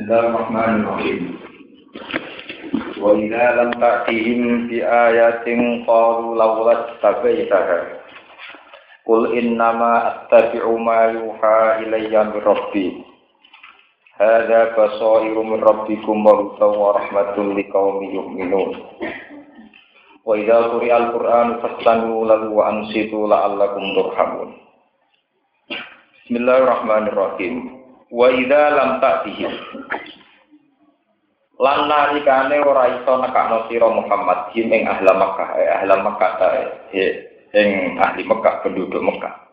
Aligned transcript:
Bismillahirrahmanirrahim. 0.00 1.36
Wa 3.04 3.12
idza 3.20 3.46
lam 3.52 3.68
ta'tihim 3.76 4.72
bi 4.72 4.80
ayatin 4.80 5.84
qalu 5.84 6.40
lawla 6.40 6.96
tabaitaha. 7.04 8.00
Qul 9.04 9.36
innama 9.36 10.24
attabi'u 10.24 10.72
ma 10.80 11.12
yuha 11.12 11.84
ilayya 11.84 12.32
min 12.32 12.40
rabbi. 12.40 13.04
Hadza 14.16 14.72
basairu 14.72 15.36
min 15.44 15.60
rabbikum 15.60 16.24
wa 16.24 16.48
hudan 16.48 16.72
wa 16.80 16.96
rahmatun 16.96 17.60
liqaumin 17.60 18.16
yu'minun. 18.16 18.80
Wa 20.24 20.32
idza 20.32 20.80
quri'al 20.80 21.12
Qur'anu 21.12 21.60
fastami'u 21.60 22.24
lahu 22.24 22.56
wa 22.56 22.72
ansitu 22.72 23.28
la'allakum 23.28 23.84
turhamun. 23.92 24.48
Bismillahirrahmanirrahim 26.24 27.79
wa 28.10 28.26
idza 28.34 28.62
lam 28.74 28.90
ta'tihim. 28.98 29.52
Lan 31.60 31.80
nalikane 31.86 32.56
ora 32.64 32.88
iso 33.00 33.12
nekakno 33.20 33.68
sira 33.68 33.88
Muhammad 33.92 34.48
him 34.56 34.72
ing 34.72 34.88
ahli 34.88 35.12
Makkah 35.12 35.48
eh, 35.60 35.68
ahli 35.68 35.92
Makkah 35.92 36.32
eh, 36.96 37.12
ing 37.52 38.00
ahli 38.00 38.24
Makkah 38.24 38.64
penduduk 38.64 39.04
Makkah. 39.04 39.52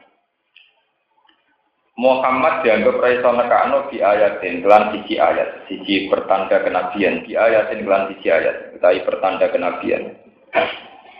Muhammad 1.97 2.63
dianggap 2.63 2.95
ora 2.95 3.09
iso 3.11 3.29
nekakno 3.35 3.77
di 3.91 3.97
ayatin 3.99 4.63
kelan 4.63 4.95
siji 4.95 5.19
ayat 5.19 5.67
siji 5.67 6.07
pertanda 6.07 6.63
kenabian 6.63 7.27
di 7.27 7.35
ayatin 7.35 7.83
kelan 7.83 8.07
siji 8.15 8.27
ayat 8.31 8.71
utawi 8.79 9.03
pertanda 9.03 9.51
kenabian. 9.51 10.15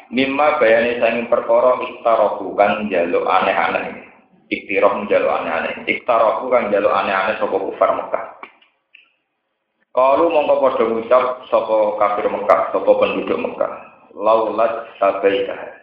Mimma 0.08 0.56
bayane 0.64 1.04
sanging 1.04 1.28
perkara 1.28 1.84
istarohu 1.84 2.56
kan 2.56 2.88
jaluk 2.88 3.28
aneh-aneh 3.28 4.07
iktiroh 4.48 5.04
menjaluk 5.04 5.32
aneh-aneh. 5.32 5.84
Iktarohu 5.88 6.48
kan 6.52 6.72
jaluk 6.72 6.94
aneh-aneh 6.94 7.36
sapa 7.40 7.56
kufar 7.56 7.90
Mekah. 7.96 8.26
Kalau 9.92 10.30
mongko 10.30 10.62
padha 10.62 10.84
ngucap 10.86 11.24
sapa 11.50 11.78
kafir 11.98 12.26
Mekah, 12.30 12.62
sapa 12.70 12.92
penduduk 13.02 13.40
Mekah, 13.42 13.72
laulat 14.14 14.94
tabaitah. 15.02 15.78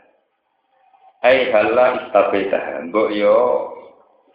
Ai 1.24 1.48
halla 1.48 2.04
istabaitah. 2.04 2.84
Mbok 2.92 3.08
yo 3.16 3.36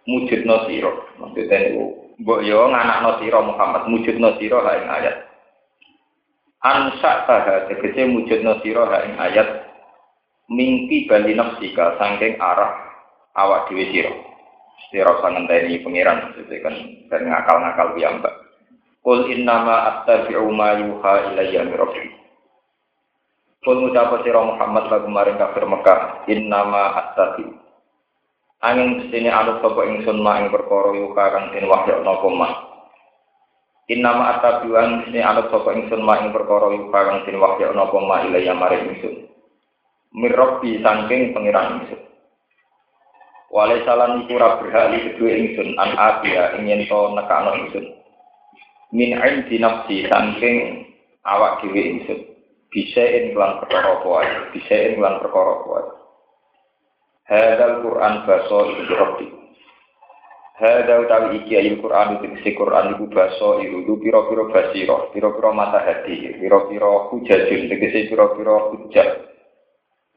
mujudno 0.10 0.66
sira. 0.66 0.90
Maksudnya 1.22 1.70
niku 1.70 1.86
mbok 2.18 2.42
yo 2.42 2.66
nganakno 2.66 3.22
sira 3.22 3.40
Muhammad 3.46 3.86
mujudno 3.94 4.34
sira 4.42 4.58
ha 4.66 4.72
ing 4.74 4.88
ayat. 4.90 5.18
Ansa 6.66 7.30
taha 7.30 7.70
tegese 7.70 8.10
mujudno 8.10 8.58
sira 8.66 8.90
ha 8.90 9.06
ayat 9.06 9.70
mingki 10.50 11.06
bali 11.06 11.38
nafsika 11.38 11.94
saking 12.02 12.42
arah 12.42 12.89
awak 13.46 13.72
dhewe 13.72 13.88
sira. 13.96 14.14
Sira 14.90 15.16
usah 15.16 15.30
ngenteni 15.32 15.80
pangeran 15.86 16.34
kan 16.36 16.76
ben 17.08 17.22
ngakal-ngakal 17.30 17.88
piyambak. 17.96 18.36
Qul 19.00 19.32
innama 19.32 19.88
attabi'u 19.96 20.50
ma 20.52 20.76
yuha 20.76 21.32
ilayya 21.32 21.64
min 21.64 21.78
rabbi. 21.80 22.10
Qul 23.64 23.80
ngucap 23.80 24.24
sira 24.26 24.44
Muhammad 24.44 24.92
lagu 24.92 25.08
maring 25.08 25.40
kafir 25.40 25.64
Mekah, 25.64 26.28
innama 26.28 27.00
attabi'u. 27.00 27.70
Angin 28.60 29.08
sini 29.08 29.32
anut 29.32 29.64
sapa 29.64 29.88
ingsun 29.88 30.20
ma 30.20 30.36
ing 30.44 30.52
perkara 30.52 30.92
yuha 30.92 31.26
kang 31.32 31.56
den 31.56 31.64
wahyu 31.72 32.04
napa 32.04 32.28
ma. 32.28 32.50
Innama 33.88 34.36
attabi'u 34.36 34.76
angin 34.76 35.08
sini 35.08 35.24
anut 35.24 35.48
sapa 35.48 35.72
ingsun 35.80 36.04
ma 36.04 36.20
ing 36.20 36.36
perkara 36.36 36.68
yuha 36.76 36.92
kang 36.92 37.24
den 37.24 37.40
wahyu 37.40 37.72
napa 37.72 37.98
ma 38.04 38.20
ilayya 38.28 38.52
maring 38.52 38.92
ingsun. 38.92 39.32
Mir 40.12 40.36
rabbi 40.36 40.84
saking 40.84 41.32
pangeran 41.32 41.88
ingsun. 41.88 42.09
Wale 43.60 43.84
salan 43.84 44.24
iku 44.24 44.40
ora 44.40 44.56
berhak 44.56 44.96
li 44.96 45.00
kedue 45.04 45.36
ingsun 45.36 45.76
an 45.76 45.92
abia 46.00 46.56
ingin 46.56 46.88
to 46.88 47.12
nekano 47.12 47.60
ingsun. 47.60 47.92
Min 48.96 49.20
ain 49.20 49.52
dinafsi 49.52 50.08
saking 50.08 50.88
awak 51.28 51.60
dhewe 51.60 51.76
ingsun. 51.76 52.24
Bisa 52.72 53.04
ing 53.04 53.36
lan 53.36 53.60
perkara 53.60 54.00
kuwi, 54.00 54.56
bisa 54.56 54.76
ing 54.80 55.04
lan 55.04 55.20
perkara 55.20 55.60
kuwi. 55.68 55.84
Hadal 57.28 57.84
Quran 57.84 58.14
baso 58.24 58.60
iku 58.72 58.94
rabbi. 58.96 59.28
Hada 60.56 61.04
utawi 61.04 61.44
iki 61.44 61.60
ayat 61.60 61.84
Quran 61.84 62.16
itu 62.16 62.40
si 62.40 62.56
Quran 62.56 62.96
iku 62.96 63.12
baso 63.12 63.60
iku 63.60 64.00
pira-pira 64.00 64.56
basira, 64.56 65.12
pira-pira 65.12 65.52
mata 65.52 65.84
hati, 65.84 66.32
pira-pira 66.40 67.12
hujajun, 67.12 67.68
tegese 67.68 68.08
hujah. 68.16 69.29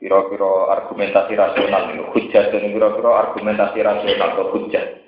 Piro-piro 0.03 0.67
argumentasi 0.67 1.39
rasional 1.39 1.95
itu 1.95 2.03
hujat 2.11 2.51
dan 2.51 2.75
piro-piro 2.75 3.15
argumentasi 3.15 3.79
rasional 3.87 4.35
atau 4.35 4.51
hujat 4.51 4.99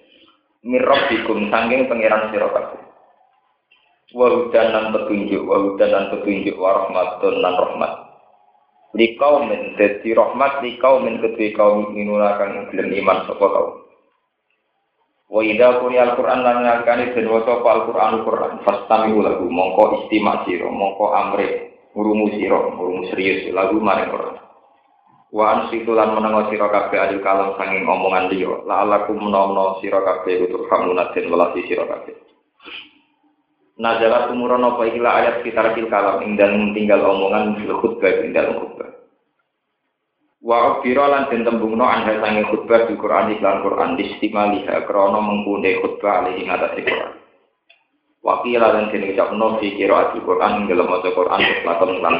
mirrob 0.63 1.01
dikum 1.11 1.51
sangking 1.51 1.91
pangeran 1.91 2.31
sirokaku 2.31 2.79
wahudan 4.15 4.71
dan 4.71 4.85
petunjuk 4.95 5.43
wahudan 5.45 5.91
dan 5.91 6.05
petunjuk 6.15 6.55
warahmatun 6.57 7.35
dan 7.43 7.55
rahmat. 7.59 7.93
Di 8.95 9.19
kaum 9.19 9.51
min 9.51 9.75
dadi 9.75 10.15
rahmat 10.15 10.63
di 10.63 10.79
kaum 10.79 11.03
min 11.03 11.19
kedua 11.19 11.51
kaum 11.59 11.91
minuna 11.91 12.39
kang 12.39 12.71
iman 12.71 13.19
sapa 13.27 13.43
kaum. 13.43 13.83
Wa 15.27 15.43
idza 15.43 15.83
quriya 15.83 16.15
al-qur'an 16.15 16.47
lan 16.47 16.63
ngakani 16.63 17.11
den 17.11 17.27
al-qur'an 17.27 18.23
al-qur'an 18.23 18.63
fastami 18.63 19.19
lagu 19.19 19.51
mongko 19.51 20.07
istimak 20.07 20.47
sira 20.47 20.71
mongko 20.71 21.11
amre 21.11 21.75
ngurumu 21.91 22.39
sira 22.39 22.71
ngurumu 22.71 23.11
serius 23.11 23.51
lagu 23.51 23.83
maring 23.83 24.15
Qur'an 24.15 24.34
Wa 25.35 25.51
ansitu 25.51 25.91
lan 25.99 26.15
menengo 26.15 26.47
sira 26.47 26.71
kabeh 26.71 26.95
adil 26.95 27.19
kalam 27.19 27.59
sanging 27.59 27.83
omongan 27.83 28.31
liya. 28.31 28.63
La 28.71 28.87
alakum 28.87 29.19
menawa 29.19 29.83
sira 29.83 29.99
kabeh 29.99 30.47
utur 30.47 30.71
hamuna 30.71 31.11
den 31.11 31.27
welasi 31.27 31.67
sira 31.67 31.91
kabeh. 31.91 32.15
Nazalat 33.75 34.31
umuran 34.31 34.63
apa 34.63 34.87
ikilah 34.87 35.13
ayat 35.19 35.35
sekitar 35.43 35.75
kil 35.75 35.91
kalam 35.91 36.23
ing 36.23 36.39
dalem 36.39 36.71
tinggal 36.71 37.03
omongan 37.03 37.59
fil 37.59 37.75
khutbah 37.83 38.15
ing 38.23 38.31
dalem 38.31 38.63
khutbah. 38.63 38.95
Wa 40.39 40.79
abira 40.79 41.11
lan 41.11 41.27
den 41.27 41.43
tembungno 41.43 41.83
anha 41.83 42.15
sange 42.15 42.47
khutbah 42.55 42.87
di 42.87 42.95
Quran 42.95 43.35
iklan 43.35 43.67
Quran 43.67 43.99
distimaliha 43.99 44.87
krana 44.87 45.19
mengkune 45.19 45.83
khutbah 45.83 46.23
alih 46.23 46.47
ing 46.47 46.47
atas 46.47 46.79
Quran. 46.79 47.13
Wakila 48.23 48.71
dan 48.71 48.95
den 48.95 49.11
ucapno 49.11 49.59
fi 49.59 49.75
qiraat 49.75 50.15
Quran 50.15 50.63
ing 50.63 50.65
dalem 50.71 50.87
maca 50.87 51.11
Quran 51.11 51.43
lakon 51.67 51.99
lan 51.99 52.15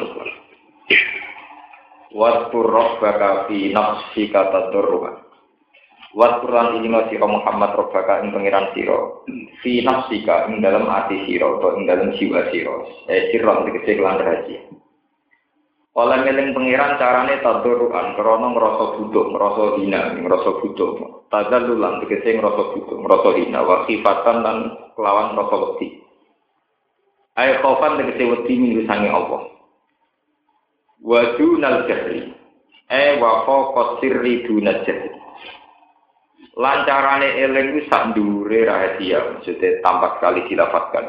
Waskur 2.15 2.71
robbaka 2.71 3.51
fi 3.51 3.75
nafsika 3.75 4.55
tadurruha. 4.55 5.19
Waskur 6.15 6.47
lan 6.55 6.79
ini 6.79 6.87
sira 7.11 7.27
Muhammad 7.27 7.75
robbaka 7.75 8.23
ing 8.23 8.31
pengiran 8.31 8.71
sira. 8.71 9.27
Fi 9.59 9.83
nafsika 9.83 10.47
ing 10.47 10.63
dalam 10.63 10.87
hati 10.87 11.27
sira 11.27 11.59
atau 11.59 11.75
ing 11.75 11.91
dalam 11.91 12.15
jiwa 12.15 12.55
sira. 12.55 12.87
Eh 13.11 13.35
sirron 13.35 13.67
tegese 13.67 13.99
kelan 13.99 14.23
rahasia. 14.23 14.63
Oleh 15.99 16.23
meling 16.23 16.55
pengiran 16.55 17.03
carane 17.03 17.35
tadurruhan 17.43 18.15
krana 18.15 18.47
ngrasa 18.51 18.85
butuh, 18.95 19.25
ngrasa 19.35 19.65
hina, 19.83 20.03
ngrasa 20.15 20.51
butuh. 20.63 20.91
Tadallulan 21.35 21.99
tegese 22.07 22.39
ngrasa 22.39 22.63
butuh, 22.79 22.95
ngrasa 22.95 23.31
hina 23.43 23.59
wa 23.67 23.83
khifatan 23.91 24.37
lan 24.47 24.57
kelawan 24.95 25.35
ngrasa 25.35 25.57
wedi. 25.59 25.99
Ayo 27.43 27.59
khaufan 27.59 27.99
tegese 27.99 28.23
wedi 28.23 28.55
minggu 28.55 28.87
sange 28.87 29.11
Allah 29.11 29.54
wa 31.05 31.37
dunal 31.37 31.85
jahri. 31.85 32.33
Eh 32.89 33.21
wa 33.21 33.45
faqat 33.45 34.01
sirri 34.01 34.49
dunal 34.49 34.81
jahri. 34.89 35.13
Lancarane 36.57 37.35
eling 37.37 37.77
ku 37.77 37.81
sak 37.91 38.17
rahasia 38.17 39.19
maksudnya 39.37 39.79
tampak 39.85 40.19
sekali 40.19 40.41
dilafatkan. 40.49 41.07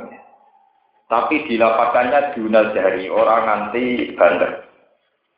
Tapi 1.08 1.36
dilafatkannya 1.48 2.36
dunal 2.36 2.76
jahri 2.76 3.08
orang 3.08 3.44
nanti 3.48 4.12
bandar 4.20 4.68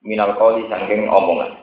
minal 0.01 0.33
koli 0.39 0.65
sangking 0.71 1.05
omongan. 1.05 1.53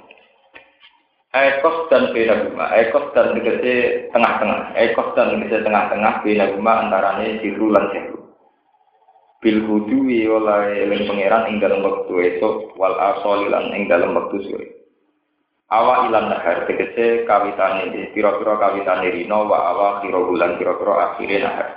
Ekos 1.35 1.91
dan 1.91 2.15
bina 2.15 2.47
rumah, 2.47 2.71
ekos 2.79 3.11
dan 3.11 3.35
tegese 3.35 4.07
tengah-tengah, 4.15 4.71
ekos 4.79 5.19
dan 5.19 5.35
tegese 5.35 5.67
tengah-tengah 5.67 6.23
bina 6.23 6.47
rumah 6.55 6.87
antarane 6.87 7.43
siru 7.43 7.75
lan 7.75 7.91
siru 7.91 8.24
bil 9.45 9.61
hudui 9.69 10.25
oleh 10.25 10.89
eling 10.89 11.05
pangeran 11.05 11.53
ing 11.53 11.61
dalam 11.61 11.85
waktu 11.85 12.15
esok 12.33 12.81
wal 12.81 12.97
asoli 12.97 13.53
lan 13.53 13.77
ing 13.77 13.93
dalam 13.93 14.17
waktu 14.17 14.41
sore. 14.49 14.69
Awa 15.69 16.09
ilan 16.09 16.33
nahar 16.33 16.65
tegese 16.65 17.29
kawitane 17.29 17.93
pira-pira 18.17 18.57
kawitane 18.57 19.13
rino 19.13 19.45
wa 19.45 19.59
awa 19.69 19.89
kira 20.01 20.17
bulan 20.17 20.57
pira-pira 20.57 21.13
akhire 21.13 21.45
nahar. 21.45 21.69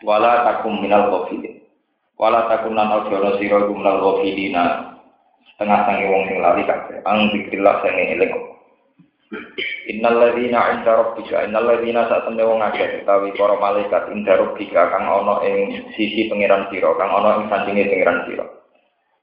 Wala 0.00 0.48
takum 0.48 0.80
minal 0.80 1.12
ghafilin. 1.12 1.60
Wala 2.16 2.48
takum 2.48 2.72
lan 2.72 3.04
ojo 3.04 3.36
sira 3.36 3.60
minal 3.68 4.00
ghafilina. 4.00 4.96
Setengah 5.52 5.80
sange 5.84 6.08
wong 6.08 6.24
sing 6.24 6.38
lali 6.40 6.64
kabeh. 6.64 7.04
Ang 7.04 7.36
zikrillah 7.36 7.84
sange 7.84 8.16
eling 8.16 8.32
Innal 9.84 10.16
ladzina 10.16 10.72
'inda 10.72 10.92
rabbika 10.96 11.44
innal 11.44 11.68
ladzina 11.68 12.08
sak 12.08 12.24
temne 12.24 12.40
wong 12.40 12.64
akeh 12.64 13.04
utawi 13.04 13.36
para 13.36 13.60
malaikat 13.60 14.08
inda 14.16 14.32
rabbika 14.40 14.88
kang 14.88 15.04
ana 15.04 15.44
ing 15.44 15.88
sisi 15.92 16.32
pangeran 16.32 16.72
sira 16.72 16.96
kang 16.96 17.12
ana 17.12 17.44
ing 17.44 17.52
sandinge 17.52 17.92
pangeran 17.92 18.24
sira. 18.24 18.46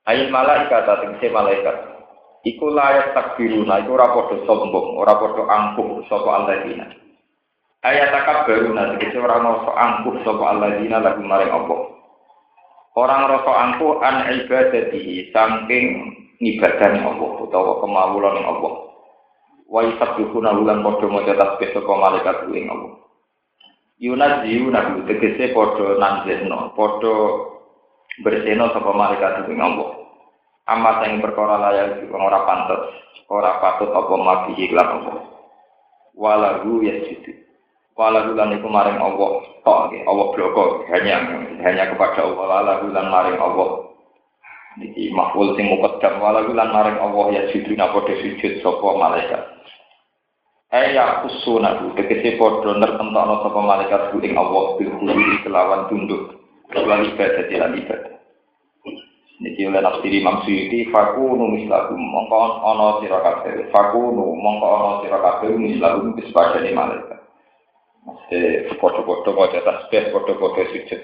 Ayat 0.06 0.30
malaikat 0.30 0.86
tegese 0.86 1.28
malaikat 1.34 1.78
iku 2.46 2.70
layak 2.70 3.18
takbiruna 3.18 3.82
iku 3.82 3.98
ora 3.98 4.14
padha 4.14 4.38
sombong 4.46 5.02
ora 5.02 5.18
padha 5.18 5.44
angkuh 5.50 6.06
sapa 6.06 6.30
alladzina. 6.30 6.86
Ayat 7.82 8.14
takab 8.14 8.46
baru 8.46 8.78
nanti 8.78 9.10
kita 9.10 9.18
orang 9.18 9.42
rasa 9.42 9.74
angkuh 9.74 10.22
sopa 10.22 10.54
dina 10.78 11.02
lagu 11.02 11.26
maring 11.26 11.50
Allah. 11.50 11.82
Orang 12.94 13.26
rasa 13.26 13.52
angkuh 13.58 13.98
an 14.06 14.30
ibadatihi 14.30 15.34
saking 15.34 15.86
ibadahnya 16.38 17.02
Allah 17.02 17.32
utawa 17.42 17.82
kemawulan 17.82 18.38
Allah. 18.38 18.91
Wa 19.72 19.88
yusabbihuna 19.88 20.52
ulan 20.60 20.84
padha 20.84 21.08
maca 21.08 21.32
tasbih 21.32 21.72
saka 21.72 21.94
malaikat 21.96 22.38
ing 22.52 22.68
Allah. 22.68 22.92
Yunaziu 24.04 24.68
nabi 24.68 25.08
tegese 25.08 25.56
padha 25.56 25.96
nanjeno, 25.96 26.76
padha 26.76 27.14
berseno 28.20 28.68
sapa 28.76 28.92
malaikat 28.92 29.48
ing 29.48 29.64
Allah. 29.64 29.90
Amat 30.68 31.08
yang 31.08 31.24
perkara 31.24 31.56
layak 31.58 32.04
ora 32.12 32.44
pantes, 32.44 32.84
ora 33.32 33.64
patut 33.64 33.96
apa 33.96 34.14
mati 34.20 34.60
iklan 34.60 34.88
Allah. 35.00 35.24
Walahu 36.20 36.84
yasjudu 36.84 37.42
Wala 38.02 38.26
bulan 38.26 38.56
itu 38.58 38.66
maring 38.66 38.98
Allah 38.98 39.32
tok 39.62 39.94
Allah 39.94 40.28
bloko 40.34 40.82
hanya 40.90 41.22
hanya 41.62 41.92
kepada 41.94 42.26
Allah 42.26 42.46
wala 42.50 42.74
bulan 42.82 43.06
maring 43.14 43.38
Allah 43.38 43.94
Niki 44.82 45.12
makhluk 45.14 45.54
sing 45.60 45.70
mukaddam 45.70 46.18
wala 46.18 46.42
bulan 46.48 46.74
maring 46.74 46.98
Allah 46.98 47.26
ya 47.30 47.42
sujudna 47.54 47.94
padha 47.94 48.16
sujud 48.18 48.64
sapa 48.66 48.88
malaikat 48.98 49.42
Eh 50.72 50.96
ya 50.96 51.20
kusuna 51.28 51.84
bu 51.84 51.92
tegese 52.00 52.40
padha 52.40 52.72
nertentokno 52.80 53.44
sapa 53.44 53.60
malaikat 53.60 54.16
ing 54.24 54.40
Allah 54.40 54.80
bil 54.80 54.92
khuluwi 54.96 55.44
kelawan 55.44 55.92
tunduk 55.92 56.40
kelawan 56.72 57.12
ibadah 57.12 57.44
lan 57.52 57.76
ibadah 57.76 58.16
Niki 59.42 59.66
oleh 59.68 59.82
nafsiri 59.82 60.22
Imam 60.22 60.46
Suyuti 60.46 60.86
fakunu 60.94 61.50
mislahum 61.50 61.98
mongko 61.98 62.62
ana 62.62 62.88
sira 63.02 63.20
kabeh 63.20 63.68
fakunu 63.74 64.38
mongko 64.38 64.68
ana 64.70 64.92
sira 65.04 65.18
kabeh 65.20 65.50
mislahum 65.60 66.14
bispadane 66.16 66.72
malaikat 66.72 67.20
Mesti 68.02 68.66
foto-foto 68.82 69.30
wajah 69.38 69.62
tasbih, 69.62 70.10
foto-foto 70.10 70.58
sujud. 70.74 71.02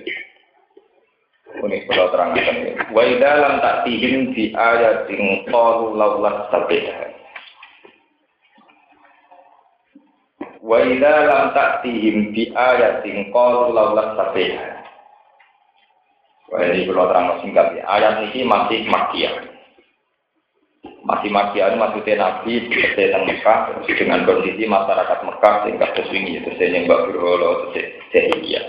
Ini 1.61 1.77
kalau 1.85 2.09
terangkan 2.09 2.57
ini. 2.57 2.71
Wa 2.89 3.05
dalam 3.21 3.61
tak 3.61 3.85
tihim 3.85 4.33
di 4.33 4.49
ayat 4.57 5.05
yang 5.05 5.45
qalu 5.45 5.93
laulat 5.93 6.49
sabiha. 6.49 7.16
Wa 10.67 10.83
dalam 10.83 11.55
tak 11.55 11.87
tihim 11.87 12.35
di 12.35 12.51
ayat 12.51 12.99
yang 13.07 13.31
qalu 13.31 13.71
laulat 13.71 14.19
sabiha. 14.19 14.67
Wah 16.51 16.63
ini 16.67 16.83
kalau 16.91 17.07
terang 17.07 17.39
singkat 17.39 17.79
ya. 17.79 17.83
Ayat 17.87 18.27
ini 18.27 18.43
masih 18.43 18.83
makian 18.91 19.57
masih 21.07 21.31
makian 21.31 21.79
maksudnya 21.79 22.19
Nabi 22.19 22.67
tentang 22.67 23.23
Mekah 23.23 23.79
dengan 23.87 24.27
kondisi 24.27 24.67
masyarakat 24.67 25.19
Mekah 25.23 25.55
sehingga 25.63 25.87
terus 25.95 26.11
ini 26.11 26.43
terus 26.43 26.59
yang 26.59 26.83
Mbak 26.83 27.01
terus 27.07 27.59
Jahiliyah. 28.11 28.65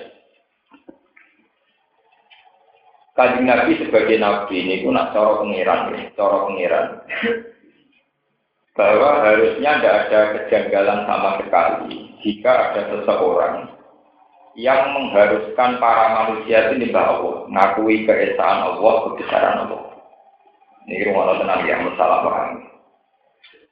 Kajian 3.18 3.50
Nabi 3.50 3.82
sebagai 3.82 4.14
Nabi 4.22 4.54
ini 4.62 4.86
pun 4.86 4.94
cara 4.94 5.42
pengiran, 5.42 5.90
cara 6.14 6.36
pengiran 6.46 6.86
bahwa 8.78 9.26
harusnya 9.26 9.82
tidak 9.82 9.96
ada 10.06 10.20
kejanggalan 10.38 11.02
sama 11.10 11.42
sekali 11.42 12.14
jika 12.22 12.70
ada 12.70 12.82
seseorang 12.94 13.74
yang 14.54 14.94
mengharuskan 14.94 15.82
para 15.82 16.06
manusia 16.14 16.70
itu 16.70 16.86
nyembah 16.86 17.18
Allah, 17.18 17.36
ngakui 17.50 18.06
keesaan 18.06 18.58
Allah, 18.62 18.94
kebesaran 19.10 19.56
Allah. 19.66 19.82
Ini 20.86 21.10
rumah 21.10 21.42
tenang 21.42 21.62
yang 21.66 21.90
masalah 21.90 22.22
paham. 22.22 22.50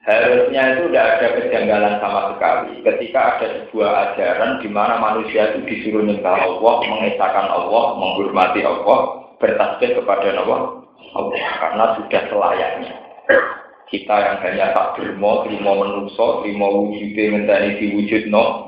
Harusnya 0.07 0.61
itu 0.75 0.83
tidak 0.87 1.07
ada 1.19 1.27
kejanggalan 1.35 1.95
sama 1.99 2.21
sekali 2.31 2.79
ketika 2.79 3.19
ada 3.35 3.47
sebuah 3.67 3.91
ajaran 4.11 4.63
di 4.63 4.69
mana 4.71 4.95
manusia 5.03 5.51
itu 5.51 5.67
disuruh 5.67 6.03
nyembah 6.07 6.35
Allah, 6.35 6.75
mengesahkan 6.87 7.47
Allah, 7.51 7.85
menghormati 7.99 8.63
Allah, 8.63 8.99
bertasbih 9.39 9.99
kepada 9.99 10.35
Allah, 10.39 10.87
Allah 11.15 11.43
karena 11.59 11.85
sudah 11.99 12.21
selayaknya. 12.31 12.91
Kita 13.87 14.15
yang 14.19 14.37
hanya 14.43 14.75
tak 14.75 14.99
terima, 14.99 15.47
terima 15.47 15.71
menuso, 15.79 16.43
terima 16.43 16.67
wujudnya 16.67 17.23
mentari 17.39 17.79
diwujud 17.79 18.27
no, 18.27 18.67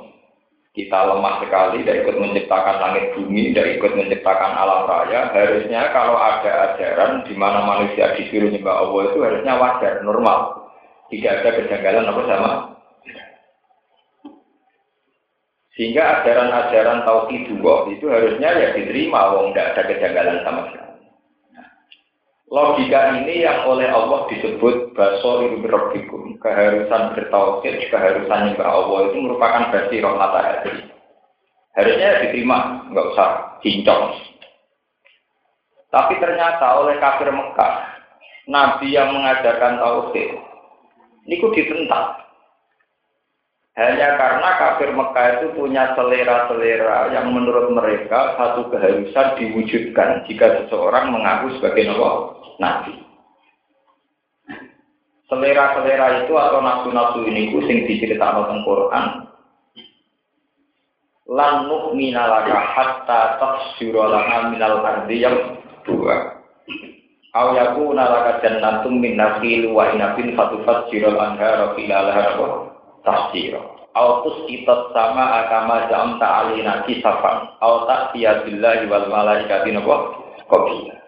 kita 0.80 0.96
lemah 0.96 1.44
sekali, 1.44 1.84
tidak 1.84 2.08
ikut 2.08 2.16
menciptakan 2.24 2.78
langit 2.80 3.12
bumi, 3.12 3.52
tidak 3.52 3.68
ikut 3.76 3.92
menciptakan 4.00 4.52
alam 4.56 4.88
raya. 4.88 5.28
Harusnya 5.36 5.92
kalau 5.92 6.16
ada 6.16 6.72
ajaran 6.72 7.28
di 7.28 7.36
mana 7.36 7.68
manusia 7.68 8.16
disuruh 8.16 8.48
nyembah 8.48 8.88
Allah 8.88 9.02
itu 9.12 9.18
harusnya 9.20 9.54
wajar, 9.60 9.94
normal. 10.08 10.72
Tidak 11.12 11.34
ada 11.42 11.50
kejanggalan 11.58 12.08
apa 12.08 12.22
sama. 12.32 12.52
Sehingga 15.76 16.22
ajaran-ajaran 16.22 17.04
tauhid 17.04 17.50
itu 17.98 18.06
harusnya 18.08 18.50
ya 18.52 18.68
diterima, 18.72 19.36
wong 19.36 19.52
tidak 19.52 19.68
ada 19.74 19.82
kejanggalan 19.90 20.38
sama 20.48 20.62
sekali. 20.70 20.89
Logika 22.50 23.14
ini 23.14 23.46
yang 23.46 23.70
oleh 23.70 23.86
Allah 23.94 24.26
disebut 24.26 24.98
basor 24.98 25.54
rabbikum, 25.62 26.34
keharusan 26.42 27.14
bertauhid, 27.14 27.78
keharusan 27.94 28.40
nyembah 28.50 28.66
Allah 28.66 29.00
itu 29.06 29.18
merupakan 29.22 29.70
roh 29.70 30.14
mata 30.18 30.40
hati. 30.42 30.74
Harusnya 31.78 32.26
diterima, 32.26 32.90
nggak 32.90 33.08
usah 33.14 33.30
cincong. 33.62 34.18
Tapi 35.94 36.18
ternyata 36.18 36.82
oleh 36.82 36.98
kafir 36.98 37.30
Mekah, 37.30 37.74
Nabi 38.50 38.98
yang 38.98 39.14
mengajarkan 39.14 39.78
tauhid, 39.78 40.30
ini 41.30 41.38
ditentang. 41.38 42.18
Hanya 43.78 44.18
karena 44.18 44.50
kafir 44.58 44.90
Mekah 44.90 45.28
itu 45.38 45.48
punya 45.54 45.94
selera-selera 45.94 47.14
yang 47.14 47.30
menurut 47.30 47.70
mereka 47.78 48.34
satu 48.42 48.74
keharusan 48.74 49.38
diwujudkan 49.38 50.26
jika 50.26 50.66
seseorang 50.66 51.14
mengaku 51.14 51.54
sebagai 51.62 51.94
nabi. 51.94 52.39
Selera-selera 55.30 56.26
itu 56.26 56.34
atau 56.34 56.60
nafsu-nafsu 56.60 57.22
ini 57.30 57.54
sing 57.70 57.86
diceritakan 57.86 58.50
tentang 58.50 58.62
Quran. 58.66 59.06
Lan 61.30 61.70
nu'mina 61.70 62.26
laka 62.26 62.58
hatta 62.58 63.38
tafsira 63.38 64.10
lana 64.10 64.50
minal 64.50 64.82
ardi 64.82 65.22
yang 65.22 65.62
dua. 65.86 66.42
Aw 67.38 67.48
yakuna 67.54 68.10
laka 68.10 68.42
jannatum 68.42 68.98
min 68.98 69.22
nakhil 69.22 69.70
wa 69.70 69.94
inabin 69.94 70.34
fatufajjirul 70.34 71.22
anhara 71.22 71.78
khilalaha 71.78 72.34
tafsir. 73.06 73.54
Autus 73.94 74.50
kita 74.50 74.90
sama 74.98 75.46
agama 75.46 75.86
jam 75.94 76.18
ta'alina 76.18 76.90
kisafan. 76.90 77.54
Au 77.62 77.86
tak 77.86 78.18
billahi 78.18 78.90
wal 78.90 79.06
malaikati 79.14 79.70
nopo 79.78 80.26
qabila. 80.50 80.99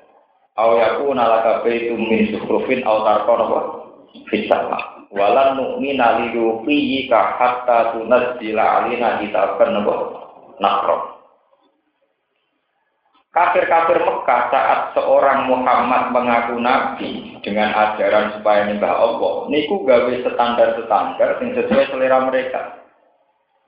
Au 0.60 0.75
yakuna 0.75 1.24
laka 1.27 1.63
baitum 1.63 2.01
min 2.12 2.31
sukhrufin 2.36 2.84
au 2.84 3.08
tarqa 3.08 3.34
nopo 3.39 3.60
fisama. 4.27 5.08
Walan 5.12 5.60
nu'mina 5.60 6.24
li 6.24 6.36
yuqiyika 6.36 7.39
hatta 7.39 7.96
tunazzila 7.96 8.84
alina 8.84 9.20
kitaban 9.24 9.79
nopo 9.79 9.93
nakro. 10.60 11.12
Kafir-kafir 13.31 14.03
Mekah 14.03 14.51
saat 14.51 14.79
seorang 14.91 15.48
Muhammad 15.48 16.12
mengaku 16.12 16.60
nabi 16.60 17.39
dengan 17.39 17.72
ajaran 17.72 18.36
supaya 18.36 18.67
nyembah 18.67 18.91
Allah, 18.91 19.48
niku 19.48 19.88
gawe 19.88 20.12
standar-standar 20.20 21.39
yang 21.39 21.55
sesuai 21.55 21.96
selera 21.96 22.27
mereka. 22.27 22.84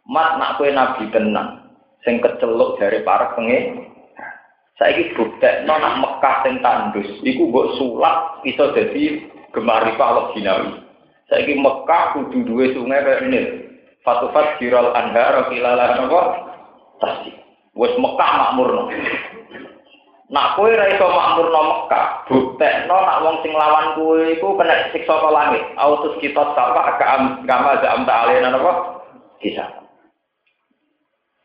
Mat 0.03 0.35
nak 0.35 0.59
kue 0.59 0.67
nabi 0.67 1.07
tenang, 1.15 1.63
sing 2.03 2.19
keceluk 2.19 2.75
dari 2.75 3.07
para 3.07 3.31
pengen. 3.39 3.92
Ini 4.82 5.15
bukti, 5.15 5.48
no 5.63 5.80
nak 5.80 6.01
Mekah 6.01 6.36
sing 6.44 6.60
tandus, 6.60 7.08
iku 7.24 7.48
buat 7.53 7.77
sulap 7.80 8.44
bisa 8.44 8.74
jadi 8.75 9.22
gemari 9.53 9.96
Allah. 9.96 10.34
Saya 11.30 11.39
ini 11.46 11.62
Mekah 11.62 12.18
kudu 12.18 12.44
dua 12.44 12.68
sungai 12.75 13.06
kayak 13.06 13.22
ini. 13.32 13.42
Fatufat 14.03 14.60
jiral 14.60 14.92
anhar, 14.92 15.48
kilalah 15.48 15.96
apa? 15.96 16.22
Tasik. 17.00 17.36
Wes 17.77 17.96
Mekah 17.96 18.32
makmur 18.36 18.70
no. 18.75 18.84
Nak 20.34 20.58
kowe 20.58 20.65
ra 20.65 20.89
iso 20.89 21.06
makmurno 21.06 21.62
Mekah, 21.62 22.06
buktekno 22.25 22.98
nak 22.98 23.22
wong 23.22 23.36
sing 23.46 23.53
lawan 23.53 23.94
kowe 23.94 24.18
iku 24.18 24.58
kena 24.58 24.89
siksa 24.89 25.13
ke 25.13 25.30
langit. 25.30 25.63
Autus 25.77 26.18
kita 26.18 26.42
sapa 26.58 26.98
kama 27.46 27.77
zam 27.86 28.03
ta'alena 28.10 28.50
napa? 28.50 29.03
Bisa. 29.38 29.82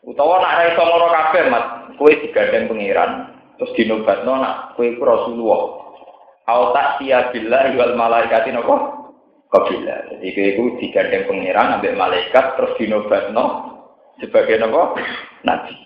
Utawa 0.09 0.41
nak 0.41 0.57
ra 0.57 0.65
iso 0.73 0.83
ngono 0.89 1.07
kabeh, 1.13 1.45
Mat, 1.53 1.65
kowe 2.01 2.09
digandeng 2.09 2.73
pangeran, 2.73 3.29
terus 3.61 3.77
dinobatno 3.77 4.41
nak 4.41 4.73
kowe 4.73 4.89
iku 4.89 5.05
Rasulullah. 5.05 5.63
Au 6.49 6.73
ta'tiya 6.73 7.29
billahi 7.29 7.77
wal 7.77 7.93
malaikati 7.93 8.57
napa? 8.57 9.05
Kabila. 9.53 10.17
Jadi 10.17 10.27
kowe 10.33 10.47
iku 10.49 10.63
digandeng 10.81 11.29
pangeran 11.29 11.77
ambek 11.77 11.93
malaikat 11.93 12.57
terus 12.57 12.73
dinobatno 12.81 13.45
sebagai 14.17 14.57
napa? 14.65 14.97
Nabi. 15.45 15.77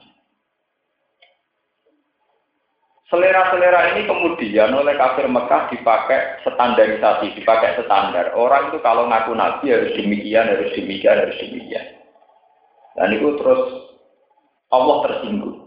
Selera-selera 3.11 3.93
ini 3.93 4.09
kemudian 4.09 4.73
oleh 4.73 4.97
kafir 4.97 5.29
Mekah 5.29 5.69
dipakai 5.69 6.47
standarisasi, 6.49 7.37
dipakai 7.37 7.77
standar. 7.85 8.33
Orang 8.39 8.73
itu 8.73 8.81
kalau 8.81 9.05
ngaku 9.05 9.37
nabi 9.37 9.69
harus 9.69 9.93
demikian, 9.93 10.49
harus 10.49 10.73
demikian, 10.73 11.21
harus 11.21 11.37
demikian. 11.37 11.85
Dan 12.97 13.13
itu 13.13 13.37
terus 13.37 13.92
Allah 14.73 14.97
tersinggung. 15.07 15.63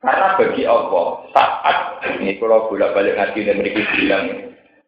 Karena 0.00 0.36
bagi 0.36 0.64
Allah 0.64 1.28
saat 1.36 1.76
ini 2.20 2.40
kalau 2.40 2.72
bolak 2.72 2.96
balik 2.96 3.20
ngaji 3.20 3.40
dan 3.44 3.56
mereka 3.60 3.84
bilang 4.00 4.24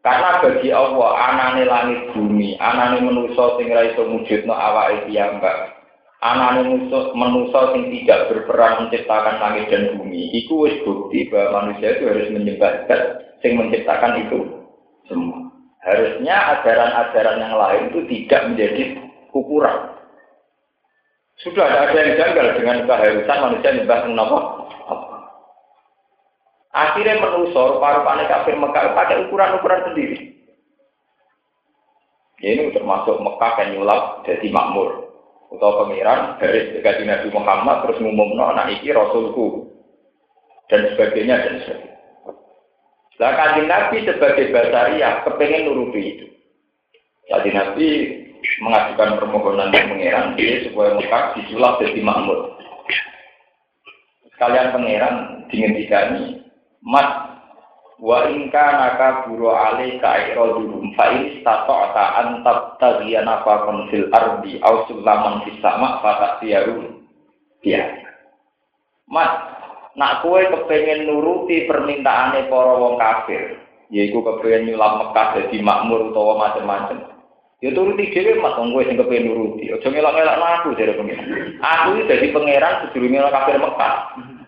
karena 0.02 0.42
bagi 0.42 0.74
Allah 0.74 1.10
anane 1.14 1.62
langit 1.62 2.10
bumi, 2.10 2.58
anane 2.58 3.06
manusa 3.06 3.54
sing 3.54 3.70
ra 3.70 3.86
iso 3.86 4.02
mujudno 4.02 4.50
awake 4.50 5.06
piyambak. 5.06 5.78
Anane 6.18 6.66
manusa 6.66 7.14
manusa 7.14 7.70
sing 7.70 7.86
tidak 7.94 8.34
berperan 8.34 8.88
menciptakan 8.88 9.38
langit 9.38 9.70
dan 9.70 9.94
bumi, 9.94 10.34
iku 10.42 10.66
wis 10.66 10.82
bukti 10.82 11.30
bahwa 11.30 11.62
manusia 11.70 11.94
itu 11.94 12.10
harus 12.10 12.34
menyembah 12.34 12.72
sing 13.46 13.54
menciptakan 13.54 14.26
itu 14.26 14.38
semua. 15.06 15.54
Harusnya 15.86 16.36
ajaran-ajaran 16.58 17.38
yang 17.38 17.54
lain 17.54 17.82
itu 17.94 18.00
tidak 18.10 18.40
menjadi 18.50 18.82
ukuran. 19.30 19.91
Sudah 21.42 21.66
ada 21.66 21.98
yang 21.98 22.14
janggal 22.14 22.46
dengan 22.54 22.86
keharusan 22.86 23.38
manusia 23.42 23.74
nyembah 23.74 23.98
kenapa? 24.06 24.38
Akhirnya 26.72 27.20
menusor 27.20 27.82
paru-paru 27.82 28.24
kafir 28.30 28.56
Mekah 28.56 28.96
pakai 28.96 29.28
ukuran-ukuran 29.28 29.92
sendiri. 29.92 30.18
Ini 32.42 32.72
termasuk 32.72 33.20
Mekah 33.20 33.52
yang 33.60 33.68
nyulap 33.76 34.22
jadi 34.24 34.46
makmur. 34.54 35.12
Atau 35.52 35.84
pangeran 35.84 36.40
dari 36.40 36.80
gaji 36.80 37.04
Nabi 37.04 37.28
Muhammad 37.28 37.84
terus 37.84 38.00
ngumumno 38.00 38.56
anak 38.56 38.72
iki 38.72 38.88
Rasulku 38.88 39.68
dan 40.72 40.88
sebagainya 40.96 41.44
dan 41.44 41.54
sebagainya. 41.60 41.92
Nah 43.20 43.60
Nabi 43.60 44.08
sebagai 44.08 44.48
basaria 44.48 45.20
kepengen 45.28 45.68
nuruti 45.68 46.00
itu. 46.00 46.26
Jadi 47.28 47.48
Nabi 47.52 47.88
mengajukan 48.62 49.18
permohonan 49.22 49.70
ke 49.70 49.80
pangeran 49.86 50.34
dia 50.34 50.66
supaya 50.66 50.98
Mekah 50.98 51.24
disulap 51.38 51.78
jadi 51.80 52.00
makmur. 52.02 52.58
Sekalian 54.34 54.74
pangeran 54.74 55.16
dingendikani 55.50 56.42
Mat 56.82 57.32
wa 58.02 58.26
inka 58.26 58.66
naka 58.74 59.22
buru 59.22 59.54
ali 59.54 60.02
ka 60.02 60.34
irodulum 60.34 60.90
fa 60.98 61.14
in 61.14 61.38
stata'ta 61.38 62.04
an 62.18 62.28
tabtaghiya 62.42 63.22
nafaqan 63.22 63.86
fil 63.94 64.10
ardi 64.10 64.58
aw 64.58 64.82
sulaman 64.90 65.46
fis 65.46 65.54
sama 65.62 66.02
fa 66.02 66.18
ta'tiyaru 66.18 66.98
ya 67.62 67.86
mat 69.06 69.54
nak 69.94 70.26
kue 70.26 70.42
kepengen 70.50 71.06
nuruti 71.06 71.70
permintaane 71.70 72.50
para 72.50 72.74
wong 72.74 72.98
kafir 72.98 73.62
yaiku 73.94 74.18
kepengen 74.26 74.74
nyulam 74.74 75.06
Mekah 75.06 75.38
dadi 75.38 75.62
makmur 75.62 76.10
utawa 76.10 76.50
macam-macam 76.50 77.21
ya 77.62 77.70
turuti 77.70 78.10
dhewe 78.10 78.42
mat 78.42 78.58
wong 78.58 78.74
kowe 78.74 78.82
sing 78.82 78.98
kepengen 78.98 79.30
nuruti 79.30 79.70
aja 79.70 79.86
ngelak-ngelak 79.86 80.36
aku 80.36 80.74
jare 80.74 80.92
pengen 80.98 81.18
aku 81.62 81.88
iki 81.94 82.08
dadi 82.10 82.26
pangeran 82.34 82.74
sedurunge 82.90 83.30
kafir 83.30 83.56
Mekah 83.56 83.94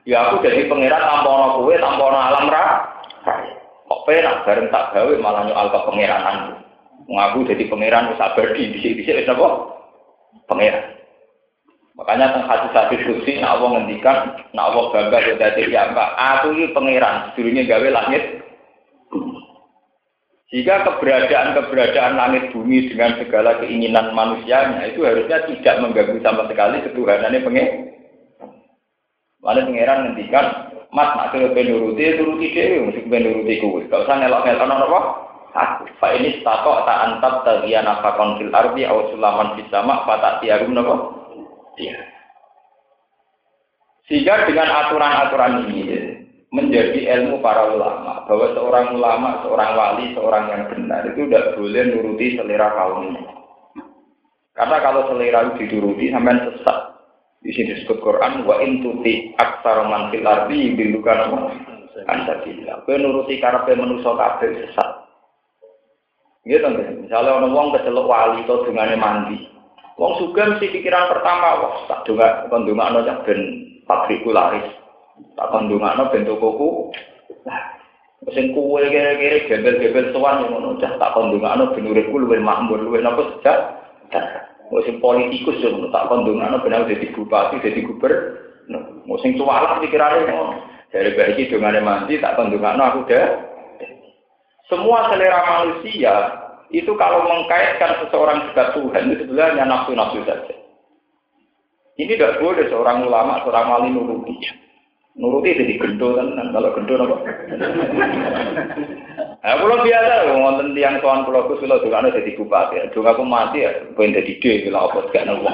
Ya 0.05 0.29
aku 0.29 0.45
jadi 0.45 0.69
pangeran 0.69 1.01
tanpa 1.01 1.29
ono 1.33 1.47
kowe, 1.65 1.75
tanpa 1.81 2.03
ono 2.05 2.19
alam 2.21 2.53
ra. 2.53 2.65
Kok 3.89 4.03
penak 4.05 4.45
bareng 4.45 4.69
tak 4.69 4.93
gawe 4.93 5.13
malah 5.17 5.49
nyoal 5.49 5.73
ke 5.73 5.81
pangeranan. 5.81 6.37
Mengaku 7.09 7.49
jadi 7.49 7.65
pangeran 7.73 8.13
wis 8.13 8.21
abadi 8.21 8.69
dhisik-dhisik 8.77 9.25
wis 9.25 9.33
apa? 9.33 9.49
Pangeran. 10.45 10.85
Makanya 11.97 12.37
teng 12.37 12.45
hadis-hadis 12.45 13.01
kursi 13.07 13.41
nak 13.41 13.57
Allah 13.57 13.81
ngendikan, 13.81 14.19
nak 14.53 14.67
Allah 14.75 14.85
bangga 14.93 15.19
ya 15.25 15.35
dadi 15.41 15.73
aku 15.73 16.47
ini 16.53 16.75
pangeran, 16.77 17.33
sedurunge 17.33 17.65
gawe 17.65 17.89
langit. 17.89 18.45
Jika 20.55 20.87
keberadaan-keberadaan 20.87 22.15
langit 22.15 22.55
bumi 22.55 22.87
dengan 22.87 23.19
segala 23.19 23.59
keinginan 23.59 24.15
manusianya 24.15 24.87
itu 24.87 25.03
harusnya 25.03 25.43
tidak 25.51 25.83
mengganggu 25.83 26.23
sama 26.23 26.47
sekali 26.47 26.79
ketuhanannya 26.87 27.43
pengen 27.43 27.69
Lalu 29.45 29.61
pangeran 29.69 29.99
ngendikan, 30.09 30.47
Mas 30.89 31.11
nak 31.19 31.35
kira 31.37 31.53
penuruti, 31.53 32.17
turuti 32.17 32.55
dewi, 32.55 32.81
mesti 32.81 33.05
penuruti 33.05 33.61
kuwi. 33.61 33.91
Gak 33.93 34.09
usah 34.09 34.17
ngelok-ngelok 34.17 34.89
apa? 34.89 35.01
Aku. 35.55 35.85
Fa 36.01 36.15
ini 36.17 36.41
stato 36.41 36.83
tak 36.87 37.03
antap 37.03 37.45
tagian 37.45 37.85
apa 37.85 38.17
konfil 38.17 38.49
arbi 38.51 38.89
aw 38.89 39.11
sulaman 39.13 39.59
sama 39.69 40.07
tak 40.07 40.41
tiarum 40.41 40.73
nopo. 40.73 40.95
Iya. 41.77 41.99
Sehingga 44.07 44.49
dengan 44.49 44.71
aturan-aturan 44.71 45.67
ini 45.69 45.83
menjadi 46.55 47.01
ilmu 47.19 47.43
para 47.43 47.75
ulama 47.75 48.23
bahwa 48.31 48.47
seorang 48.55 48.95
ulama, 48.95 49.43
seorang 49.43 49.71
wali, 49.75 50.15
seorang 50.15 50.45
yang 50.55 50.63
benar 50.71 51.03
itu 51.11 51.27
tidak 51.27 51.59
boleh 51.59 51.83
nuruti 51.91 52.39
selera 52.39 52.71
kaumnya. 52.79 53.23
Karena 54.55 54.79
kalau 54.79 55.11
selera 55.11 55.51
itu 55.51 55.67
dituruti 55.67 56.15
sampai 56.15 56.47
sesat. 56.47 56.79
Di 57.43 57.51
sini 57.53 57.77
disebut 57.77 57.99
Quran 58.01 58.47
wa 58.47 58.63
in 58.63 58.81
tuti 58.87 59.35
aksar 59.35 59.83
man 59.91 60.15
fil 60.15 60.23
ardi 60.23 60.79
bilukan 60.79 61.51
ansabilillah. 62.07 62.87
Kowe 62.87 62.97
nuruti 63.03 63.43
karepe 63.43 63.75
manusa 63.75 64.15
kabeh 64.15 64.55
sesat. 64.63 64.91
Gitu 66.47 66.63
kan? 66.63 67.03
Misalnya 67.03 67.35
orang 67.35 67.51
wong 67.51 67.69
kecelok 67.75 68.07
wali 68.07 68.47
atau 68.47 68.63
dungane 68.63 68.95
mandi. 68.95 69.43
Wong 69.99 70.23
suka 70.23 70.55
mesti 70.55 70.71
pikiran 70.71 71.11
pertama, 71.11 71.67
wah 71.67 71.75
tak 71.91 72.07
dunga 72.07 72.47
kon 72.47 72.63
dungakno 72.63 73.03
cak 73.03 73.27
ben 73.27 73.41
pabrikku 73.91 74.31
laris. 74.31 74.84
Tak 75.35 75.51
kon 75.51 75.71
dungakno 75.71 76.11
ben 76.11 76.27
tokoku. 76.27 76.91
Nah, 77.47 77.61
sing 78.35 78.55
kuwe 78.55 78.91
kere-kere 78.91 79.47
gembel-gembel 79.47 80.11
sowan 80.11 80.47
ngono, 80.47 80.79
cah 80.83 80.95
tak 80.99 81.13
kon 81.15 81.31
dungakno 81.35 81.75
ben 81.75 81.87
uripku 81.87 82.19
luwih 82.19 82.43
makmur, 82.43 82.83
luwih 82.83 83.03
napa 83.03 83.23
sejak. 83.39 83.59
Musim 84.73 84.99
politikus 84.99 85.61
yo 85.61 85.87
tak 85.93 86.09
kondongan 86.09 86.57
benar 86.65 86.89
jadi 86.89 87.13
bupati, 87.13 87.61
jadi 87.61 87.85
gubernur. 87.85 89.05
Musim 89.05 89.37
cualah 89.37 89.79
pikirannya 89.79 90.31
ngono. 90.33 90.55
Dari 90.89 91.11
baik 91.15 91.51
dengan 91.51 91.79
mandi 91.85 92.23
tak 92.23 92.39
kondongan 92.39 92.81
aku 92.81 93.07
deh. 93.07 93.27
Semua 94.71 95.13
selera 95.13 95.45
manusia 95.45 96.15
itu 96.73 96.91
kalau 96.97 97.29
mengkaitkan 97.29 98.03
seseorang 98.03 98.51
dengan 98.51 98.69
Tuhan 98.73 99.03
itu 99.13 99.23
sebenarnya 99.29 99.65
nafsu-nafsu 99.69 100.25
saja. 100.25 100.55
Ini 101.95 102.19
tidak 102.19 102.43
boleh 102.43 102.67
seorang 102.67 103.07
ulama, 103.07 103.45
seorang 103.45 103.67
wali 103.71 103.89
nuruti. 103.95 104.35
Nuruti 105.15 105.55
jadi 105.55 105.79
gendo 105.79 106.19
kan, 106.19 106.35
kalau 106.35 106.75
gendo 106.75 106.95
apa? 106.99 107.17
Nah, 109.45 109.61
kalau 109.61 109.85
biasa, 109.85 110.41
ngonten 110.41 110.73
tiang 110.73 111.05
tuan 111.05 111.29
pulau 111.29 111.45
kus 111.45 111.61
pulau 111.61 111.77
juga 111.85 112.01
ada 112.01 112.17
jadi 112.17 112.33
bupati. 112.33 112.81
Juga 112.97 113.13
aku 113.13 113.29
mati 113.29 113.61
ya, 113.61 113.77
pengen 113.93 114.17
jadi 114.17 114.33
D, 114.41 114.45
bila 114.65 114.89
apa 114.89 115.05
gak 115.13 115.29
nopo. 115.29 115.53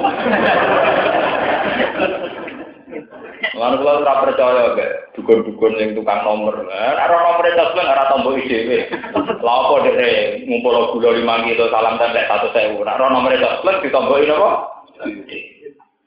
Lalu 3.51 3.77
kalau 3.83 3.99
tidak 3.99 4.21
percaya, 4.23 4.63
gak 4.79 4.93
dukun-dukun 5.19 5.75
yang 5.83 5.99
tukang 5.99 6.23
nomor. 6.23 6.55
Nah, 6.71 7.03
nomor 7.11 7.43
itu 7.43 7.65
sebenarnya 7.67 7.95
ada 7.99 8.11
tombol 8.15 8.39
IDW. 8.39 8.71
Lalu 9.43 9.75
dari 9.91 10.11
ngumpul 10.47 10.95
gula 10.95 11.11
lima 11.11 11.43
kilo 11.43 11.67
salam 11.75 11.99
tanda 11.99 12.31
satu 12.31 12.55
sewu. 12.55 12.87
Nah, 12.87 12.95
nomor 12.95 13.35
itu 13.35 13.43
sebenarnya 13.43 13.83
ditombolin 13.91 14.39
apa? 14.39 14.51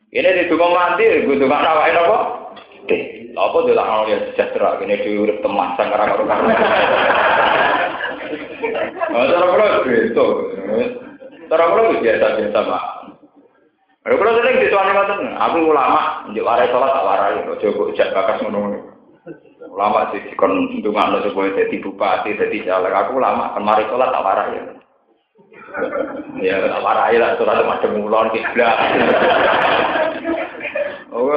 Ini 0.08 0.30
di 0.40 0.44
tukang 0.48 0.72
mati, 0.72 1.04
gue 1.28 1.36
tukang 1.36 1.60
nawain 1.68 2.00
apa? 2.00 2.18
Apa 3.34 3.58
dia 3.66 3.74
lah 3.74 4.06
ya 4.06 4.18
sejahtera, 4.30 4.78
ini 4.84 5.02
diurut 5.02 5.42
teman 5.42 5.74
sangkara 5.74 6.14
karo 6.14 6.24
karo. 6.28 6.46
Cara 9.14 9.46
kula 9.46 9.68
itu, 9.86 10.28
cara 11.52 11.64
kula 11.70 12.02
biasa 12.02 12.28
biasa 12.40 12.60
mak. 12.66 12.86
Kalau 14.04 14.20
kalau 14.20 14.36
sering 14.36 14.60
dituani 14.60 14.92
ngoten, 14.92 15.22
aku 15.40 15.58
ulama, 15.64 16.28
njuk 16.28 16.44
warai 16.44 16.68
sholat 16.68 16.92
tak 16.92 17.08
warai, 17.08 17.40
kok 17.48 17.96
jak 17.96 18.12
bakas 18.12 18.42
ngono. 18.44 18.84
Ulama 19.64 20.12
sih 20.12 20.20
dikon 20.28 20.84
ndongakno 20.84 21.24
supaya 21.24 21.56
dadi 21.56 21.80
bupati, 21.80 22.36
dadi 22.36 22.68
caleg. 22.68 22.92
Aku 22.92 23.16
ulama, 23.16 23.56
kemari 23.56 23.88
sholat 23.88 24.12
tak 24.12 24.26
warai. 24.28 24.60
Ya, 26.44 26.60
tak 26.68 26.84
warai 26.84 27.16
lah, 27.16 27.40
sholat 27.40 27.64
macam 27.64 28.02
ulon 28.04 28.28
kiblat. 28.36 28.78
Oh, 31.14 31.30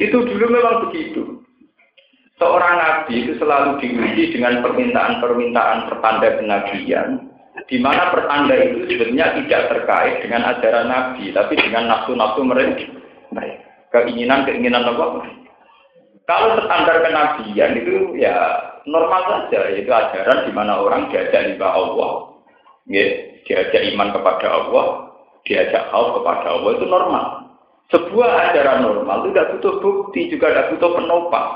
itu 0.00 0.16
dulu 0.16 0.44
memang 0.48 0.88
begitu. 0.88 1.42
Seorang 2.40 2.74
nabi 2.74 3.22
itu 3.22 3.38
selalu 3.38 3.78
diuji 3.78 4.34
dengan 4.34 4.66
permintaan-permintaan 4.66 5.86
pertanda 5.86 6.28
kenabian, 6.42 7.30
di 7.70 7.78
mana 7.78 8.10
pertanda 8.10 8.56
itu 8.58 8.88
sebenarnya 8.90 9.38
tidak 9.44 9.62
terkait 9.70 10.14
dengan 10.26 10.50
ajaran 10.50 10.90
nabi, 10.90 11.30
tapi 11.30 11.54
dengan 11.54 11.86
nafsu-nafsu 11.92 12.42
mereka. 12.42 12.88
Keinginan-keinginan 13.92 14.88
apa? 14.88 15.22
Kalau 16.26 16.64
standar 16.64 17.04
kenabian 17.04 17.78
itu 17.78 18.16
ya 18.18 18.34
normal 18.88 19.22
saja, 19.28 19.68
yaitu 19.70 19.92
ajaran 19.92 20.48
di 20.48 20.52
mana 20.56 20.82
orang 20.82 21.12
diajak 21.12 21.54
lima 21.54 21.68
Allah, 21.70 22.42
ya, 22.88 23.06
diajak 23.46 23.82
iman 23.94 24.10
kepada 24.10 24.46
Allah, 24.50 24.86
diajak 25.46 25.92
khauf 25.92 26.18
kepada 26.18 26.46
Allah 26.58 26.70
itu 26.74 26.86
normal. 26.88 27.26
Sebuah 27.90 28.30
ajaran 28.52 28.86
normal 28.86 29.26
itu 29.26 29.28
tidak 29.34 29.50
butuh 29.56 29.74
bukti, 29.82 30.20
juga 30.30 30.46
tidak 30.52 30.68
butuh 30.76 30.90
penopang. 30.96 31.48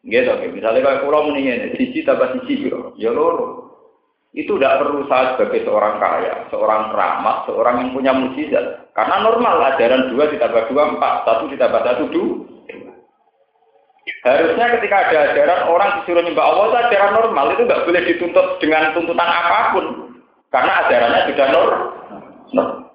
Gitu, 0.00 0.32
misalnya 0.56 0.80
kalau 0.80 1.02
pulau 1.04 1.22
mendingan, 1.28 1.76
sisi 1.76 2.00
tambah 2.04 2.32
sisi, 2.40 2.68
ya 2.96 3.10
loro. 3.12 3.68
Itu 4.30 4.56
tidak 4.56 4.86
perlu 4.86 5.10
saya 5.10 5.34
sebagai 5.34 5.66
seorang 5.66 5.98
kaya, 5.98 6.46
seorang 6.54 6.94
ramah, 6.94 7.42
seorang 7.50 7.82
yang 7.82 7.90
punya 7.90 8.12
mujizat. 8.14 8.94
Karena 8.94 9.26
normal 9.26 9.74
ajaran 9.74 10.14
dua 10.14 10.30
ditambah 10.30 10.70
dua 10.70 10.82
empat, 10.94 11.14
satu 11.26 11.50
ditambah 11.50 11.80
satu 11.82 12.04
dua. 12.14 12.34
Harusnya 14.20 14.66
ketika 14.76 14.96
ada 15.08 15.32
ajaran 15.32 15.60
orang 15.68 15.90
disuruh 16.00 16.20
nyembah 16.24 16.44
Allah 16.44 16.64
itu 16.68 16.76
ajaran 16.88 17.12
normal 17.16 17.46
itu 17.56 17.62
nggak 17.64 17.84
boleh 17.88 18.02
dituntut 18.04 18.46
dengan 18.60 18.92
tuntutan 18.92 19.28
apa 19.28 19.58
pun 19.72 19.86
karena 20.52 20.72
ajarannya 20.84 21.20
sudah 21.30 21.46
normal. 21.52 22.89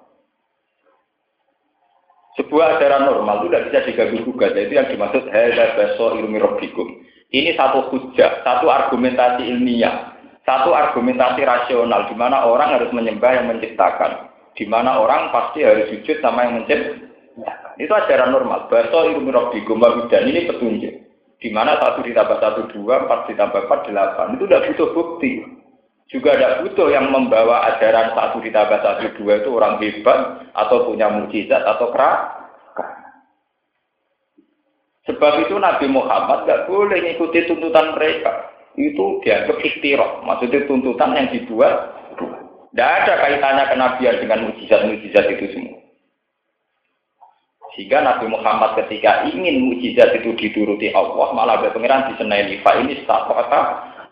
Sebuah 2.36 2.76
ajaran 2.76 3.08
normal 3.08 3.42
itu 3.42 3.46
tidak 3.48 3.64
bisa 3.68 3.78
diganggu 3.88 4.18
gugat, 4.28 4.52
itu 4.52 4.76
yang 4.76 4.88
dimaksud 4.92 5.24
hadza 5.32 5.72
basor 5.72 6.20
ilmi 6.20 6.36
rabbikum. 6.36 7.00
Ini 7.32 7.56
satu 7.56 7.88
hujah, 7.90 8.44
satu 8.44 8.68
argumentasi 8.68 9.48
ilmiah 9.48 10.16
satu 10.46 10.70
argumentasi 10.70 11.42
rasional 11.42 12.06
di 12.06 12.14
mana 12.14 12.46
orang 12.46 12.78
harus 12.78 12.94
menyembah 12.94 13.34
yang 13.34 13.50
menciptakan, 13.50 14.30
di 14.54 14.62
mana 14.62 15.02
orang 15.02 15.34
pasti 15.34 15.66
harus 15.66 15.90
sujud 15.90 16.22
sama 16.22 16.46
yang 16.46 16.62
menciptakan. 16.62 17.74
Itu 17.82 17.92
ajaran 17.92 18.32
normal. 18.32 18.70
Baso 18.70 19.10
ilmu 19.10 19.28
robbikum 19.28 19.82
dan 20.08 20.22
ini 20.24 20.48
petunjuk. 20.48 20.94
Di 21.36 21.52
mana 21.52 21.76
satu 21.76 22.00
ditambah 22.00 22.40
satu 22.40 22.72
dua, 22.72 23.04
empat 23.04 23.28
ditambah 23.28 23.68
empat 23.68 23.80
delapan. 23.92 24.40
Itu 24.40 24.48
tidak 24.48 24.72
butuh 24.72 24.88
bukti. 24.96 25.32
Juga 26.06 26.38
tidak 26.38 26.62
butuh 26.62 26.88
yang 26.94 27.10
membawa 27.10 27.66
ajaran 27.74 28.14
satu 28.14 28.38
ditambah 28.38 28.78
satu 28.78 29.10
dua 29.18 29.42
itu 29.42 29.50
orang 29.50 29.82
hebat 29.82 30.46
atau 30.54 30.86
punya 30.86 31.10
mujizat 31.10 31.66
atau 31.66 31.90
kerak. 31.90 32.18
Sebab 35.10 35.46
itu 35.46 35.54
Nabi 35.58 35.86
Muhammad 35.90 36.46
nggak 36.46 36.70
boleh 36.70 36.98
mengikuti 37.02 37.46
tuntutan 37.50 37.94
mereka 37.98 38.54
itu 38.78 39.18
dianggap 39.26 39.58
ikhtirah. 39.58 40.22
Maksudnya 40.22 40.66
tuntutan 40.70 41.10
yang 41.14 41.26
dibuat 41.34 41.74
tidak 42.76 42.92
ada 43.02 43.12
kaitannya 43.24 43.64
kenabian 43.72 44.16
dengan 44.20 44.38
mujizat-mujizat 44.50 45.24
itu 45.32 45.46
semua. 45.56 45.80
Sehingga 47.72 48.04
Nabi 48.04 48.28
Muhammad 48.28 48.78
ketika 48.84 49.26
ingin 49.26 49.64
mujizat 49.64 50.12
itu 50.16 50.36
dituruti 50.38 50.92
Allah, 50.92 51.32
malah 51.32 51.56
berpengiran 51.64 52.12
di 52.12 52.20
senai 52.20 52.60
fa 52.60 52.76
ini 52.76 53.00
kata 53.08 53.60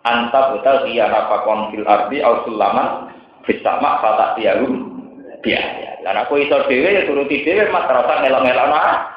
anta 0.05 0.55
betal 0.55 0.85
iya 0.87 1.09
nafakon 1.09 1.73
fil 1.73 1.89
ardi 1.89 2.21
au 2.21 2.45
sulaman 2.45 3.11
bersama 3.43 4.01
fata 4.05 4.37
tialum 4.37 5.01
biaya. 5.41 6.01
Dan 6.05 6.21
aku 6.21 6.45
iso 6.45 6.65
dewe 6.69 6.93
ya 6.93 7.09
turuti 7.09 7.45
dewe 7.45 7.73
mas 7.73 7.89
terasa 7.89 8.21
ngelak-ngelak 8.21 9.15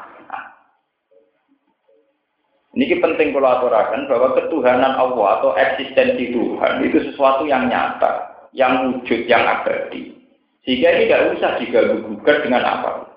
ini 2.78 2.94
penting 3.02 3.34
kalau 3.34 3.58
aturakan 3.58 4.06
bahwa 4.06 4.38
ketuhanan 4.38 4.94
Allah 4.94 5.42
atau 5.42 5.58
eksistensi 5.58 6.30
Tuhan 6.30 6.86
itu 6.86 7.10
sesuatu 7.10 7.50
yang 7.50 7.74
nyata, 7.74 8.46
yang 8.54 8.94
wujud, 8.94 9.26
yang 9.26 9.42
abadi. 9.50 10.14
Sehingga 10.62 10.94
ini 10.94 11.10
tidak 11.10 11.42
usah 11.42 11.52
diganggu 11.58 12.06
gugat 12.06 12.46
dengan 12.46 12.62
apa. 12.62 13.10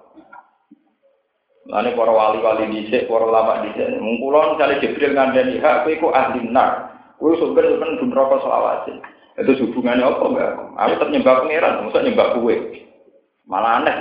Lalu 1.68 1.92
para 1.92 2.08
wali-wali 2.08 2.72
dhisik, 2.72 3.04
para 3.04 3.28
ulama 3.28 3.60
dhisik, 3.60 4.00
mungkulon 4.00 4.56
misalnya 4.56 4.80
Jibril 4.80 5.12
ngandani 5.12 5.60
hak 5.60 5.84
kowe 5.84 5.92
kok 5.92 6.16
ahli 6.16 6.40
nar. 6.48 6.89
Kowe 7.20 7.36
suka 7.36 7.60
ben 7.60 7.76
ben 7.76 8.08
rokok 8.08 8.40
selawase. 8.40 8.96
Itu 9.36 9.52
hubungannya 9.68 10.08
apa 10.08 10.24
enggak? 10.24 10.52
Aku 10.74 10.92
tetap 10.96 11.08
nyembah 11.12 11.34
pangeran, 11.44 11.74
masa 11.84 12.00
nyembah 12.00 12.28
kowe. 12.34 12.54
Malah 13.44 13.72
aneh. 13.84 13.96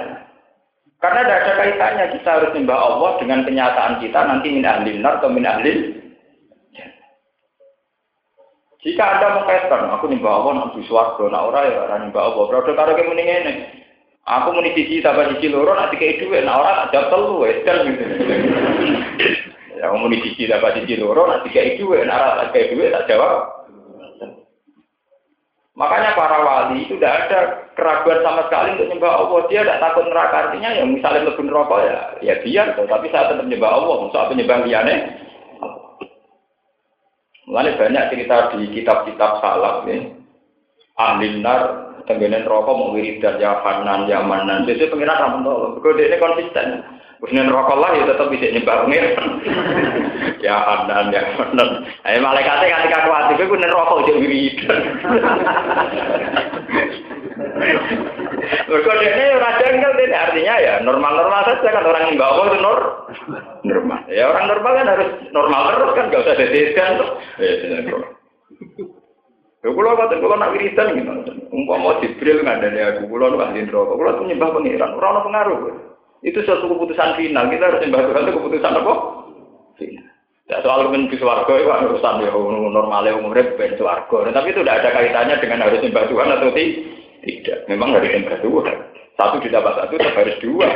Karena 0.99 1.19
tidak 1.23 1.39
ada 1.39 1.51
kaitannya 1.59 2.05
kita 2.15 2.29
harus 2.31 2.51
nyembah 2.55 2.79
Allah 2.79 3.11
dengan 3.19 3.39
kenyataan 3.47 3.93
kita 4.03 4.19
nanti 4.23 4.47
min 4.51 4.67
ahli 4.67 4.99
nar 4.99 5.19
atau 5.19 5.31
min 5.31 5.47
ahli 5.47 5.99
jika 8.79 9.03
Anda 9.03 9.35
mengkaitkan, 9.35 9.91
aku 9.91 10.07
nyembah 10.07 10.33
Allah 10.39 10.53
nanti 10.55 10.79
suwargo, 10.87 11.27
nah 11.27 11.51
orang 11.51 11.67
ya 11.67 11.83
orang 11.83 11.99
nyembah 12.07 12.23
Allah. 12.31 12.43
Berarti 12.47 12.71
kalau 12.79 12.95
kamu 12.95 13.11
ini 13.19 13.51
aku 14.23 14.55
mau 14.55 14.63
sisi 14.71 15.03
tambah 15.03 15.35
sisi 15.35 15.51
loro 15.51 15.75
nanti 15.75 15.99
kayak 15.99 16.23
duit, 16.23 16.47
nah 16.47 16.63
orang 16.63 16.87
tak 16.87 16.91
jawab 16.95 17.11
telu, 17.11 17.35
gitu. 17.43 18.03
Ya 19.79 19.95
mau 19.95 20.11
sisi 20.11 20.43
tambah 20.43 20.75
sisi 20.75 20.99
loro 20.99 21.23
nanti 21.23 21.55
kayak 21.55 21.79
duit, 21.79 22.03
nah 22.03 22.43
kayak 22.51 22.75
duit 22.75 22.91
tak 22.91 23.07
jawab. 23.07 23.47
Makanya 25.79 26.11
para 26.19 26.43
wali 26.43 26.83
itu 26.83 26.99
tidak 26.99 27.31
ada 27.31 27.39
keraguan 27.79 28.19
sama 28.19 28.43
sekali 28.51 28.75
untuk 28.75 28.91
nyembah 28.91 29.23
Allah. 29.23 29.39
Dia 29.47 29.63
tidak 29.63 29.79
takut 29.79 30.05
neraka 30.11 30.37
artinya 30.43 30.69
ya 30.75 30.83
misalnya 30.83 31.31
lebih 31.31 31.47
neraka 31.47 31.75
ya 31.79 31.97
ya 32.19 32.33
dia. 32.43 32.63
Tapi 32.75 33.07
saya 33.07 33.31
tetap 33.31 33.47
nyembah 33.47 33.71
Allah. 33.71 33.95
Maksud 34.03 34.19
apa 34.19 34.33
nyembah 34.35 34.59
liane? 34.67 34.95
Mulanya 37.47 37.79
banyak 37.79 38.07
cerita 38.11 38.35
di 38.59 38.67
kitab-kitab 38.75 39.31
salaf 39.39 39.87
nih. 39.87 40.11
Ahli 40.99 41.39
nar, 41.39 41.95
rokok 42.03 42.75
mau 42.75 42.91
wiridan 42.91 43.39
ya 43.39 43.63
Hanan, 43.63 44.11
ya 44.11 44.19
Manan. 44.19 44.67
Jadi 44.67 44.91
pengiran 44.91 45.15
ramen 45.15 45.47
tolong. 45.47 45.79
Kalau 45.79 45.95
ini 45.95 46.19
konsisten. 46.19 46.67
Kemudian 47.19 47.51
rokok 47.51 47.83
lah 47.83 47.91
ya 47.99 48.07
tetap 48.07 48.31
bisa 48.31 48.47
nyembah 48.47 48.87
pengiran. 48.87 49.27
ya 50.45 50.55
Hanan, 50.55 51.11
ya 51.11 51.19
Manan. 51.35 51.83
Ayo 52.07 52.23
malaikatnya 52.23 52.79
ketika 52.79 53.11
kuat 53.11 53.35
itu 53.35 53.43
gue 53.43 53.59
rokok 53.67 54.07
jadi 54.07 54.19
wiridan. 54.23 54.81
Mereka 58.69 58.91
ini 59.03 59.25
raja 59.35 59.65
enggak 59.67 59.99
ini 59.99 60.15
artinya 60.15 60.55
ya 60.63 60.73
normal-normal 60.79 61.43
saja 61.43 61.69
kan 61.75 61.83
orang 61.83 62.07
yang 62.07 62.17
bawa 62.17 62.41
itu 62.47 62.57
nor 62.63 62.79
normal. 63.67 63.99
Ya 64.07 64.23
orang 64.31 64.45
normal 64.47 64.71
kan 64.79 64.87
harus 64.87 65.09
normal 65.35 65.61
terus 65.75 65.91
kan 65.99 66.05
gak 66.07 66.23
usah 66.23 66.35
dedeskan 66.39 66.91
tuh. 67.03 67.09
Ya, 67.43 67.51
Ya 69.59 69.75
kula 69.75 69.91
kata 69.91 70.23
kula 70.23 70.39
nak 70.39 70.55
wiridan 70.55 70.95
gimana? 70.95 71.35
Umpama 71.51 71.99
Jibril 71.99 72.47
ngandani 72.47 72.79
aku 72.79 73.11
kula 73.11 73.27
nu 73.27 73.43
ahli 73.43 73.67
neraka. 73.67 73.91
Kula 73.91 74.15
tuh 74.15 74.23
nyembah 74.23 74.49
pangeran, 74.55 74.95
ora 74.95 75.07
ono 75.11 75.19
pengaruh. 75.27 75.88
Itu 76.19 76.43
suatu 76.43 76.67
keputusan 76.67 77.15
final. 77.15 77.47
Kita 77.47 77.63
harus 77.71 77.81
nyembah 77.83 78.01
Tuhan 78.03 78.23
itu 78.27 78.33
keputusan 78.35 78.73
apa? 78.75 78.93
Final. 79.79 80.07
Ya, 80.49 80.57
soal 80.65 80.89
men 80.89 81.05
di 81.05 81.17
swarga 81.21 81.53
itu 81.61 81.69
kan 81.69 81.85
urusan 81.85 82.25
ya 82.25 82.33
normalnya 82.33 83.13
umurnya 83.13 83.53
ben 83.53 83.77
swarga. 83.77 84.33
Tapi 84.33 84.49
itu 84.49 84.65
tidak 84.65 84.81
ada 84.81 84.89
kaitannya 84.97 85.35
dengan 85.37 85.61
harus 85.69 85.79
nyembah 85.85 86.05
Tuhan 86.09 86.29
atau 86.33 86.49
tidak. 86.57 87.57
Memang 87.69 87.89
harus 87.93 88.09
nyembah 88.09 88.37
Tuhan. 88.41 88.77
Satu 89.13 89.35
ditambah 89.45 89.73
satu 89.77 89.93
tetap 89.93 90.17
harus 90.17 90.37
dua. 90.41 90.69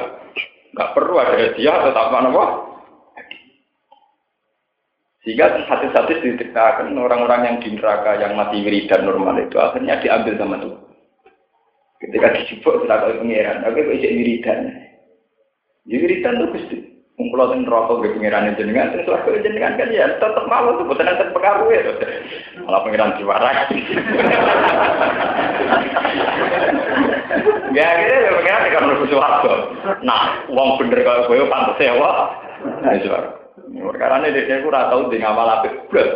Enggak 0.73 0.91
perlu 0.93 1.15
ada 1.17 1.35
hadiah 1.37 1.75
atau 1.89 2.01
apa 2.05 2.17
apa. 2.21 2.45
Sehingga 5.23 5.55
hati-hati 5.55 6.19
diceritakan 6.19 6.91
orang-orang 6.99 7.41
yang 7.47 7.57
di 7.63 7.71
neraka 7.73 8.19
yang 8.19 8.35
masih 8.35 8.59
wiridan 8.59 9.07
normal 9.07 9.39
itu 9.39 9.55
akhirnya 9.55 10.03
diambil 10.03 10.35
sama 10.35 10.59
Tuhan. 10.59 10.83
Ketika 12.03 12.27
dijubuk 12.35 12.73
setelah 12.83 12.97
kali 13.07 13.15
pengiran, 13.23 13.63
oke 13.63 13.79
kok 13.79 13.97
wiridan. 14.03 14.59
Ya 15.83 15.99
wiridan 15.99 16.39
itu 16.39 16.45
gusti. 16.55 16.77
Mengkulau 17.13 17.53
ten 17.53 17.67
rokok 17.69 18.01
ke 18.01 18.17
pengiran 18.17 18.57
jenengan, 18.57 18.89
ten 18.89 19.05
suatu 19.05 19.37
jenengan 19.37 19.77
kan 19.77 19.91
ya 19.93 20.17
tetap 20.17 20.49
malu 20.49 20.81
tuh, 20.81 20.87
bukan 20.89 21.05
ada 21.05 21.29
pengaruh 21.29 21.69
ya. 21.69 21.93
Malah 22.65 22.81
pengiran 22.81 23.13
jiwarai. 23.21 23.69
Ya 27.75 27.87
gitu 28.01 28.15
ya 28.17 28.31
pengiran 28.33 28.65
kan 28.71 28.83
harus 28.89 29.11
suatu. 29.11 29.53
Nah, 30.01 30.41
uang 30.49 30.81
bener 30.81 31.05
kalau 31.05 31.29
gue 31.29 31.51
pantas 31.51 31.77
sewa. 31.77 32.11
Nah, 32.81 32.97
suara. 33.03 33.29
Perkara 33.63 34.23
ini 34.25 34.49
dia 34.49 34.63
aku 34.63 34.73
tahu 34.73 35.13
ngamal 35.13 35.49
apik 35.61 35.73
belas. 35.93 36.09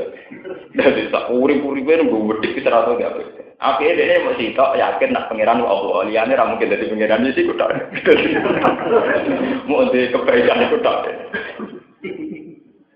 Jadi 0.74 1.14
tak 1.14 1.30
urip-uripe 1.30 1.94
nunggu 2.02 2.34
wedik 2.34 2.58
bisa 2.58 2.74
tahu 2.74 2.98
dia 2.98 3.14
apik. 3.14 3.37
Api 3.58 3.90
ini 3.90 4.22
mau 4.22 4.38
tok 4.38 4.78
yakin 4.78 5.18
nak 5.18 5.34
pangeran 5.34 5.66
Allah. 5.66 6.06
Liane 6.06 6.38
ra 6.38 6.46
mungkin 6.46 6.70
jadi 6.70 6.94
pangeran 6.94 7.26
sih 7.34 7.42
kuda. 7.42 7.66
Mau 9.70 9.90
di 9.90 10.14
kebaikan 10.14 10.70
kuda. 10.78 10.94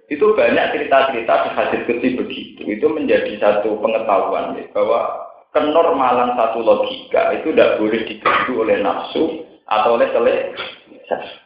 Itu 0.06 0.38
banyak 0.38 0.70
cerita-cerita 0.78 1.34
di 1.48 1.50
hadis 1.58 1.82
kecil 1.90 2.14
begitu. 2.14 2.62
Itu 2.70 2.94
menjadi 2.94 3.42
satu 3.42 3.82
pengetahuan 3.82 4.54
ya, 4.54 4.70
bahwa 4.70 5.34
kenormalan 5.50 6.38
satu 6.38 6.62
logika 6.62 7.42
itu 7.42 7.50
tidak 7.50 7.82
boleh 7.82 8.06
diganggu 8.06 8.54
oleh 8.62 8.78
nafsu 8.86 9.42
atau 9.66 9.98
oleh 9.98 10.14
selesai. 10.14 11.42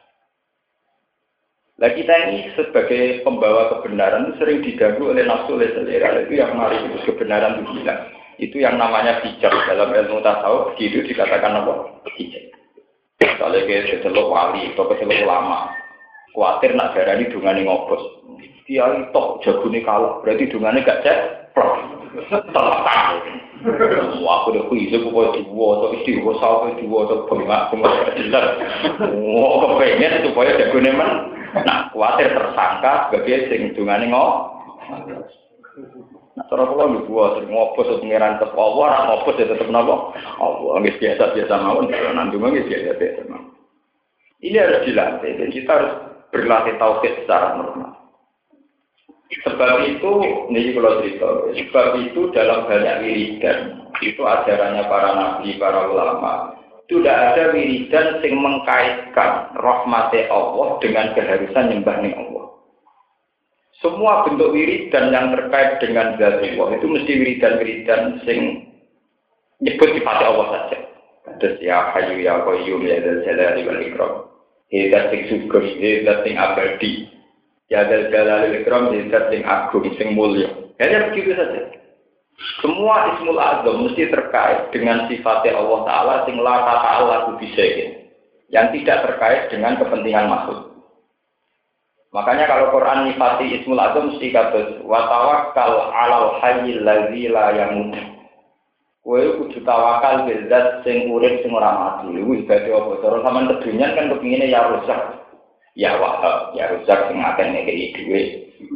Nah 1.75 1.91
kita 1.91 2.13
ini 2.27 2.51
sebagai 2.59 3.23
pembawa 3.23 3.79
kebenaran 3.79 4.35
sering 4.43 4.59
diganggu 4.59 5.07
oleh 5.07 5.23
nafsu 5.23 5.55
oleh 5.55 5.71
selera 5.71 6.19
itu 6.19 6.35
yang 6.35 6.51
mari 6.59 6.83
kebenaran 7.07 7.63
itu 7.63 7.79
hilang. 7.79 8.14
Itu 8.35 8.59
yang 8.59 8.75
namanya 8.75 9.23
bijak 9.23 9.51
dalam 9.67 9.95
ilmu 9.95 10.19
tasawuf 10.19 10.75
begitu 10.75 11.07
dikatakan 11.11 11.63
apa? 11.63 11.73
Bijak. 12.15 12.51
Kalau 13.39 13.55
kayak 13.55 13.87
seteluk 13.91 14.27
wali 14.27 14.71
atau 14.75 14.91
seteluk 14.91 15.23
ulama, 15.23 15.71
khawatir 16.35 16.75
nak 16.75 16.91
darah 16.95 17.15
ini 17.15 17.31
dungane 17.31 17.63
ngobos. 17.63 18.03
Dia 18.65 18.89
itu 18.97 19.23
jagune 19.45 19.79
kalau 19.85 20.19
berarti 20.25 20.49
dungane 20.49 20.83
gak 20.83 21.05
cek. 21.05 21.19
Telah 22.25 22.81
Wah, 24.21 24.45
aku 24.45 24.53
udah 24.53 24.63
kuis, 24.69 24.93
aku 24.93 25.09
mau 25.09 25.33
dua 25.33 25.67
atau 25.81 25.89
istri, 25.97 26.21
aku 26.21 26.37
sahur 26.37 26.69
dua 26.77 26.99
atau 27.09 27.25
aku 27.25 27.73
mau 27.81 27.89
jelas. 28.13 28.45
Wah, 29.01 29.53
kepengen 29.63 30.21
supaya 30.29 30.53
jagune 30.59 30.91
man 30.93 31.11
Nah, 31.63 31.87
khawatir 31.95 32.35
tersangka 32.35 33.07
sebagai 33.07 33.47
sing 33.47 33.61
dungane 33.79 34.11
ngok. 34.11 34.35
Nah, 36.35 36.43
cara 36.51 36.67
kula 36.67 36.91
lho 36.91 36.99
gua 37.07 37.39
sing 37.39 37.47
ngopo 37.47 37.79
sing 37.87 38.03
pangeran 38.03 38.35
tetep 38.43 38.59
Allah, 38.59 38.83
ora 38.91 38.99
ngopo 39.07 39.29
ya 39.39 39.47
tetep 39.47 39.69
napa? 39.71 39.95
Allah 40.35 40.73
nggih 40.83 40.95
biasa 40.99 41.23
biasa 41.31 41.53
mawon, 41.63 41.87
nanti 41.87 42.35
nggih 42.35 42.67
biasa 42.67 42.91
biasa 42.99 43.21
mawon. 43.31 43.55
Ini 44.43 44.57
harus 44.59 44.83
dilatih, 44.83 45.31
dan 45.39 45.49
kita 45.49 45.71
harus 45.71 45.93
berlatih 46.35 46.75
tauhid 46.75 47.13
secara 47.23 47.55
normal. 47.55 47.91
Sebab 49.47 49.71
itu, 49.89 50.11
ini 50.53 50.75
kalau 50.75 51.01
cerita, 51.01 51.27
sebab 51.55 51.87
itu 52.03 52.21
dalam 52.35 52.67
banyak 52.69 52.95
wiridan, 53.01 53.89
itu 54.03 54.21
ajarannya 54.21 54.85
para 54.85 55.11
nabi, 55.17 55.57
para 55.57 55.87
ulama, 55.89 56.53
tidak 56.85 57.15
ada 57.15 57.43
wiridan 57.55 58.21
yang 58.21 58.37
mengkaitkan 58.37 59.55
rahmati 59.57 60.29
Allah 60.29 60.77
dengan 60.83 61.15
keharusan 61.17 61.73
nyembah 61.73 61.97
Allah. 62.05 62.44
Semua 63.85 64.25
bentuk 64.25 64.49
wiridan 64.49 65.13
yang 65.13 65.29
terkait 65.29 65.77
dengan 65.77 66.17
zat 66.17 66.41
Allah 66.41 66.73
itu 66.73 66.89
mesti 66.89 67.11
wiridan-wiridan 67.21 68.17
sing 68.25 68.65
nyebut 69.61 69.93
sifat 69.93 70.25
Allah 70.25 70.47
saja. 70.57 70.77
Terus 71.37 71.61
ya 71.61 71.93
hayu 71.93 72.17
ya 72.17 72.41
qayyum 72.41 72.81
ya 72.81 72.97
dzal 72.97 73.21
jalali 73.21 73.61
wal 73.61 73.81
ikram. 73.85 74.13
Hedat 74.73 75.13
sing 75.13 75.21
syukur, 75.29 75.61
hedat 75.61 76.25
sing 76.25 76.33
abadi. 76.33 77.13
Ya 77.69 77.85
dzal 77.85 78.09
jalali 78.09 78.57
wal 78.57 78.57
ikram, 78.65 78.83
hedat 78.89 79.29
sing 79.29 79.45
agung, 79.45 79.85
sing 80.01 80.17
mulya. 80.17 80.49
Hanya 80.81 81.13
begitu 81.13 81.37
saja. 81.37 81.77
Semua 82.65 83.15
ismul 83.15 83.37
azam 83.37 83.85
mesti 83.85 84.09
terkait 84.09 84.73
dengan 84.73 85.05
sifatnya 85.05 85.61
Allah 85.61 85.79
Ta'ala 85.87 86.15
sing 86.25 86.35
la 86.41 86.55
ta'ala 86.67 87.37
bisa 87.37 87.63
yang 88.49 88.73
tidak 88.75 89.07
terkait 89.07 89.53
dengan 89.53 89.77
kepentingan 89.77 90.25
makhluk. 90.25 90.74
Makanya 92.15 92.47
kalau 92.47 92.71
Quran 92.71 93.11
nifati 93.11 93.59
Ismul 93.59 93.75
Azam 93.75 94.07
mesti 94.07 94.31
kata 94.31 94.79
wa 94.87 95.03
tawakkal 95.11 95.91
'alal 95.91 96.39
hayyil 96.39 96.87
ladzi 96.87 97.27
la 97.27 97.51
yamut. 97.51 97.91
Kowe 99.03 99.19
kudu 99.19 99.59
tawakal 99.67 100.23
bil 100.23 100.47
zat 100.47 100.79
sing 100.87 101.11
urip 101.11 101.43
sing 101.43 101.51
ora 101.51 101.75
mati. 101.75 102.15
Wih 102.15 102.47
dadi 102.47 102.71
apa? 102.71 103.03
Cara 103.03 103.19
sampean 103.19 103.51
kedunyan 103.51 103.99
kan 103.99 104.07
kepingine 104.15 104.47
ya 104.47 104.63
rusak. 104.63 105.27
Ya 105.75 105.99
wahab, 105.99 106.55
ya 106.55 106.71
rusak 106.71 107.11
sing 107.11 107.19
akeh 107.19 107.51
ngekeki 107.51 107.85
dhuwit. 107.99 108.27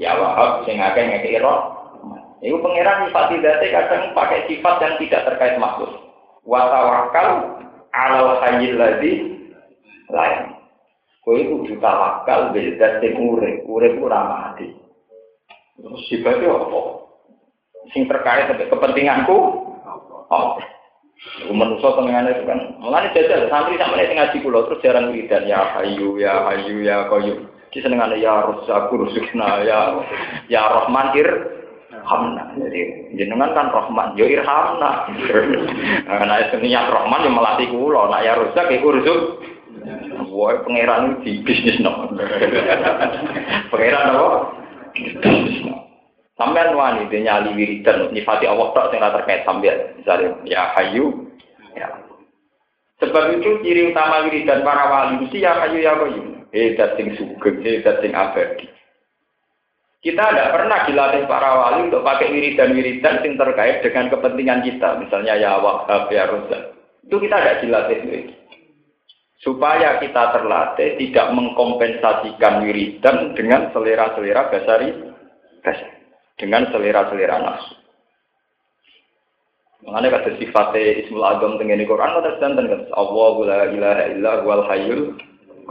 Ya 0.04 0.20
wahab 0.20 0.68
sing 0.68 0.76
akeh 0.76 1.08
ngekeki 1.08 1.40
roh. 1.40 1.80
Iku 2.44 2.60
pangeran 2.60 3.08
nifati 3.08 3.40
zate 3.40 3.72
kadang 3.72 4.12
pakai 4.20 4.52
sifat 4.52 4.76
yang 4.84 4.96
tidak 5.00 5.22
terkait 5.32 5.56
makhluk. 5.56 5.96
Wa 6.44 6.68
tawakkal 6.68 7.56
'alal 7.96 8.44
hayyil 8.44 8.76
ladzi 8.76 9.14
la 10.12 10.26
yamut. 10.28 10.59
Kowe 11.30 11.38
kudu 11.46 11.78
tawakal 11.78 12.50
beda 12.58 12.98
sing 13.06 13.14
urip, 13.22 13.62
urip 13.70 14.02
ora 14.02 14.26
mati. 14.26 14.66
Terus 15.78 16.02
sifatnya 16.10 16.58
apa? 16.58 17.06
Sing 17.94 18.10
terkait 18.10 18.50
dengan 18.50 18.74
kepentinganku? 18.74 19.38
Oh. 20.34 20.58
Aku 21.46 21.54
manusia 21.54 21.86
tengahnya 21.94 22.34
itu 22.34 22.50
kan. 22.50 22.82
Mulanya 22.82 23.14
jajal, 23.14 23.46
santri 23.46 23.78
sama 23.78 24.02
ini 24.02 24.18
ngaji 24.18 24.42
kulo 24.42 24.66
terus 24.66 24.82
jarang 24.82 25.14
wiridan. 25.14 25.46
Ya 25.46 25.70
hayu, 25.78 26.18
ya 26.18 26.50
hayu, 26.50 26.82
ya 26.82 27.06
koyu. 27.14 27.46
Di 27.70 27.78
senengannya 27.78 28.18
ya 28.18 28.50
rusak, 28.50 28.90
rusukna, 28.90 29.62
ya 29.62 30.02
ya 30.50 30.66
rahman 30.66 31.14
ir 31.14 31.30
hamna. 32.10 32.58
Jadi 32.58 33.14
jenengan 33.22 33.54
kan 33.54 33.70
rahman, 33.70 34.18
yo 34.18 34.26
ya 34.26 34.42
irhamna. 34.42 35.06
Nah, 36.10 36.26
niat 36.26 36.90
rahman 36.90 37.22
yang 37.22 37.38
melatih 37.38 37.70
kulo, 37.70 38.10
nak 38.10 38.26
ya 38.26 38.34
rusak, 38.34 38.66
ya 38.74 38.82
rusuk. 38.82 39.46
Wah, 40.30 40.62
pangeran 40.66 41.24
di 41.26 41.42
bisnis 41.42 41.80
no. 41.82 42.12
pangeran 43.72 44.14
apa? 44.14 44.38
Bisnis 44.94 45.66
no. 45.66 45.90
Sampai 46.40 46.72
wani 46.72 47.12
dia 47.12 47.20
nyali 47.20 47.52
wiridan 47.52 48.16
nyifati 48.16 48.48
Allah 48.48 48.72
tak 48.72 48.96
sing 48.96 49.04
terkait 49.04 49.44
sampean. 49.44 49.92
Misalnya 50.00 50.30
ya 50.48 50.72
hayu 50.80 51.28
ya. 51.76 51.92
Sebab 53.04 53.36
itu 53.36 53.60
ciri 53.60 53.92
utama 53.92 54.24
wiridan 54.24 54.64
para 54.64 54.88
wali 54.88 55.20
mesti 55.20 55.44
ya 55.44 55.60
hayu 55.60 55.84
ya 55.84 56.00
hayu. 56.00 56.24
Hedat 56.56 56.96
sing 56.96 57.12
sugeng, 57.20 57.60
hedat 57.60 58.00
sing 58.00 58.16
abadi. 58.16 58.72
Kita 60.00 60.32
tidak 60.32 60.56
pernah 60.56 60.88
dilatih 60.88 61.28
para 61.28 61.52
wali 61.60 61.92
untuk 61.92 62.08
pakai 62.08 62.32
wiridan-wiridan 62.32 63.20
yang 63.20 63.36
terkait 63.36 63.84
dengan 63.84 64.08
kepentingan 64.08 64.64
kita. 64.64 64.96
Misalnya 64.96 65.36
ya 65.36 65.60
wahab, 65.60 66.08
ya 66.08 66.24
rozak. 66.24 66.72
Itu 67.04 67.20
kita 67.20 67.36
tidak 67.36 67.60
dilatih 67.68 68.00
supaya 69.40 70.00
kita 70.04 70.36
terlatih 70.36 71.00
tidak 71.00 71.32
mengkompensasikan 71.32 72.64
wiridan 72.68 73.36
dengan 73.36 73.72
selera-selera 73.72 74.52
basari 74.52 74.90
dengan 76.36 76.68
selera-selera 76.72 77.38
nafsu. 77.40 77.76
Mengenai 79.80 80.12
kata 80.12 80.36
sifatnya 80.36 81.08
Ismul 81.08 81.24
Azam 81.24 81.56
dengan 81.56 81.80
Quran 81.88 82.20
kata 82.20 82.30
sedangkan 82.36 82.92
Allah 82.92 83.34
la 83.48 83.62
ilaha 83.72 84.04
illa 84.12 84.32
wal 84.44 84.64
hayyul 84.68 85.16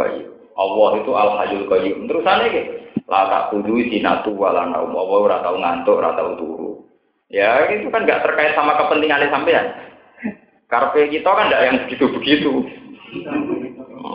qayyum. 0.01 0.33
Allah 0.57 0.91
itu 0.97 1.11
al 1.13 1.31
hayyul 1.45 1.67
qayyum. 1.69 2.09
Terus 2.09 2.25
aneh 2.25 2.49
gitu. 2.49 2.73
La 3.09 3.25
tak 3.29 3.45
kudu 3.53 3.85
sinatu 3.89 4.33
wala 4.37 4.69
naum. 4.69 4.97
Allah 4.97 5.19
ora 5.21 5.37
tau 5.45 5.57
ngantuk, 5.61 5.97
ora 5.97 6.13
tau 6.17 6.37
turu. 6.41 6.85
Ya 7.29 7.69
itu 7.69 7.89
kan 7.93 8.05
nggak 8.05 8.25
terkait 8.25 8.57
sama 8.57 8.81
kepentingan 8.81 9.29
sampean. 9.29 9.65
Karpe 10.69 11.09
kita 11.09 11.29
kan 11.29 11.49
tidak 11.49 11.65
yang 11.65 11.77
begitu-begitu. 11.85 12.53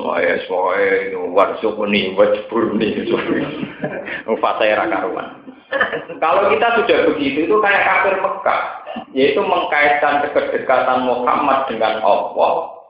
Oh 0.04 0.20
ya, 0.20 0.36
soalnya 0.52 1.08
itu 1.08 1.22
warsuk 1.32 1.80
ini, 1.88 2.12
wajbur 2.20 2.76
ini, 2.76 3.08
fase 4.44 4.64
era 4.68 4.84
karuan. 4.92 5.40
Kalau 6.20 6.52
kita 6.52 6.84
sudah 6.84 7.00
begitu, 7.08 7.48
itu 7.48 7.56
kayak 7.64 7.88
kafir 7.88 8.20
Mekah, 8.20 8.62
yaitu 9.16 9.40
mengkaitkan 9.40 10.28
kedekatan 10.28 11.08
Muhammad 11.08 11.72
dengan 11.72 12.04
Allah, 12.04 12.84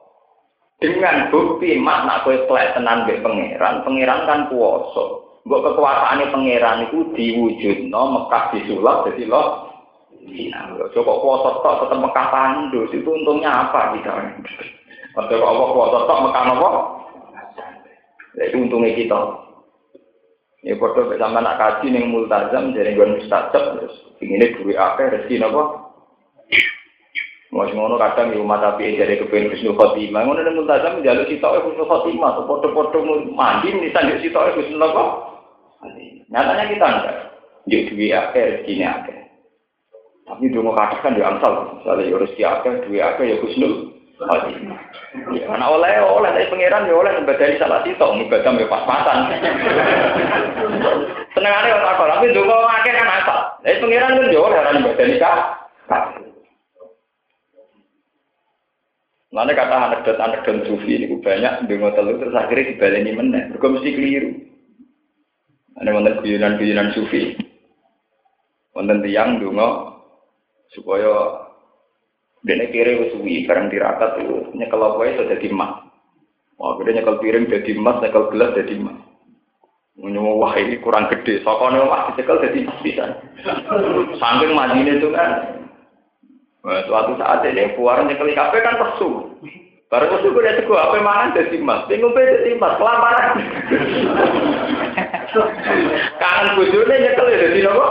dengan 0.81 1.29
bukti 1.29 1.77
makna 1.77 2.25
kue 2.25 2.33
tenan 2.49 3.05
be 3.05 3.21
pangeran, 3.21 3.85
pangeran 3.85 4.25
kan 4.25 4.39
kuoso. 4.49 5.37
Kekuasaan 5.45 6.33
pangeran 6.33 6.89
itu 6.89 7.13
diwujud 7.13 7.93
no 7.93 8.01
Mekah 8.09 8.57
disulap 8.57 9.05
jadi 9.05 9.29
loh. 9.29 9.69
Iya, 10.23 10.71
coba 10.95 11.13
kuasa 11.19 11.49
tok 11.59 11.77
tetap 11.83 11.99
Mekah 11.99 12.27
tandus 12.31 12.95
itu 12.95 13.05
untungnya 13.11 13.67
apa 13.67 13.91
kita? 13.91 14.11
Padahal 15.11 15.43
Allah 15.43 15.67
kuasa 15.75 15.97
tok 16.07 16.21
Mekah 16.25 16.43
nopo? 16.47 16.69
Lek 18.33 18.53
untunge 18.57 18.97
kita. 18.97 19.19
Ya 20.63 20.79
padha 20.79 21.11
sampe 21.19 21.39
nak 21.43 21.59
kaji 21.59 21.91
ning 21.91 22.07
multazam 22.07 22.71
dene 22.71 22.95
nggon 22.95 23.19
mustajab 23.19 23.83
terus 23.83 23.95
ngene 24.23 24.55
duwe 24.55 24.73
akeh 24.79 25.11
rezeki 25.11 25.43
napa? 25.43 25.91
Mas 27.53 27.69
ngono 27.69 28.01
kadang 28.01 28.33
di 28.33 28.41
rumah 28.41 28.57
tapi 28.57 28.97
jadi 28.97 29.21
kepengen 29.21 29.53
Husnu 29.53 29.77
Khotimah. 29.77 30.25
Ngono 30.25 30.41
nang 30.41 30.57
multazam 30.57 30.97
njaluk 30.97 31.29
sitoke 31.29 31.61
Husnu 31.61 31.85
Khotimah, 31.85 32.33
so 32.33 32.41
padha-padha 32.49 32.99
mandi 33.29 33.69
nisan 33.77 34.09
di 34.09 34.25
sitoke 34.25 34.57
Husnu 34.57 34.81
napa? 34.81 35.03
Nyatanya 36.33 36.65
kita 36.71 36.87
enggak. 36.89 37.17
Jadi 37.69 37.83
duwe 37.93 38.07
akeh 38.09 38.43
rezeki 38.57 38.73
akeh. 38.81 39.19
Tapi 40.23 40.49
dongo 40.49 40.73
kadang 40.73 41.03
kan 41.03 41.19
yo 41.19 41.23
angsal, 41.27 41.53
soalnya 41.85 42.09
yo 42.09 42.17
rezeki 42.23 42.41
akeh, 42.41 42.73
duwe 42.87 42.99
akeh 43.03 43.25
ya 43.29 43.37
Husnu. 43.37 43.69
Khotimah. 44.25 44.79
Ya, 45.35 45.45
anak 45.51 45.69
oleh 45.69 45.91
oleh 46.01 46.31
dari 46.33 46.49
pangeran 46.49 46.89
ya 46.89 46.95
oleh 46.97 47.11
dari 47.23 47.55
salah 47.61 47.85
situ, 47.85 48.01
ibadah 48.01 48.53
ya 48.57 48.67
pas-pasan. 48.67 49.17
Senengane 51.33 51.69
ora 51.73 51.97
kok, 51.97 52.09
tapi 52.09 52.33
donga 52.33 52.57
akeh 52.81 52.93
kan 52.93 53.09
asal. 53.21 53.39
Dari 53.61 53.81
pangeran 53.81 54.17
kan 54.17 54.33
ya 54.33 54.39
oleh 54.41 54.57
ora 54.57 54.71
dari 54.97 55.15
kah. 55.21 55.37
Mana 59.33 59.49
kata 59.57 59.89
anekdot-anekdot 59.89 60.69
sufi 60.69 60.93
ini 60.93 61.17
banyak 61.17 61.65
dengar 61.65 61.97
telu 61.97 62.21
terus 62.21 62.37
akhirnya 62.37 62.69
dibaleni 62.69 63.11
meneh. 63.17 63.43
Mereka 63.49 63.65
mesti 63.65 63.89
keliru. 63.97 64.29
Ada 65.81 65.89
wonten 65.89 66.21
guyonan-guyonan 66.21 66.93
sufi. 66.93 67.33
Wonten 68.77 69.01
tiang 69.01 69.41
donga 69.41 69.97
supaya 70.77 71.49
Dene 72.43 72.67
kiri 72.75 72.99
wis 72.99 73.15
suwi 73.15 73.47
bareng 73.47 73.71
tirakat 73.71 74.19
tuh 74.19 74.51
nyekel 74.51 74.83
apa 74.83 74.99
iso 75.07 75.23
dadi 75.31 75.47
emas. 75.47 75.79
Wah, 76.59 76.75
gede 76.75 76.99
nyekel 76.99 77.23
piring 77.23 77.47
dadi 77.47 77.71
emas, 77.71 78.03
nyekel 78.03 78.27
gelas 78.35 78.51
dadi 78.51 78.75
emas. 78.75 78.99
Menyowo 79.95 80.43
wah 80.43 80.53
ini 80.59 80.75
kurang 80.83 81.07
gede, 81.07 81.39
sokone 81.47 81.79
omah 81.79 82.11
dicekel 82.11 82.43
dadi 82.43 82.67
emas 82.67 82.79
bisa. 82.83 83.05
Saking 84.19 84.51
madine 84.51 84.99
itu 84.99 85.07
kan. 85.15 85.63
Nah, 86.67 86.83
suatu 86.83 87.15
saat 87.15 87.47
ini 87.47 87.79
puar 87.79 88.03
nyekel 88.03 88.35
kafe 88.35 88.59
kan 88.59 88.75
pesu. 88.75 89.39
Baru 89.87 90.05
pesu 90.11 90.35
gue 90.35 90.67
gue 90.67 90.79
apa 90.83 90.99
mangan 90.99 91.39
dadi 91.39 91.55
emas, 91.55 91.87
bingung 91.87 92.11
dadi 92.11 92.59
emas, 92.59 92.75
kelaparan. 92.75 93.39
Kangen 96.21 96.47
bojone 96.53 96.95
nyekel 97.01 97.27
ya 97.33 97.37
dadi 97.41 97.59
nopo? 97.65 97.87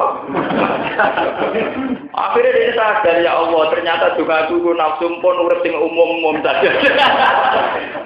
Akhirnya 2.12 2.54
dia 2.54 2.72
sadar 2.76 3.16
ya 3.18 3.32
Allah, 3.34 3.62
ternyata 3.74 4.14
juga 4.14 4.46
aku 4.46 4.76
nafsu 4.76 5.10
pun 5.18 5.42
urip 5.42 5.64
sing 5.66 5.74
umum-umum 5.74 6.38
saja. 6.44 6.70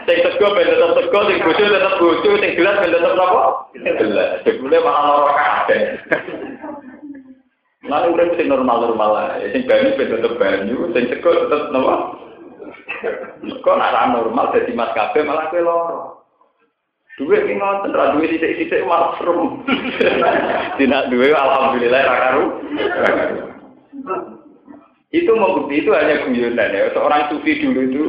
sing 0.07 0.19
tego 0.25 0.47
ben 0.57 0.71
tetep 0.71 0.91
tego, 0.97 1.19
sing 1.27 1.39
bojo 1.43 1.65
tetep 1.67 1.95
bojo, 2.01 2.31
sing 2.41 2.51
gelas 2.57 2.81
ben 2.81 2.95
tetep 2.95 3.13
napa? 3.13 3.45
Gelas. 3.77 4.31
Jebule 4.47 4.79
malah 4.81 5.03
lara 5.05 5.33
kabeh. 5.37 5.81
Lalu 7.87 8.07
udah 8.15 8.25
mesti 8.31 8.45
normal-normal. 8.47 9.11
Ya, 9.43 9.53
sing 9.53 9.63
banyu 9.69 9.99
tetep 9.99 10.33
banyu, 10.41 10.77
sing 10.97 11.05
cekul 11.13 11.35
tetep 11.45 11.69
nopo. 11.75 12.25
Kok 13.45 13.77
nak 13.77 14.15
normal 14.15 14.55
jadi 14.57 14.73
mas 14.73 14.95
kafe 14.97 15.21
malah 15.21 15.53
kue 15.53 15.61
loro. 15.61 16.16
Duit 17.17 17.49
ini 17.49 17.57
ngonten, 17.57 17.97
ra 17.97 18.13
duit 18.13 18.29
titik-titik 18.29 18.85
malah 18.85 19.17
seru. 19.17 19.65
Tidak 20.81 21.03
duit, 21.09 21.33
alhamdulillah 21.33 22.03
rakaru. 22.05 22.45
Itu 25.09 25.33
membukti 25.33 25.81
itu 25.81 25.97
hanya 25.97 26.29
guyonan 26.29 26.77
ya. 26.77 26.93
Seorang 26.93 27.33
sufi 27.33 27.57
dulu 27.57 27.81
itu 27.89 28.05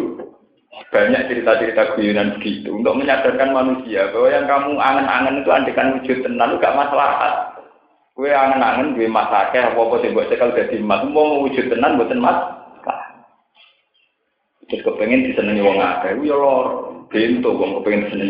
banyak 0.91 1.23
cerita-cerita 1.31 1.95
guyonan 1.95 2.35
begitu 2.35 2.75
untuk 2.75 2.99
menyadarkan 2.99 3.55
manusia 3.55 4.11
bahwa 4.11 4.27
yang 4.27 4.45
kamu 4.45 4.71
angen-angen 4.75 5.39
itu 5.39 5.49
andekan 5.55 5.95
wujud 5.95 6.17
tenan 6.27 6.59
gak 6.59 6.75
masalah. 6.75 7.55
Kue 8.11 8.27
angen-angen 8.27 8.99
gue 8.99 9.07
masake 9.07 9.55
apa-apa 9.55 10.03
sih 10.03 10.11
buat 10.11 10.27
cekal 10.27 10.51
jadi 10.51 10.83
mas. 10.83 11.07
Mau 11.07 11.47
wujud 11.47 11.71
tenan 11.71 11.95
buatan 11.95 12.19
mas. 12.19 12.39
Terus 14.67 14.83
kepengen 14.83 15.31
disenangi 15.31 15.63
wong 15.63 15.79
akeh, 15.79 16.11
ya 16.27 16.35
lor. 16.35 16.86
Bento 17.07 17.55
wong 17.55 17.79
kepengin 17.79 18.11
seneng 18.11 18.27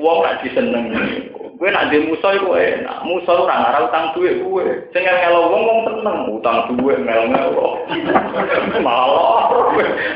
wong. 0.00 0.16
Gak 0.24 0.40
diseneng. 0.40 0.84
Kowe 1.58 1.68
nak 1.68 1.90
dhe 1.90 2.06
musa 2.06 2.38
iku 2.38 2.54
enak. 2.54 3.02
Musa 3.04 3.34
ora 3.34 3.60
ngarah 3.60 3.82
utang 3.90 4.06
duit 4.16 4.40
kowe. 4.40 4.64
Sing 4.94 5.02
ngelo 5.04 5.52
wong 5.52 5.62
wong 5.68 5.80
seneng 5.84 6.16
utang 6.32 6.58
duit 6.72 6.96
ngel-ngelo. 7.04 7.82
Malah 8.80 9.52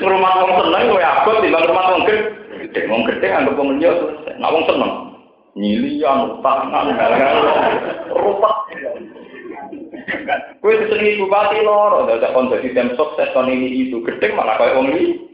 ngrumat 0.00 0.35
wong 0.38 0.52
seneng 0.64 0.82
kowe 0.88 1.02
abot 1.02 1.37
timbang 1.44 1.62
ngrumat 1.66 1.87
wong 1.92 2.02
gede. 2.08 2.80
Wong 2.88 3.02
gede 3.04 3.26
anggap 3.28 3.58
wong 3.58 3.68
liya 3.76 3.90
selesai. 3.92 4.38
Nak 4.40 4.52
wong 4.54 4.64
seneng 4.64 4.92
nyilian 5.58 6.18
utangan 6.40 6.88
ngel-ngelo. 6.88 7.52
Rupak. 8.16 8.56
Kowe 10.62 10.72
disenengi 10.78 11.20
bupati 11.20 11.58
loro, 11.66 12.06
dadak 12.06 12.32
kon 12.32 12.48
dadi 12.48 12.70
tim 12.70 12.94
sukses 12.94 13.28
kon 13.35 13.50
ini 13.50 13.90
itu 13.90 13.98
gede 14.06 14.30
malah 14.32 14.56
koyo 14.56 14.78
wong 14.78 14.94
iki. 14.94 15.32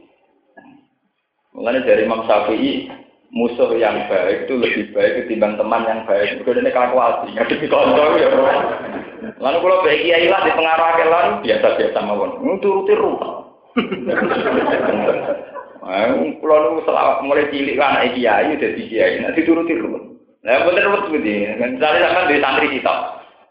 Mengenai 1.58 1.82
dari 1.82 2.06
Imam 2.06 2.22
Syafi'i, 2.22 2.86
musuh 3.34 3.74
yang 3.74 4.06
baik 4.06 4.46
itu 4.46 4.54
lebih 4.62 4.94
baik 4.94 5.26
ketimbang 5.26 5.58
teman 5.58 5.82
yang 5.90 6.06
baik. 6.06 6.38
Mereka 6.38 6.54
ini 6.54 6.70
kalkulasi, 6.70 7.34
ngadepi 7.34 7.66
kontrol 7.66 8.14
ya. 8.14 8.30
Lalu 9.42 9.58
kalau 9.58 9.82
baik 9.82 10.00
kiai 10.06 10.30
lah 10.30 10.40
di 10.46 10.54
pengarah 10.54 10.90
kelan 10.94 11.28
biasa-biasa 11.42 11.98
mawon. 12.06 12.38
Nuturuti 12.46 12.94
rupa. 12.94 13.50
Kalau 16.38 16.78
lu 16.78 16.82
mulai 17.26 17.50
cilik 17.50 17.74
kan 17.74 17.98
anak 17.98 18.14
kiai 18.14 18.54
udah 18.54 18.70
di 18.78 18.82
kiai, 18.86 19.18
nanti 19.18 19.42
turuti 19.42 19.74
rupa. 19.74 19.98
Nah 20.46 20.62
bener 20.62 20.86
betul 20.94 21.18
begini. 21.18 21.58
Misalnya 21.58 22.14
sama 22.14 22.30
di 22.30 22.38
santri 22.38 22.70
kita, 22.70 22.94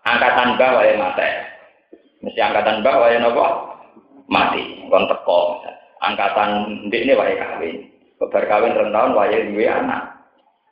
angkatan 0.07 0.55
bawah 0.55 0.83
yang 0.87 1.03
mati. 1.03 1.27
Mesti 2.23 2.39
angkatan 2.39 2.79
bawah 2.87 3.11
yang 3.11 3.27
apa? 3.27 3.47
Mati, 4.31 4.63
kon 4.87 5.11
teko. 5.11 5.59
Angkatan 5.97 6.49
ini 6.87 7.11
wae 7.11 7.35
kawin. 7.35 7.96
Kebar 8.17 8.43
kawin 8.49 8.73
rong 8.73 8.89
tahun 8.89 9.13
waya 9.13 9.37
duwe 9.45 9.65
anak. 9.69 10.17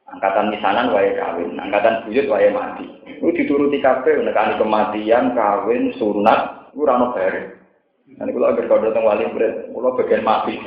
Angkatan 0.06 0.54
misanan 0.54 0.94
waya 0.94 1.14
kawin, 1.18 1.58
angkatan 1.58 2.06
buyut 2.06 2.26
waya 2.30 2.50
mati. 2.50 2.86
Itu 3.22 3.34
dituruti 3.34 3.82
kabeh 3.82 4.22
nekani 4.22 4.58
kematian, 4.58 5.34
kawin, 5.34 5.94
sunat, 5.98 6.70
itu 6.74 6.86
ora 6.86 6.98
ono 6.98 7.14
bare. 7.14 7.42
Nanti 8.06 8.32
kalau 8.38 8.54
agar 8.54 8.66
kau 8.70 8.82
datang 8.86 9.02
wali 9.02 9.26
berat, 9.34 9.66
kalau 9.74 9.98
bagian 9.98 10.22
mati. 10.22 10.62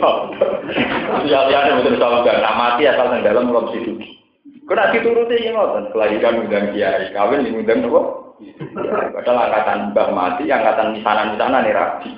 Sial-sialnya 1.23 1.79
betul 1.79 1.95
sama 2.03 2.27
gak, 2.27 2.43
nah 2.43 2.55
mati 2.59 2.83
asal 2.91 3.15
yang 3.15 3.23
dalam 3.23 3.47
belum 3.47 3.67
situ. 3.71 3.93
Kau 4.67 4.75
nak 4.75 4.91
dituruti 4.91 5.39
ini 5.39 5.55
ngoten, 5.55 5.95
kelahiran 5.95 6.45
undang 6.45 6.75
kiai, 6.75 7.15
kawin 7.15 7.47
di 7.47 7.55
undang 7.55 7.79
nopo. 7.79 8.01
Padahal 9.15 9.51
angkatan 9.51 9.79
mbah 9.95 10.09
mati, 10.15 10.51
angkatan 10.51 10.99
misanan-misanan 10.99 11.63
nih 11.63 11.75
rabi. 11.75 12.11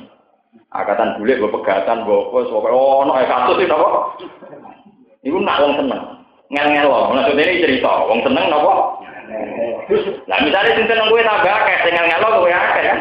Angkatan 0.70 1.18
bule, 1.18 1.34
gue 1.34 1.50
pegatan, 1.50 2.06
gue 2.06 2.18
apa, 2.30 2.68
oh, 2.70 3.02
no, 3.02 3.18
kasus 3.18 3.58
itu 3.58 3.74
apa? 3.74 4.14
Iku 5.26 5.42
nak 5.42 5.66
wong 5.66 5.74
seneng. 5.74 6.02
Ngel-ngel. 6.46 6.86
Maksudnya 7.10 7.42
ini 7.42 7.62
cerita, 7.62 8.06
wong 8.06 8.22
seneng 8.22 8.46
napa? 8.46 9.02
Nah, 10.30 10.38
misalnya 10.46 10.78
sing 10.78 10.86
seneng 10.86 11.10
kowe 11.10 11.18
tambah 11.18 11.50
akeh, 11.50 11.76
sing 11.82 11.92
ngel-ngel 11.98 12.22
kowe 12.22 12.50
akeh 12.54 12.82
kan. 12.86 12.98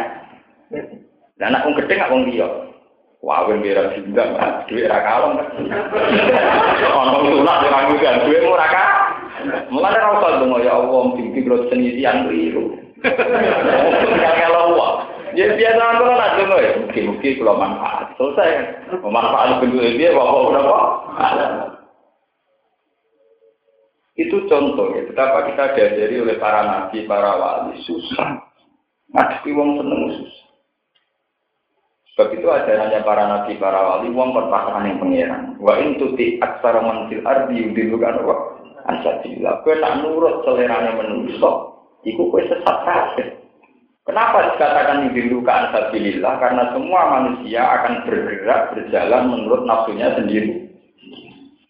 Lah 1.37 1.45
anak 1.53 1.61
wong 1.69 1.77
gedhe 1.77 1.93
gak 1.93 2.09
wong. 2.09 2.25
Wah, 3.21 3.45
wong 3.45 3.61
bira 3.61 3.93
juga, 3.93 4.25
duit 4.65 4.89
ra 4.89 5.05
kalong. 5.05 5.37
Ono 6.89 7.17
sulak 7.21 7.69
ora 7.69 7.79
ngundang 7.85 8.17
duit 8.25 8.49
ora 8.49 8.65
ka. 8.65 8.83
Mulane 9.69 9.97
ra 10.01 10.17
usah 10.17 10.41
ya 10.65 10.73
Allah, 10.73 11.01
mungkin 11.05 11.37
kula 11.45 11.69
senisian 11.69 12.25
keliru. 12.25 12.81
Ngel-ngel 13.05 14.73
wong. 14.73 15.18
Ya 15.37 15.45
biasa 15.53 15.81
aku 15.81 16.03
nak 16.09 16.33
dongo 16.41 16.57
ya, 16.57 16.71
mungkin-mungkin 16.81 17.37
kula 17.37 17.53
manfaat. 17.53 18.13
Selesai. 18.17 18.49
Manfaat 19.01 19.61
bentuk 19.61 19.85
dia, 19.97 20.13
bapak 20.13 20.41
berapa? 20.49 20.77
Itu 24.19 24.43
contoh 24.51 24.91
ya, 24.99 25.07
betapa 25.07 25.47
kita 25.47 25.79
diajari 25.79 26.15
oleh 26.19 26.35
para 26.35 26.67
nabi, 26.67 27.07
para 27.07 27.39
wali, 27.39 27.79
susah. 27.87 28.43
Ngadepi 29.15 29.49
wong 29.55 29.79
seneng 29.79 30.01
susah. 30.11 30.45
Sebab 32.11 32.35
itu 32.35 32.47
ajarannya 32.51 32.99
para 33.07 33.23
nabi, 33.31 33.55
para 33.55 33.79
wali, 33.79 34.11
wong 34.11 34.35
perpasangan 34.35 34.91
yang 34.91 34.99
pengiran. 34.99 35.43
Wa 35.55 35.79
in 35.79 35.95
tuti 35.95 36.35
aksara 36.43 36.83
manfil 36.83 37.23
ardi 37.23 37.63
yudilukan 37.63 38.27
wa 38.27 38.59
ansatilah. 38.91 39.63
Kue 39.63 39.79
nak 39.79 40.03
nurut 40.03 40.43
seleranya 40.43 40.99
menusuk, 40.99 41.55
iku 42.03 42.27
kue 42.27 42.43
sesat 42.43 42.77
kafir. 42.83 43.38
Kenapa 44.09 44.57
dikatakan 44.57 45.05
yudilukan 45.05 45.69
ansatilah? 45.69 46.41
Karena 46.41 46.73
semua 46.73 47.01
manusia 47.13 47.61
akan 47.61 48.09
bergerak, 48.09 48.73
berjalan 48.73 49.29
menurut 49.29 49.69
nafsunya 49.69 50.09
sendiri. 50.17 50.65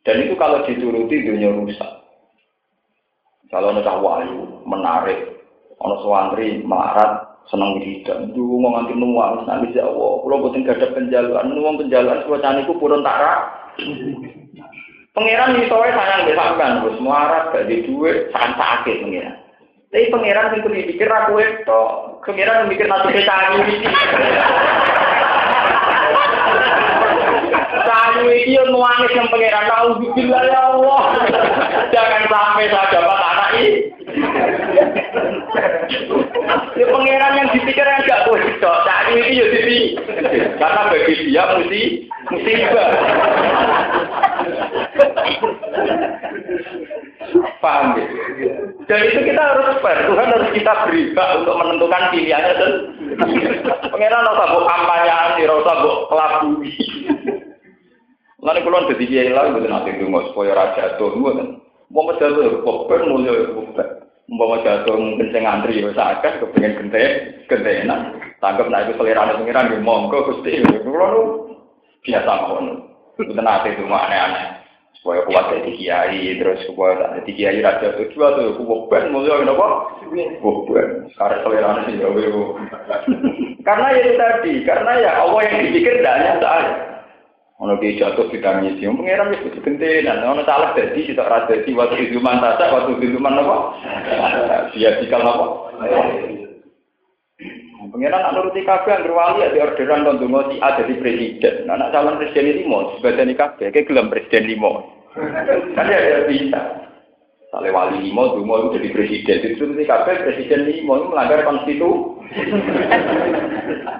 Dan 0.08 0.24
itu 0.24 0.40
kalau 0.40 0.64
dituruti 0.64 1.20
dunia 1.20 1.52
rusak. 1.52 2.00
Kalau 3.52 3.76
ada 3.76 3.92
wahyu 4.00 4.64
menarik, 4.64 5.36
ono 5.84 6.00
suwantri 6.00 6.64
marat 6.64 7.28
seneng 7.52 7.76
wiridan, 7.76 8.32
dulu 8.32 8.62
mau 8.62 8.78
nganti 8.78 8.94
nuang, 8.96 9.44
nanti 9.44 9.76
ya 9.76 9.90
Allah, 9.90 10.22
kalau 10.22 10.40
buatin 10.46 10.64
gak 10.64 10.80
ada 10.80 10.94
penjaluan, 10.94 11.50
nuang 11.50 11.82
penjaluan, 11.82 12.22
suasana 12.24 12.62
itu 12.62 12.78
purun 12.78 13.02
tak 13.02 13.20
Pangeran 15.18 15.58
itu 15.58 15.66
sayang 15.74 16.30
besamkan, 16.30 16.86
bos 16.86 17.02
muarat 17.02 17.50
gak 17.50 17.66
di 17.66 17.90
duit, 17.90 18.30
sakit 18.32 18.96
pangeran. 19.02 19.49
Tapi 19.90 20.06
pangeran 20.14 20.54
itu 20.54 20.70
dipikir 20.70 21.10
aku 21.10 21.42
itu, 21.42 21.84
pangeran 22.22 22.70
mikir 22.70 22.86
nanti 22.86 23.10
kita 23.10 23.36
ini. 23.58 23.76
Kamu 27.90 28.22
ini 28.30 28.54
yang 28.62 28.70
nuangis 28.70 29.18
yang 29.18 29.26
pangeran 29.34 29.66
tahu 29.66 29.90
bikin 30.06 30.30
ya 30.30 30.62
Allah. 30.62 31.02
Jangan 31.90 32.24
sampai 32.30 32.70
saya 32.70 32.86
dapat 32.94 33.18
anak 33.18 33.50
ini. 33.58 33.74
Ya 36.78 36.86
pangeran 36.86 37.38
yang 37.42 37.50
dipikir 37.50 37.82
yang 37.82 38.06
gak 38.06 38.30
boleh 38.30 38.46
cok. 38.62 38.78
Saat 38.86 39.10
ini 39.10 39.42
ya 39.42 39.46
jadi 39.50 39.78
karena 40.62 40.82
bagi 40.94 41.14
dia 41.34 41.44
mesti 41.58 41.82
musibah. 42.30 42.90
Paham 47.60 48.00
ya? 48.00 48.06
Dan 48.88 49.00
itu 49.06 49.20
kita 49.22 49.42
harus 49.44 49.78
fair. 49.84 50.08
Tuhan 50.08 50.34
harus 50.34 50.50
kita 50.56 50.72
beri 50.88 51.12
hak 51.14 51.30
untuk 51.44 51.56
menentukan 51.60 52.04
pilihannya 52.10 52.54
dan 52.56 52.72
pangeran 53.92 54.28
rasa 54.28 54.46
buk 54.56 54.66
kampanye, 54.66 55.44
rasa 55.46 55.74
buk 55.84 55.98
kelabui. 56.08 56.74
Lalu 58.40 58.60
kalau 58.64 58.88
jadi 58.88 59.04
kiai 59.04 59.32
lagi, 59.36 59.52
betul 59.52 59.68
nanti 59.68 60.00
tunggu 60.00 60.32
supaya 60.32 60.56
raja 60.56 60.96
tuh, 60.96 61.12
betul. 61.12 61.60
Mau 61.92 62.08
jatuh, 62.16 62.64
bukan 62.64 63.10
mulia, 63.12 63.52
bukan. 63.52 63.88
Mau 64.30 64.56
jatuh 64.64 64.96
mungkin 64.96 65.34
saya 65.34 65.42
ngantri 65.44 65.84
ya 65.84 65.92
sakit, 65.92 66.40
kepengen 66.40 66.78
gente, 66.80 67.04
gentenan. 67.52 68.16
Tanggap 68.40 68.72
nak 68.72 68.88
itu 68.88 68.96
selera 68.96 69.36
pengiran 69.36 69.74
di 69.74 69.84
monggo 69.84 70.24
gusti. 70.24 70.64
Kalau 70.64 71.52
biasa 72.08 72.32
mau, 72.48 72.64
betul 73.20 73.36
nanti 73.44 73.76
itu 73.76 73.84
aneh-aneh. 73.84 74.69
Supaya 75.00 75.24
kuat 75.32 75.46
jadi 75.56 75.72
kiai, 75.80 76.36
terus 76.36 76.60
supaya 76.68 77.16
jadi 77.24 77.32
kiai 77.32 77.60
raja 77.64 77.96
tuh 77.96 78.12
dua 78.12 78.36
tuh, 78.36 78.60
bukan 78.60 79.16
mulia 79.16 79.40
kenapa? 79.40 79.96
Bukan. 80.44 81.08
Karena 81.16 81.40
selera 81.40 81.88
jauh. 81.88 82.60
Karena 83.68 83.96
ya 83.96 84.00
itu 84.02 84.12
tadi, 84.18 84.54
karena 84.66 84.92
ya 84.98 85.12
Allah 85.20 85.46
yang 85.46 85.68
dipikir 85.68 86.00
tidak 86.00 86.16
hanya 86.16 86.34
saya. 86.42 86.74
Ono 87.60 87.76
ki 87.76 88.00
jatuh 88.00 88.32
ditangisi, 88.32 88.88
pengiran 88.88 89.36
wis 89.36 89.44
kudu 89.44 89.60
gentenan. 89.60 90.24
Ono 90.24 90.48
salah 90.48 90.72
dadi 90.74 91.04
kita 91.04 91.28
ora 91.28 91.44
dadi 91.44 91.76
waktu 91.76 92.08
izuman 92.08 92.40
tasa, 92.40 92.72
waktu 92.72 93.04
izuman 93.04 93.36
apa? 93.36 93.58
Dia 94.74 94.96
dikal 95.04 95.22
apa? 95.22 95.46
Pengiran 97.90 98.22
nak 98.22 98.34
nuruti 98.38 98.62
kabeh 98.62 98.92
anggere 98.94 99.14
wali 99.14 99.42
ya 99.42 99.50
di 99.50 99.60
orderan 99.62 100.06
kon 100.06 100.22
donga 100.22 100.54
si 100.54 100.62
A 100.62 100.78
jadi 100.78 100.94
presiden. 101.02 101.56
Nah, 101.66 101.90
calon 101.90 102.22
presiden 102.22 102.62
limo, 102.62 102.94
sebadani 102.98 103.34
kabeh, 103.34 103.74
kayak 103.74 103.90
gelem 103.90 104.14
presiden 104.14 104.46
limo. 104.46 104.86
Kan 105.74 105.90
ya 105.90 106.30
bisa. 106.30 106.62
Sale 107.50 107.74
wali 107.74 108.06
limo, 108.06 108.38
dungo 108.38 108.70
itu 108.70 108.78
jadi 108.78 108.90
presiden. 108.94 109.38
Itu 109.58 109.64
mesti 109.66 109.90
kabeh 109.90 110.22
presiden 110.22 110.70
limo 110.70 111.02
itu 111.02 111.08
melanggar 111.10 111.42
konstitusi. 111.42 112.22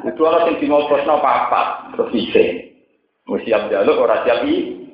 itu 0.06 0.22
orang 0.22 0.54
yang 0.54 0.56
dimau 0.62 0.86
prosno 0.86 1.18
apa 1.18 1.90
presiden. 1.98 2.70
Mesti 3.26 3.50
siap 3.50 3.74
jaluk, 3.74 4.06
orang 4.06 4.22
siap 4.22 4.46
i. 4.46 4.86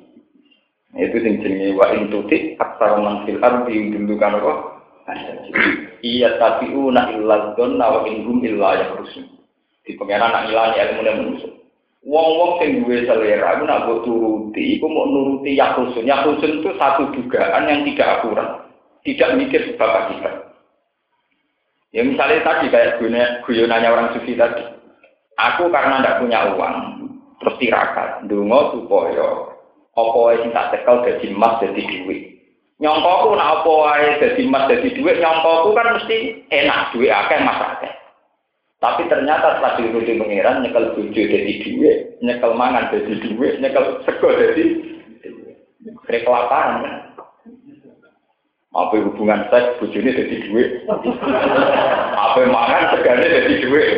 Itu 0.96 1.20
sing 1.20 1.44
jenenge 1.44 1.76
wa 1.76 1.92
in 1.92 2.08
tutik 2.08 2.56
aksar 2.56 2.96
man 2.96 3.28
fil 3.28 3.36
ardi 3.44 3.92
dulu 3.92 4.16
kan 4.16 4.40
apa? 4.40 4.75
Iya 6.02 6.38
tapi 6.42 6.74
una 6.74 7.10
illa 7.14 7.54
donna 7.54 7.86
wa 7.86 8.00
in 8.10 8.26
hum 8.26 8.42
illa 8.42 8.82
yakhrusun. 8.82 9.26
Di 9.86 9.94
pengenan 9.94 10.34
nak 10.34 10.50
ilani 10.50 10.82
ilmu 10.82 11.02
manusia. 11.06 11.50
Wong-wong 12.06 12.62
sing 12.62 12.70
duwe 12.82 13.02
selera 13.02 13.58
iku 13.58 13.64
nak 13.66 13.86
turuti, 14.06 14.78
iku 14.78 14.86
mau 14.86 15.10
nuruti 15.10 15.58
yakusun. 15.58 16.06
Yakusun 16.06 16.62
itu 16.62 16.70
satu 16.78 17.10
dugaan 17.10 17.66
yang 17.66 17.82
tidak 17.82 18.22
akurat. 18.22 18.70
Tidak 19.02 19.34
mikir 19.38 19.74
sebab 19.74 19.90
akibat. 20.06 20.34
Ya 21.90 22.02
misalnya 22.06 22.46
tadi 22.46 22.70
kayak 22.70 23.02
guyonannya 23.42 23.90
orang 23.90 24.10
sufi 24.14 24.38
tadi. 24.38 24.62
Aku 25.34 25.70
karena 25.70 26.02
tidak 26.02 26.18
punya 26.22 26.40
uang, 26.54 26.76
terus 27.42 27.58
tirakat, 27.60 28.24
dungo 28.26 28.72
supaya 28.74 29.52
wae 29.96 30.36
sing 30.40 30.52
tak 30.52 30.72
tekel 30.72 31.04
dadi 31.04 31.26
emas 31.32 31.60
dadi 31.60 31.82
dhuwit. 31.84 32.35
Nyongkoku 32.76 33.32
nak 33.40 33.64
apa 33.64 33.70
wae 33.72 34.08
dadi 34.20 34.44
emas 34.44 34.68
dadi 34.68 34.92
dhuwit, 34.92 35.16
nyongkoku 35.16 35.72
kan 35.72 35.96
mesti 35.96 36.44
enak 36.52 36.92
dhuwit 36.92 37.08
akeh 37.08 37.40
mas 37.40 37.56
akeh. 37.56 37.92
Tapi 38.76 39.08
ternyata 39.08 39.56
setelah 39.56 39.72
diuruti 39.80 40.20
pengiran, 40.20 40.60
nyekel 40.60 40.92
bojo 40.92 41.08
jadi 41.16 41.52
duit, 41.64 42.20
nyekel 42.20 42.52
mangan 42.52 42.92
jadi 42.92 43.12
duit, 43.24 43.54
nyekel 43.64 44.04
sego 44.04 44.28
jadi 44.36 44.64
duit. 45.24 45.56
kelaparan 46.04 46.84
kan. 46.84 46.96
Apa 48.76 49.00
hubungan 49.00 49.48
seks, 49.48 49.80
bojone 49.80 50.12
jadi 50.12 50.36
duit. 50.44 50.84
Apa 52.12 52.44
mangan, 52.44 52.92
segane 52.92 53.24
jadi 53.24 53.54
duit. 53.64 53.90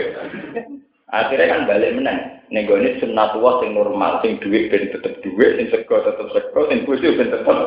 Akhirnya 1.10 1.50
kan 1.50 1.66
balik 1.66 1.98
menang. 1.98 2.38
Nenggone 2.54 2.96
sunnatullah 3.02 3.58
sing 3.60 3.74
normal, 3.74 4.22
sing 4.22 4.38
duit 4.38 4.70
ben 4.70 4.94
tetep 4.94 5.18
duit, 5.26 5.58
sing 5.58 5.66
sego 5.74 6.06
tetep 6.06 6.30
sego, 6.30 6.70
sing 6.70 6.86
bojo 6.86 7.08
ben 7.18 7.34
tetep. 7.34 7.58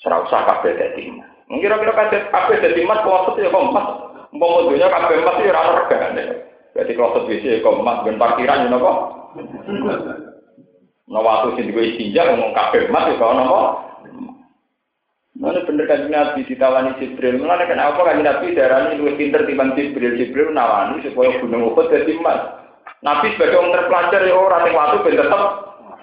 Serau 0.00 0.28
usah 0.28 0.44
kabeh 0.44 0.76
dadi. 0.76 1.08
Mungkin 1.46 1.62
kira-kira 1.62 1.92
kabeh 2.28 2.56
dadi 2.60 2.80
mas, 2.84 3.00
kok 3.00 3.38
ya 3.40 3.48
kok 3.48 3.66
mas. 3.72 3.86
Mau 4.36 4.68
dunia 4.68 4.92
kabeh 4.92 5.24
emas 5.24 5.40
ya 5.40 5.54
ora 5.54 5.86
regane. 5.86 6.24
Jadi 6.76 6.92
kalau 6.92 7.24
WC 7.24 7.64
kok 7.64 7.78
emas 7.80 8.04
ben 8.04 8.20
parkiran 8.20 8.68
yo 8.68 8.76
napa? 8.76 8.92
Nah 11.06 11.22
waktu 11.22 11.56
sing 11.56 11.70
digo 11.72 11.80
istinja 11.80 12.28
ngomong 12.28 12.52
kabeh 12.52 12.92
emas 12.92 13.08
ya 13.08 13.16
napa? 13.16 13.60
Mana 15.36 15.60
bener 15.68 15.84
kan 15.84 16.08
Nabi 16.08 16.48
ditawani 16.48 16.96
Jibril. 16.96 17.44
Mana 17.44 17.68
kenapa 17.68 18.00
kan 18.08 18.24
Nabi 18.24 18.56
darah 18.56 18.88
ini 18.88 19.04
lebih 19.04 19.16
pinter 19.20 19.44
timbang 19.44 19.76
Jibril. 19.76 20.16
Jibril 20.16 20.48
nawani 20.48 21.04
supaya 21.04 21.36
gunung 21.40 21.72
Uhud 21.72 21.92
jadi 21.92 22.08
emas. 22.16 22.56
Nabi 23.04 23.36
sebagai 23.36 23.60
orang 23.60 23.76
terpelajar 23.76 24.20
ya 24.24 24.32
orang 24.32 24.64
yang 24.64 24.76
waktu 24.80 24.96
ben 25.04 25.20
tetep 25.20 25.42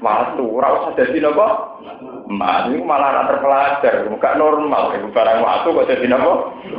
waktu. 0.03 0.43
Ora 0.43 0.67
usah 0.83 0.91
dadi 0.99 1.23
napa? 1.23 1.79
Mas, 2.27 2.67
ini 2.71 2.83
malah 2.83 3.15
anak 3.15 3.27
terpelajar, 3.35 3.95
bukan 4.11 4.35
normal. 4.35 4.91
Ibu 4.95 5.07
barang 5.15 5.39
waktu 5.39 5.67
kok 5.71 5.87
jadi 5.91 6.05
nopo? 6.11 6.33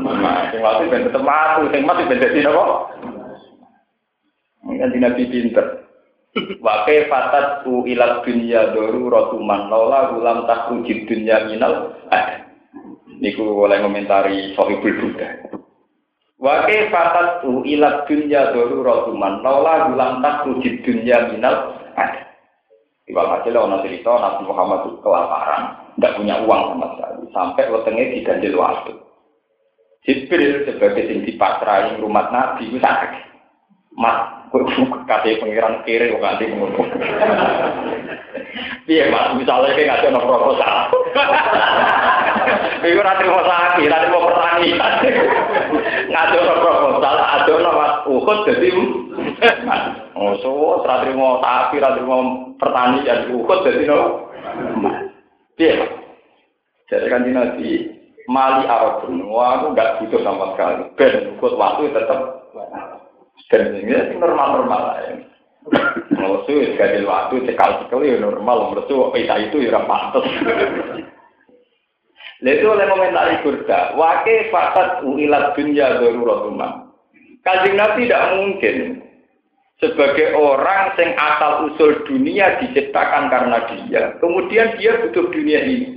Mas, 0.04 0.52
yang 0.52 0.60
waktu 0.60 0.92
ben 0.92 1.06
tetap 1.08 1.24
waktu, 1.24 1.72
yang 1.72 1.84
mati 1.88 2.08
ben 2.08 2.20
jadi 2.20 2.40
nopo? 2.44 2.64
Mungkin 4.64 5.00
Nabi 5.00 5.28
pinter. 5.28 5.84
Wakai 6.34 7.06
fatat 7.06 7.62
u 7.62 7.86
ilat 7.86 8.26
dunia 8.26 8.74
doru 8.74 9.06
rotuman 9.06 9.70
lola 9.70 10.10
ulam 10.18 10.50
tak 10.50 10.66
ujib 10.74 11.06
dunia 11.06 11.46
minal. 11.46 11.94
Niku 13.22 13.54
boleh 13.54 13.78
komentari 13.78 14.50
Sohibul 14.58 14.98
Buddha. 14.98 15.46
Wakai 16.42 16.90
fatat 16.90 17.46
u 17.46 17.62
ilat 17.62 18.10
dunia 18.10 18.50
doru 18.50 18.82
rotuman 18.82 19.46
lola 19.46 19.94
ulam 19.94 20.18
tak 20.26 20.42
ujib 20.50 20.82
dunia 20.82 21.30
minal 21.30 21.78
ada. 21.94 22.33
Iwal 23.04 23.28
hasil 23.28 23.52
orang 23.52 23.84
cerita 23.84 24.16
Nabi 24.16 24.48
Muhammad 24.48 24.88
itu 24.88 24.96
kelaparan, 25.04 25.76
tidak 26.00 26.16
punya 26.16 26.40
uang 26.40 26.62
sama 26.72 26.86
sekali, 26.96 27.28
sampai 27.36 27.68
wetenge 27.68 28.04
diganjil 28.16 28.56
waktu. 28.56 28.92
Jibril 30.08 30.64
sebagai 30.64 31.04
sing 31.08 31.20
dipasrahi 31.24 32.00
rumah 32.00 32.32
Nabi 32.32 32.72
itu 32.72 32.80
sakit. 32.80 33.36
Mas, 33.94 34.48
kata 35.04 35.36
pengiran 35.36 35.84
kiri 35.84 36.16
kok 36.16 36.24
nanti 36.24 36.48
ngono. 36.48 36.80
Iya 38.84 39.08
mas, 39.08 39.32
misalnya 39.36 39.72
kayak 39.76 39.86
nggak 39.86 40.12
ada 40.12 40.20
proposal. 40.24 40.74
Iku 42.84 43.00
nanti 43.00 43.24
mau 43.28 43.44
sakit, 43.44 43.88
nanti 43.88 44.06
mau 44.12 44.26
pertanian. 44.28 44.92
Nggak 46.08 46.24
ada 46.24 46.38
proposal, 46.60 47.14
ada 47.20 47.52
nama 47.60 47.86
ukut 48.08 48.38
jadi 48.48 48.70
Oh, 50.14 50.38
so, 50.38 50.50
ratri 50.86 51.10
mau 51.10 51.42
sapi, 51.42 51.82
ratri 51.82 52.06
mau 52.06 52.54
pertanian, 52.54 53.34
ukut 53.34 53.66
jadi 53.66 53.82
no. 53.90 54.30
Iya, 55.58 55.90
jadi 56.86 57.06
kan 57.10 57.26
nanti 57.26 57.90
mali 58.30 58.62
Arab 58.66 59.06
wah 59.26 59.58
aku 59.58 59.74
nggak 59.74 60.02
butuh 60.02 60.20
sama 60.22 60.54
sekali. 60.54 60.86
Ben, 60.94 61.34
ukut 61.34 61.58
waktu 61.58 61.90
tetap. 61.90 62.46
Dan 63.50 63.74
ini 63.74 64.14
normal-normal 64.18 64.82
ya. 65.02 65.10
Mersu 66.14 66.54
gaji 66.78 67.02
waktu 67.02 67.34
cekal 67.50 67.84
cekal 67.84 68.00
ya 68.06 68.16
normal, 68.22 68.72
mersu 68.72 69.10
pita 69.10 69.34
itu 69.42 69.66
ya 69.66 69.82
pantas. 69.84 70.24
Lalu 72.44 72.66
oleh 72.68 72.86
komentari 72.86 73.40
kurda, 73.40 73.96
wake 73.96 74.52
fatat 74.52 75.00
uilat 75.02 75.56
dunya 75.56 75.96
daruratuma. 75.96 76.92
Kajian 77.40 77.76
Nabi 77.76 78.08
tidak 78.08 78.24
mungkin 78.36 79.03
sebagai 79.82 80.38
orang 80.38 80.94
yang 80.94 81.10
asal 81.18 81.66
usul 81.70 82.06
dunia 82.06 82.62
diciptakan 82.62 83.26
karena 83.26 83.58
dia, 83.66 84.02
kemudian 84.22 84.78
dia 84.78 85.02
butuh 85.02 85.26
dunia 85.34 85.60
ini. 85.66 85.88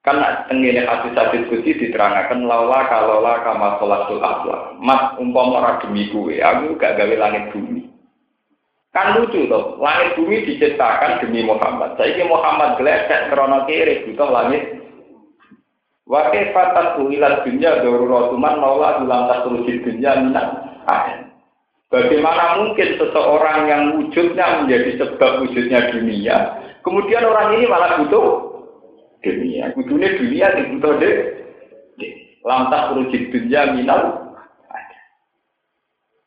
Karena 0.00 0.46
tenggine 0.46 0.86
hadis-hadis 0.86 1.50
kunci 1.50 1.74
diterangkan 1.82 2.46
lawa 2.46 2.86
kalola 2.86 3.42
kama 3.42 3.74
sholatul 3.82 4.22
akhlak. 4.22 4.78
Mas 4.78 5.18
umpama 5.18 5.58
ora 5.58 5.82
demi 5.82 6.06
gue, 6.14 6.38
aku 6.38 6.78
gak 6.78 6.94
gawe 6.94 7.14
langit 7.18 7.50
bumi. 7.50 7.90
Kan 8.94 9.18
lucu 9.18 9.50
toh, 9.50 9.76
langit 9.82 10.14
bumi 10.14 10.46
diciptakan 10.46 11.20
demi 11.20 11.42
Muhammad. 11.42 11.98
Saya 11.98 12.22
Muhammad 12.22 12.78
geleset 12.78 13.34
krono 13.34 13.66
kiri 13.66 14.06
butuh 14.06 14.30
langit. 14.30 14.78
Wakil 16.06 16.54
fatan 16.54 17.02
uilat 17.02 17.42
dunia 17.42 17.82
daruratuman 17.82 18.62
maula 18.62 19.02
ulang 19.02 19.26
tasruh 19.26 19.66
dunia 19.66 20.22
minat 20.22 20.48
akhir. 20.86 21.25
Bagaimana 21.86 22.66
mungkin 22.66 22.98
seseorang 22.98 23.60
yang 23.70 23.82
wujudnya 23.94 24.62
menjadi 24.62 24.98
sebab 24.98 25.46
wujudnya 25.46 25.94
dunia, 25.94 26.36
kemudian 26.82 27.22
orang 27.22 27.54
ini 27.54 27.64
malah 27.70 28.02
butuh 28.02 28.26
dunia. 29.22 29.70
Butuhnya 29.78 30.18
dunia 30.18 30.46
di 30.58 30.62
butuh 30.74 30.92
deh. 30.98 31.16
Lantas 32.42 32.94
wujud 32.94 33.22
dunia 33.30 33.74
minal. 33.74 34.26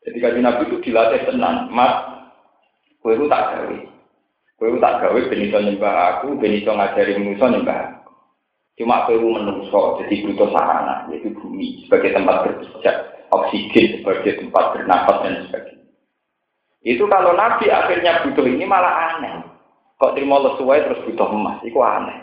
Jadi 0.00 0.16
kajian 0.16 0.48
Nabi 0.48 0.64
itu 0.64 0.76
dilatih 0.80 1.28
tenang, 1.28 1.68
mas, 1.68 1.92
kue 3.04 3.12
itu 3.12 3.28
tak 3.28 3.52
gawe. 3.52 3.78
Kue 4.56 4.66
itu 4.72 4.78
tak 4.80 4.96
gawe, 4.96 5.20
benito 5.28 5.60
nyembah 5.60 5.94
aku, 6.16 6.40
benito 6.40 6.72
ngajari 6.72 7.20
manusia 7.20 7.52
nyembah 7.52 7.78
aku. 7.84 8.12
Cuma 8.80 9.04
kue 9.04 9.20
menungso, 9.20 10.00
jadi 10.00 10.24
butuh 10.24 10.48
sarana, 10.56 11.04
yaitu 11.12 11.36
bumi, 11.36 11.84
sebagai 11.84 12.16
tempat 12.16 12.48
berpijak, 12.48 12.96
oksigen 13.30 14.02
sebagai 14.02 14.42
tempat 14.42 14.64
bernapas 14.74 15.16
dan 15.22 15.34
sebagainya. 15.48 15.88
Itu 16.82 17.04
kalau 17.06 17.32
Nabi 17.36 17.70
akhirnya 17.70 18.26
butuh 18.26 18.46
ini 18.46 18.64
malah 18.66 19.16
aneh. 19.16 19.46
Kok 20.00 20.16
terima 20.16 20.40
sesuai 20.40 20.78
terus 20.88 21.04
butuh 21.06 21.28
emas, 21.28 21.60
itu 21.60 21.76
aneh. 21.78 22.18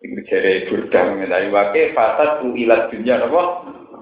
Iku 0.00 0.16
jere 0.32 0.64
burdah 0.72 1.04
mengenai 1.12 1.52
wakil 1.52 1.92
fasad 1.92 2.40
tu 2.40 2.56
ilat 2.56 2.88
dunia 2.88 3.20
apa? 3.20 3.42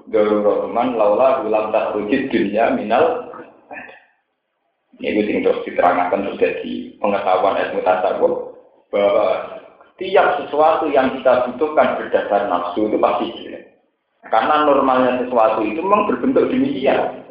Darurotuman 0.09 0.95
laula 0.95 1.43
ulam 1.43 1.69
tak 1.75 1.93
rujit 1.93 2.31
dunia 2.31 2.71
minal 2.73 3.29
ini 4.99 5.23
sing 5.23 5.39
terus 5.47 5.63
diterangkan 5.63 6.27
terus 6.27 6.39
jadi 6.43 6.73
pengetahuan 6.99 7.55
ilmu 7.55 7.79
tasawuf 7.87 8.33
bahwa 8.91 9.27
tiap 9.95 10.43
sesuatu 10.43 10.91
yang 10.91 11.15
kita 11.15 11.47
butuhkan 11.47 11.95
berdasar 11.95 12.51
nafsu 12.51 12.91
itu 12.91 12.99
pasti. 12.99 13.27
Karena 14.27 14.67
normalnya 14.67 15.23
sesuatu 15.23 15.63
itu 15.63 15.79
memang 15.79 16.11
berbentuk 16.11 16.51
demikian. 16.51 17.23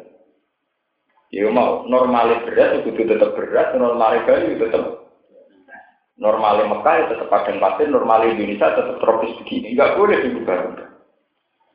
Ya 1.29 1.45
mau 1.53 1.85
normalnya 1.85 2.41
beras 2.41 2.81
itu 2.81 2.89
tetap 3.05 3.37
beras, 3.37 3.69
normalnya 3.77 4.25
kayu 4.25 4.57
tetap 4.57 4.99
Normalnya 6.19 6.67
Mekah 6.67 6.95
itu 6.99 7.07
tetap 7.15 7.31
padang 7.31 7.63
pasir, 7.63 7.87
normalnya 7.87 8.35
Indonesia 8.35 8.75
tetap 8.75 8.99
tropis 8.99 9.39
begini. 9.39 9.71
Enggak 9.71 9.95
boleh 9.95 10.19
diubah-ubah. 10.19 10.87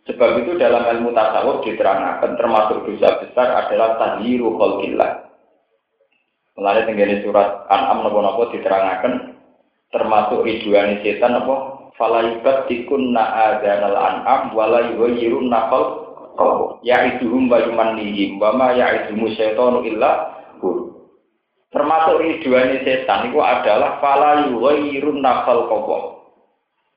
Sebab 0.04 0.30
itu 0.44 0.60
dalam 0.60 0.84
ilmu 0.84 1.16
tasawuf 1.16 1.64
diterangkan 1.64 2.36
termasuk 2.36 2.84
dosa 2.84 3.24
besar 3.24 3.48
adalah 3.64 3.96
tahliru 3.96 4.52
khalqillah. 4.60 5.32
Melalui 6.60 6.86
tinggal 6.86 7.24
surat 7.24 7.48
An'am 7.72 8.04
nopo-nopo 8.04 8.52
diterangkan 8.52 9.32
termasuk 9.96 10.44
riduan 10.44 11.00
setan 11.00 11.40
apa 11.40 11.73
Falaibat 11.94 12.66
tikun 12.66 13.14
na'adanal 13.14 13.94
an'am 13.94 14.42
wala 14.54 14.90
yuhayyirun 14.94 15.46
nafal 15.46 16.04
Ya 16.82 17.06
iduhum 17.14 17.46
wa 17.46 17.62
yumannihim 17.62 18.42
wa 18.42 18.50
ma 18.50 18.74
ya 18.74 19.06
idumu 19.06 19.30
syaitonu 19.38 19.86
illa 19.86 20.34
Termasuk 21.74 22.22
ridhuannya 22.22 22.86
setan 22.86 23.30
itu 23.30 23.38
adalah 23.42 23.98
fala 23.98 24.46
yuhayyirun 24.46 25.18
nafal 25.18 25.66
kobo. 25.66 25.98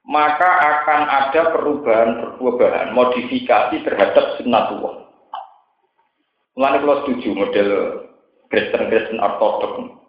Maka 0.07 0.47
akan 0.47 1.01
ada 1.03 1.41
perubahan-perubahan, 1.51 2.95
modifikasi 2.95 3.75
terhadap 3.83 4.39
sunnatullah. 4.39 5.03
Mulane 6.55 6.77
kalau 6.79 6.97
setuju 7.03 7.29
model 7.35 7.69
Kristen-Kristen 8.47 9.19
Ortodok. 9.19 10.06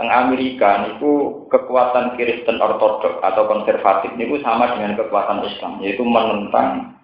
Teng 0.00 0.08
Amerika 0.08 0.88
niku 0.88 1.44
kekuatan 1.52 2.16
Kristen 2.16 2.56
Ortodok 2.56 3.20
atau 3.20 3.44
konservatif 3.44 4.08
niku 4.16 4.40
sama 4.40 4.72
dengan 4.72 4.96
kekuatan 4.96 5.44
Islam, 5.44 5.76
yaitu 5.84 6.00
menentang 6.00 6.96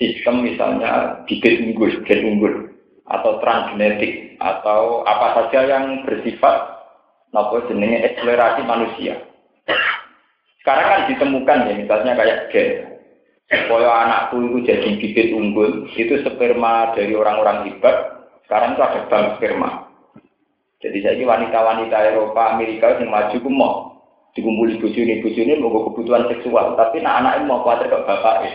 sistem 0.00 0.40
misalnya 0.40 1.20
bibit 1.28 1.60
unggul, 1.60 1.92
gen 2.08 2.24
unggul, 2.24 2.72
atau 3.04 3.36
transgenetik, 3.44 4.40
atau 4.40 5.04
apa 5.04 5.44
saja 5.44 5.76
yang 5.76 6.08
bersifat 6.08 6.72
nopo 7.36 7.68
jenenge 7.68 8.00
eksplorasi 8.00 8.64
manusia. 8.64 9.20
Sekarang 10.64 10.88
kan 10.88 11.00
ditemukan 11.12 11.68
ya, 11.68 11.74
misalnya 11.84 12.16
kayak 12.16 12.48
gen. 12.48 12.96
Supaya 13.52 14.08
anakku 14.08 14.40
itu 14.40 14.72
jadi 14.72 14.88
bibit 14.96 15.36
unggul, 15.36 15.84
itu 15.92 16.16
sperma 16.24 16.96
dari 16.96 17.12
orang-orang 17.12 17.68
hebat, 17.68 18.24
sekarang 18.48 18.72
itu 18.72 18.80
ada 18.80 19.00
bank 19.12 19.36
sperma. 19.36 19.81
Jadi 20.82 20.98
saya 20.98 21.14
ini 21.14 21.24
wanita-wanita 21.24 21.94
Eropa, 22.10 22.58
Amerika 22.58 22.98
yang 22.98 23.14
maju 23.14 23.36
ku 23.38 23.50
mau 23.50 23.74
dikumpuli 24.32 24.80
bujuni 24.80 25.20
bujuni 25.20 25.60
mau 25.60 25.92
kebutuhan 25.92 26.26
seksual, 26.32 26.74
tapi 26.74 27.04
nak 27.04 27.20
anak 27.22 27.44
mau 27.44 27.62
khawatir 27.62 27.92
ke 27.92 27.98
bapak 28.02 28.48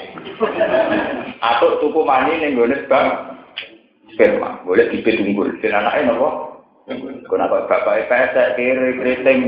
Atau 1.54 1.78
tuku 1.80 2.02
mani 2.02 2.42
nih 2.42 2.58
gue 2.58 2.90
bank 2.90 3.38
sperma, 4.18 4.58
boleh 4.66 4.90
dibet 4.90 5.22
unggul, 5.22 5.54
dan 5.62 5.86
anaknya 5.86 6.12
nopo. 6.12 6.30
Kenapa 7.30 7.70
bapak 7.70 8.10
pesek 8.10 8.58
kiri 8.58 8.98
keriting? 8.98 9.40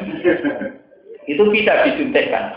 Itu 1.30 1.42
bisa 1.50 1.72
disuntikkan. 1.84 2.56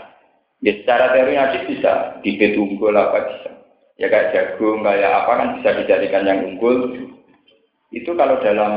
Ya 0.64 0.72
secara 0.80 1.12
teori 1.12 1.36
bisa 1.68 2.22
dibet 2.22 2.56
unggul 2.56 2.94
apa 2.94 3.28
bisa. 3.28 3.50
Ya 3.98 4.06
kayak 4.10 4.30
jagung, 4.34 4.82
kayak 4.82 5.12
apa 5.12 5.32
kan 5.38 5.48
bisa 5.58 5.70
dijadikan 5.82 6.26
yang 6.26 6.40
unggul, 6.42 6.90
itu 7.90 8.10
kalau 8.16 8.40
dalam 8.40 8.72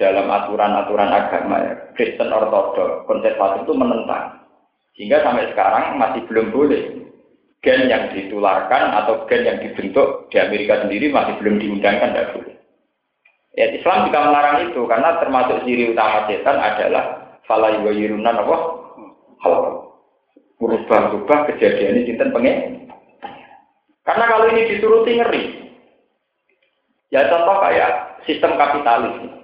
dalam 0.00 0.26
aturan-aturan 0.26 1.10
agama 1.12 1.56
ya, 1.62 1.74
Kristen 1.94 2.32
Ortodok, 2.32 3.06
konservatif 3.06 3.68
itu 3.68 3.74
menentang. 3.76 4.42
Sehingga 4.98 5.22
sampai 5.22 5.52
sekarang 5.52 6.00
masih 6.00 6.26
belum 6.26 6.50
boleh 6.50 6.82
gen 7.62 7.86
yang 7.86 8.10
ditularkan 8.10 8.90
atau 9.02 9.22
gen 9.30 9.46
yang 9.46 9.58
dibentuk 9.62 10.26
di 10.34 10.36
Amerika 10.42 10.82
sendiri 10.82 11.14
masih 11.14 11.38
belum 11.38 11.62
diundangkan, 11.62 12.10
tidak 12.12 12.30
boleh. 12.34 12.56
Ya, 13.52 13.68
Islam 13.68 14.08
juga 14.08 14.20
melarang 14.26 14.58
itu 14.72 14.80
karena 14.88 15.20
termasuk 15.20 15.62
ciri 15.68 15.92
utama 15.92 16.24
setan 16.24 16.56
adalah 16.56 17.36
falai 17.44 17.76
wa 17.84 17.92
yirunan 17.92 18.40
apa? 18.42 18.56
Hal 19.44 19.54
berubah-ubah 20.56 21.38
kejadian 21.52 22.00
ini 22.00 22.08
cinta 22.08 22.30
pengen. 22.32 22.88
Karena 24.02 24.24
kalau 24.30 24.46
ini 24.50 24.72
dituruti 24.72 25.18
ngeri. 25.18 25.44
Ya 27.12 27.28
contoh 27.28 27.60
kayak 27.60 28.11
sistem 28.28 28.58
kapitalis. 28.58 29.42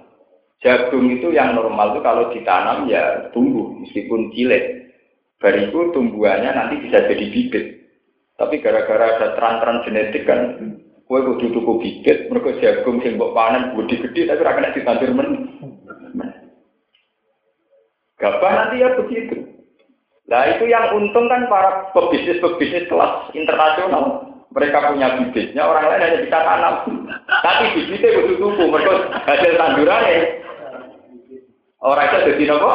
Jagung 0.59 1.07
itu 1.07 1.31
yang 1.31 1.55
normal 1.55 1.95
itu 1.95 1.99
kalau 2.03 2.23
ditanam 2.35 2.91
ya 2.91 3.31
tumbuh 3.31 3.71
meskipun 3.79 4.31
cilik. 4.35 4.91
Bariku 5.39 5.95
tumbuhannya 5.95 6.51
nanti 6.51 6.83
bisa 6.83 7.07
jadi 7.07 7.25
bibit. 7.31 7.65
Tapi 8.35 8.59
gara-gara 8.59 9.19
ada 9.19 9.27
tran-tran 9.39 9.83
genetik 9.87 10.27
kan, 10.27 10.55
kue 11.07 11.19
kudu 11.23 11.51
tuku 11.51 11.73
bibit, 11.79 12.27
mereka 12.27 12.59
jagung 12.59 12.99
sing 13.03 13.15
mbok 13.15 13.35
panen 13.35 13.71
budi 13.75 13.99
gede 13.99 14.27
tapi 14.27 14.43
ora 14.43 14.55
kena 14.55 14.75
ditandur 14.75 15.11
men. 15.15 15.29
Gabah 18.19 18.51
nanti 18.51 18.83
ya 18.83 18.99
begitu. 18.99 19.47
Nah 20.27 20.45
itu 20.53 20.69
yang 20.69 20.93
untung 20.93 21.25
kan 21.31 21.49
para 21.49 21.89
pebisnis-pebisnis 21.95 22.91
kelas 22.91 23.31
internasional. 23.33 24.28
Mereka 24.49 24.77
punya 24.81 25.13
bibitnya, 25.13 25.61
orang 25.61 25.85
lain 25.93 26.03
hanya 26.09 26.19
bisa 26.25 26.39
tanam. 26.41 26.75
Tapi 27.29 27.63
bibitnya 27.77 28.17
butuh 28.17 28.37
tubuh, 28.41 28.65
mereka 28.73 28.93
hasil 29.29 29.53
tanduran 29.61 30.09
ya. 30.09 30.19
Orang 31.79 32.07
itu 32.11 32.17
jadi 32.33 32.43
nopo. 32.49 32.73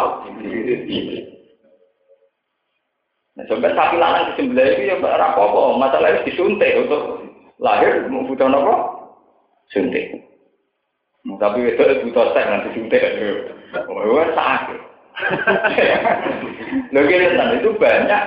Nah, 3.35 3.45
coba 3.51 3.69
sapi 3.75 3.97
lanang 3.99 4.25
disembelih 4.33 4.79
itu 4.79 5.03
ya 5.03 5.19
rapopo, 5.19 5.75
masalah 5.75 6.15
itu 6.15 6.31
disuntik 6.31 6.87
untuk 6.87 7.27
lahir 7.59 8.07
butuh 8.07 8.47
nopo. 8.47 8.75
Suntik. 9.75 10.15
Tapi 11.25 11.59
itu 11.75 11.83
butuh 12.07 12.31
seks 12.37 12.47
nanti 12.49 12.69
suntik. 12.79 13.03
Oh, 13.75 14.25
sakit. 14.39 14.81
Loh, 16.95 17.03
itu 17.07 17.71
banyak 17.79 18.23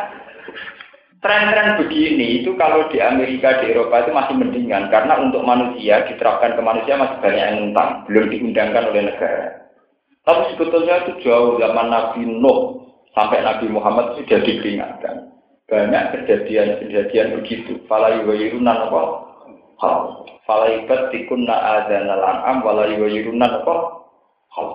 Tren-tren 1.17 1.81
begini 1.81 2.45
itu 2.45 2.53
kalau 2.61 2.85
di 2.93 3.01
Amerika, 3.01 3.57
di 3.57 3.73
Eropa 3.73 4.05
itu 4.05 4.13
masih 4.13 4.37
mendingan 4.37 4.93
karena 4.93 5.17
untuk 5.17 5.41
manusia 5.41 6.05
diterapkan 6.05 6.53
ke 6.53 6.61
manusia 6.61 6.93
masih 6.93 7.17
banyak 7.25 7.41
yang 7.41 7.59
tentang, 7.69 7.89
belum 8.05 8.25
diundangkan 8.29 8.83
oleh 8.93 9.01
negara. 9.09 9.65
Tapi 10.21 10.53
sebetulnya 10.53 11.01
itu 11.01 11.25
jauh 11.25 11.57
zaman 11.57 11.89
Nabi 11.89 12.21
Nuh 12.21 12.85
sampai 13.17 13.41
Nabi 13.41 13.65
Muhammad 13.65 14.13
sudah 14.13 14.45
diperingatkan. 14.45 15.33
Banyak 15.65 16.03
kejadian-kejadian 16.13 17.41
begitu. 17.41 17.81
Fala 17.89 18.13
yuwayirunan 18.21 18.77
apa? 18.87 19.01
Hal. 19.81 19.97
Fala 20.45 20.69
ibat 20.69 21.09
tikunna 21.09 21.81
adana 21.81 22.13
lan'am 22.13 22.61
apa? 22.61 23.75
Hal. 24.53 24.69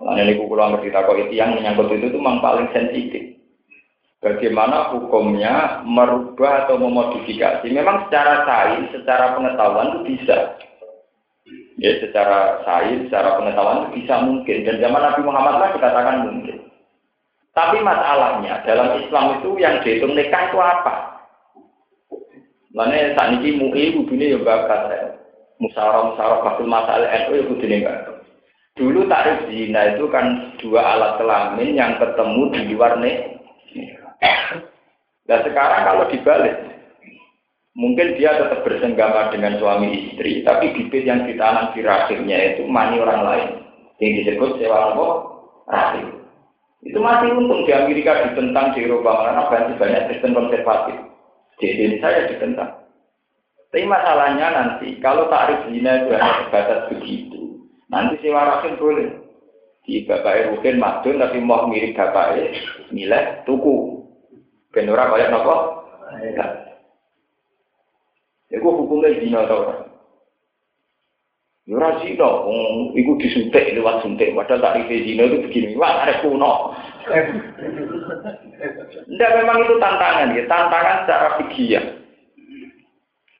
Makanya 0.00 0.22
ini 0.24 0.40
kukulang 0.40 0.76
ngerti 0.76 0.88
itu 0.92 1.34
yang 1.36 1.52
menyangkut 1.52 1.92
itu 1.92 2.08
itu 2.08 2.18
memang 2.20 2.40
paling 2.40 2.68
sensitif 2.72 3.35
bagaimana 4.26 4.90
hukumnya 4.90 5.86
merubah 5.86 6.66
atau 6.66 6.82
memodifikasi. 6.82 7.62
Memang 7.70 8.10
secara 8.10 8.42
sains, 8.42 8.90
secara 8.90 9.38
pengetahuan 9.38 9.94
itu 9.94 10.18
bisa. 10.18 10.58
Ya, 11.78 12.02
secara 12.02 12.66
sains, 12.66 13.06
secara 13.06 13.38
pengetahuan 13.38 13.86
itu 13.86 14.02
bisa 14.02 14.14
mungkin. 14.26 14.66
Dan 14.66 14.82
zaman 14.82 14.98
Nabi 15.06 15.20
Muhammad 15.22 15.54
lah 15.62 15.70
dikatakan 15.78 16.26
mungkin. 16.26 16.58
Tapi 17.54 17.80
masalahnya 17.80 18.66
dalam 18.68 19.00
Islam 19.00 19.40
itu 19.40 19.56
yang 19.62 19.80
dihitung 19.80 20.12
nikah 20.12 20.50
itu 20.50 20.58
apa? 20.60 21.16
Mana 22.76 23.16
saat 23.16 23.40
ini 23.40 23.56
MUI 23.56 23.96
ini 23.96 24.36
ya 24.36 24.38
bakat 24.44 24.92
ya. 24.92 25.00
Musyawarah 25.56 26.12
musyawarah 26.12 26.40
bakul 26.44 26.68
masalah 26.68 27.08
NU 27.08 27.32
ya 27.32 27.44
ini 27.48 27.76
enggak. 27.80 28.00
Dulu 28.76 29.08
tarif 29.08 29.48
zina 29.48 29.96
itu 29.96 30.04
kan 30.12 30.52
dua 30.60 30.84
alat 30.84 31.16
kelamin 31.16 31.80
yang 31.80 31.96
ketemu 31.96 32.52
di 32.52 32.60
luar 32.76 33.00
nih 33.00 33.35
Nah 35.26 35.42
sekarang 35.42 35.82
kalau 35.82 36.04
dibalik, 36.06 36.54
mungkin 37.74 38.14
dia 38.14 38.38
tetap 38.38 38.62
bersenggama 38.62 39.34
dengan 39.34 39.58
suami 39.58 40.06
istri, 40.06 40.46
tapi 40.46 40.70
bibit 40.70 41.02
yang 41.02 41.26
ditanam 41.26 41.74
di 41.74 41.82
rahimnya 41.82 42.54
itu 42.54 42.62
mani 42.70 43.02
orang 43.02 43.22
lain, 43.26 43.48
yang 43.98 44.22
disebut 44.22 44.62
sewa 44.62 44.94
apa? 44.94 45.06
Rahim. 45.66 46.06
Itu 46.86 47.02
masih 47.02 47.34
untung 47.34 47.66
di 47.66 47.74
Amerika 47.74 48.30
ditentang 48.30 48.70
di 48.78 48.86
Eropa 48.86 49.26
karena 49.26 49.42
banyak 49.50 49.74
banyak 49.82 50.02
Kristen 50.06 50.38
konservatif. 50.38 50.98
Di 51.58 51.74
Indonesia 51.74 52.08
ya 52.14 52.22
ditentang. 52.30 52.70
Tapi 53.74 53.82
masalahnya 53.82 54.46
nanti 54.54 54.94
kalau 55.02 55.26
tarif 55.26 55.66
zina 55.66 56.06
itu 56.06 56.14
hanya 56.14 56.46
sebatas 56.46 56.80
begitu, 56.94 57.66
nanti 57.90 58.14
sewa 58.22 58.46
rahim 58.46 58.78
boleh. 58.78 59.08
Di 59.82 60.06
bapak 60.06 60.54
Rukin 60.54 60.78
madun 60.78 61.18
tapi 61.18 61.42
mau 61.42 61.66
mirip 61.66 61.98
bapak 61.98 62.38
nilai 62.94 63.42
tuku 63.42 63.95
Ben 64.76 64.92
ora 64.92 65.08
kaya 65.08 65.32
napa? 65.32 65.56
Ya 68.52 68.60
kok 68.60 68.76
hukumnya 68.76 69.16
zina 69.16 69.48
ora? 69.48 69.88
Ya 71.64 71.80
ora 71.80 71.96
zina, 72.04 72.28
iku 72.92 73.16
disuntik 73.16 73.72
lewat 73.72 74.04
suntik, 74.04 74.36
padahal 74.36 74.60
tak 74.60 74.84
rike 74.84 75.08
zina 75.08 75.32
itu 75.32 75.48
begini, 75.48 75.80
wah 75.80 76.04
ada 76.04 76.20
kuno. 76.20 76.76
Tidak 79.08 79.30
memang 79.40 79.64
itu 79.64 79.74
tantangan 79.80 80.36
ya, 80.36 80.44
tantangan 80.44 81.08
secara 81.08 81.28
fikih 81.40 81.80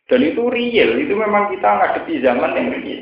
Dan 0.09 0.20
itu 0.22 0.43
real, 0.49 0.91
itu 0.97 1.12
memang 1.12 1.53
kita 1.53 1.68
ngadepi 1.68 2.24
zaman 2.24 2.57
yang 2.57 2.72
real. 2.80 3.01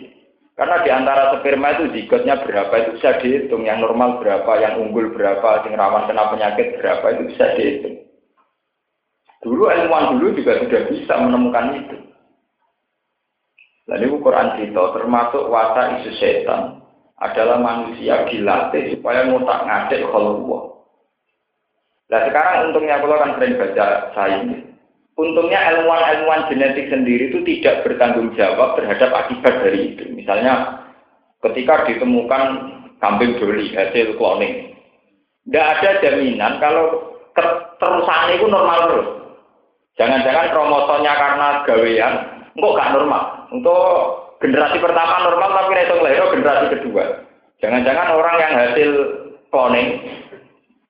Karena 0.59 0.77
di 0.83 0.91
antara 0.91 1.23
sperma 1.39 1.75
itu 1.79 1.85
zigotnya 1.95 2.43
berapa 2.43 2.75
itu 2.83 2.91
bisa 2.99 3.15
dihitung, 3.23 3.63
yang 3.63 3.79
normal 3.79 4.19
berapa, 4.19 4.59
yang 4.59 4.83
unggul 4.83 5.15
berapa, 5.15 5.67
yang 5.67 5.79
rawan 5.79 6.11
kena 6.11 6.31
penyakit 6.35 6.79
berapa 6.83 7.07
itu 7.15 7.23
bisa 7.31 7.47
dihitung. 7.59 8.05
Dulu 9.45 9.69
ilmuwan 9.69 10.17
dulu 10.17 10.41
juga 10.41 10.57
sudah 10.65 10.83
bisa 10.89 11.15
menemukan 11.21 11.77
itu. 11.77 11.97
Lalu 13.85 14.17
Quran 14.25 14.57
cerita 14.57 14.97
termasuk 14.97 15.45
wasa 15.53 16.01
isu 16.01 16.11
setan 16.17 16.81
adalah 17.21 17.61
manusia 17.61 18.25
dilatih 18.25 18.97
supaya 18.97 19.29
ngotak 19.29 19.69
ngadek 19.69 20.09
kalau 20.09 20.41
Nah 22.09 22.21
sekarang 22.29 22.73
untungnya 22.73 23.01
kalau 23.01 23.17
kan 23.17 23.37
sering 23.37 23.57
baca 23.61 23.87
sains, 24.13 24.61
untungnya 25.17 25.61
ilmuwan-ilmuwan 25.73 26.49
genetik 26.53 26.93
sendiri 26.93 27.33
itu 27.33 27.41
tidak 27.45 27.85
bertanggung 27.85 28.33
jawab 28.37 28.77
terhadap 28.77 29.11
akibat 29.13 29.55
dari 29.65 29.93
itu. 29.93 30.05
Misalnya 30.13 30.85
ketika 31.45 31.89
ditemukan 31.89 32.43
kambing 33.01 33.37
doli 33.41 33.73
hasil 33.73 34.17
cloning, 34.21 34.77
tidak 35.49 35.67
ada 35.81 35.91
jaminan 36.01 36.57
kalau 36.61 37.15
terusan 37.81 38.37
itu 38.37 38.47
normal 38.49 38.81
terus. 38.89 39.24
Jangan-jangan 39.95 40.51
kromosomnya 40.51 41.13
karena 41.15 41.47
gawean, 41.63 42.15
enggak 42.59 42.75
gak 42.75 42.93
normal. 42.99 43.23
Untuk 43.55 43.83
generasi 44.43 44.83
pertama 44.83 45.23
normal 45.23 45.51
tapi 45.55 45.79
itu 45.79 45.97
lahir 46.03 46.25
generasi 46.35 46.67
kedua. 46.75 47.05
Jangan-jangan 47.63 48.09
orang 48.19 48.37
yang 48.43 48.53
hasil 48.59 48.91
cloning 49.55 50.03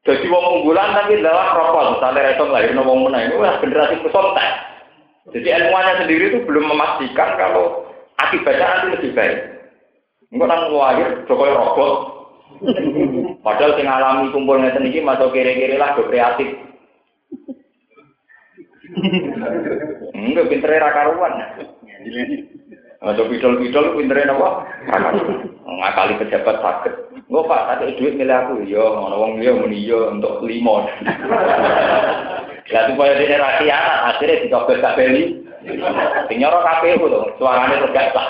jadi 0.05 0.29
wong 0.29 0.61
unggulan 0.61 0.93
tapi 0.93 1.17
lewat 1.17 1.57
rokok, 1.57 1.97
misalnya 1.97 2.29
reso 2.29 2.45
lahir 2.53 2.77
wong 2.77 3.09
menang 3.09 3.25
itu 3.25 3.41
generasi 3.41 4.05
pesontek. 4.05 4.51
Jadi 5.33 5.49
ilmuannya 5.49 6.05
sendiri 6.05 6.25
itu 6.29 6.39
belum 6.45 6.69
memastikan 6.69 7.41
kalau 7.41 7.89
akibatnya 8.21 8.69
nanti 8.69 8.87
lebih 9.01 9.11
baik. 9.17 9.37
Enggak 10.29 10.49
nang 10.53 10.61
lahir 10.77 11.09
Jokowi 11.25 11.57
robot. 11.57 11.93
Padahal 13.41 13.73
sing 13.81 13.89
alami 13.89 14.29
ngeten 14.29 14.89
iki 14.93 15.01
masuk 15.01 15.33
kiri-kiri 15.33 15.81
lah 15.81 15.97
kreatif. 15.97 16.53
Enggak 20.15 20.49
pintere 20.53 20.77
ra 20.83 20.91
karuan. 20.93 21.33
Masuk 23.05 23.29
pidol-pidol 23.33 23.97
pintere 23.97 24.29
napa? 24.29 24.65
Ngakali 25.65 26.21
pejabat 26.21 26.57
sakit. 26.61 26.95
Enggak 27.29 27.49
Pak, 27.49 27.63
tak 27.81 27.97
duit 27.97 28.15
milih 28.17 28.37
aku. 28.37 28.55
Iya, 28.65 28.85
ngono 28.85 29.17
wong 29.17 29.33
liya 29.41 29.53
muni 29.57 29.89
iya 29.89 30.13
untuk 30.13 30.45
limo. 30.45 30.85
Lah 32.73 32.83
supaya 32.89 33.17
dene 33.21 33.37
ra 33.37 33.61
anak 33.61 33.99
akhirnya 34.17 34.43
dicoblos 34.45 34.81
gak 34.81 34.97
beli. 34.97 35.45
Sing 36.29 36.37
nyoro 36.41 36.61
KPU 36.61 37.09
to, 37.09 37.21
suarane 37.41 37.81
tegak 37.89 38.13
sah. 38.13 38.29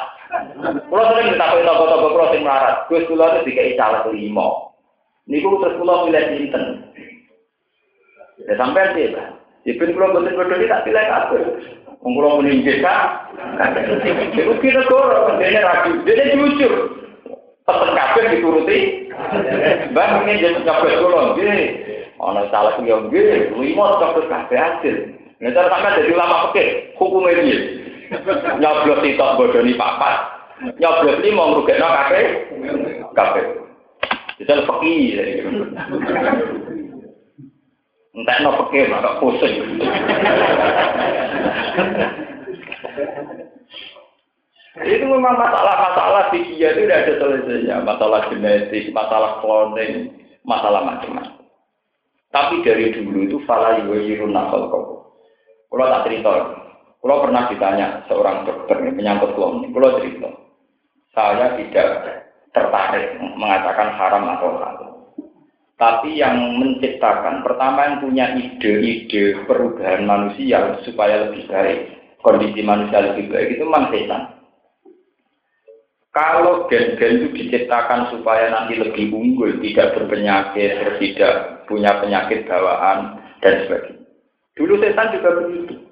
Kulo 0.90 1.02
sering 1.10 1.34
ditakoki 1.34 1.66
toko-toko 1.66 2.06
kulo 2.14 2.26
sing 2.30 2.42
melarat. 2.42 2.86
Gus 2.90 3.06
kulo 3.06 3.26
itu 3.30 3.50
dikai 3.50 3.78
caleg 3.78 4.06
limo. 4.10 4.74
Niku 5.30 5.58
terus 5.62 5.78
kulo 5.78 6.06
pilih 6.06 6.24
sinten. 6.34 6.64
Ya 8.44 8.54
sampai 8.58 8.90
sih, 8.94 9.14
Pak. 9.14 9.43
Jepun 9.64 9.96
kulo 9.96 10.12
boten-boten 10.12 10.68
tak 10.68 10.84
pilih 10.84 11.04
kabeh. 11.08 11.40
Wong 12.04 12.12
kulo 12.20 12.28
muni 12.36 12.60
nggih, 12.60 12.84
Kak. 12.84 13.32
Iku 14.36 14.60
kira 14.60 14.84
kok 14.84 15.40
dene 15.40 15.60
ra 15.64 15.88
dene 15.88 16.24
jujur 16.36 16.72
pesen 17.64 17.90
kabeh 17.96 18.24
dituruti. 18.28 18.78
Mbak 19.88 20.08
ini 20.28 20.42
jadi 20.44 20.60
nyobet 20.60 21.00
kula 21.00 21.32
nggih. 21.32 21.64
Ana 22.20 22.44
salah 22.52 22.76
yo 22.84 23.08
nggih, 23.08 23.56
lima 23.56 23.96
nyobet 24.04 24.28
kabeh 24.28 24.58
hasil. 24.60 24.96
Nek 25.40 25.56
cara 25.56 25.72
sampe 25.72 25.88
dadi 25.96 26.12
ulama 26.12 26.52
fikih, 26.52 26.68
hukume 27.00 27.32
piye? 27.32 27.58
Nyoblos 28.60 29.00
sitok 29.00 29.34
bodoni 29.40 29.72
papat. 29.80 30.16
Nyoblos 30.76 31.24
lima 31.24 31.42
ngrugekno 31.56 31.88
kabeh 31.88 32.24
kabeh. 33.16 33.44
Jadi 34.44 34.60
fikih. 34.60 35.04
Entah 38.14 38.36
no 38.46 38.50
fikih 38.70 38.86
maka 38.94 39.18
pusing. 39.18 39.54
Itu 44.86 45.04
memang 45.06 45.34
masalah-masalah 45.34 46.30
fikih 46.30 46.62
itu 46.62 46.86
tidak 46.86 47.06
ada 47.06 47.12
selesainya. 47.18 47.76
Masalah 47.82 48.30
genetik, 48.30 48.94
masalah 48.94 49.42
cloning, 49.42 50.14
masalah 50.46 50.86
macam-macam. 50.86 51.42
Tapi 52.30 52.66
dari 52.66 52.90
dulu 52.90 53.18
itu 53.30 53.38
fala 53.46 53.82
yuwirun 53.82 54.34
nasal 54.34 54.66
kau. 54.70 55.14
Kalau 55.70 55.86
tak 55.90 56.10
cerita, 56.10 56.30
kalau 57.02 57.22
pernah 57.22 57.46
ditanya 57.50 58.02
seorang 58.10 58.46
dokter 58.46 58.78
menyangkut 58.78 59.34
cloning, 59.38 59.70
kalau 59.70 59.98
cerita, 59.98 60.30
saya 61.14 61.54
tidak 61.58 61.86
tertarik 62.50 63.18
mengatakan 63.18 63.94
haram 63.94 64.26
atau 64.34 64.50
halal. 64.58 64.73
Tapi 65.84 66.16
yang 66.16 66.56
menciptakan, 66.56 67.44
pertama 67.44 67.84
yang 67.84 67.96
punya 68.00 68.32
ide-ide 68.40 69.44
perubahan 69.44 70.08
manusia 70.08 70.80
supaya 70.80 71.28
lebih 71.28 71.44
baik, 71.44 71.92
kondisi 72.24 72.64
manusia 72.64 73.04
lebih 73.04 73.28
baik 73.28 73.52
itu 73.52 73.68
memang 73.68 73.92
setan. 73.92 74.22
Kalau 76.08 76.64
gen-gen 76.72 77.20
itu 77.20 77.28
diciptakan 77.36 78.16
supaya 78.16 78.48
nanti 78.48 78.80
lebih 78.80 79.12
unggul, 79.12 79.60
tidak 79.60 79.92
berpenyakit, 79.92 80.96
tidak 81.04 81.68
punya 81.68 82.00
penyakit 82.00 82.48
bawaan, 82.48 83.20
dan 83.44 83.68
sebagainya. 83.68 84.08
Dulu 84.56 84.80
setan 84.80 85.12
juga 85.12 85.30
begitu. 85.36 85.84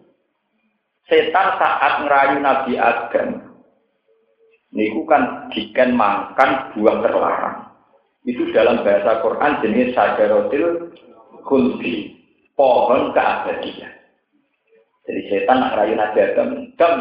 Setan 1.05 1.61
saat 1.61 2.01
ngerayu 2.01 2.41
Nabi 2.41 2.81
Adam, 2.81 3.29
ini 4.73 5.05
kan 5.05 5.53
jika 5.53 5.85
makan 5.85 6.73
buah 6.73 6.97
terlarang. 7.05 7.72
Itu 8.23 8.55
dalam 8.55 8.87
bahasa 8.87 9.19
Quran 9.19 9.53
jenis 9.67 9.99
sajarotil 9.99 10.95
kulbi, 11.43 12.15
pohon 12.55 13.11
keabadian. 13.11 13.93
Jadi 15.03 15.21
setan 15.27 15.59
ngerayu 15.59 15.95
Nabi 15.99 16.19
Adam, 16.23 16.49
dan 16.79 16.93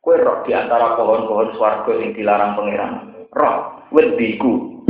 Kue 0.00 0.16
roh 0.16 0.40
di 0.48 0.56
antara 0.56 0.96
pohon-pohon 0.96 1.60
swarga 1.60 1.92
yang 2.00 2.16
dilarang 2.16 2.56
pangeran. 2.56 2.92
Roh, 3.36 3.84
wediku. 3.92 4.80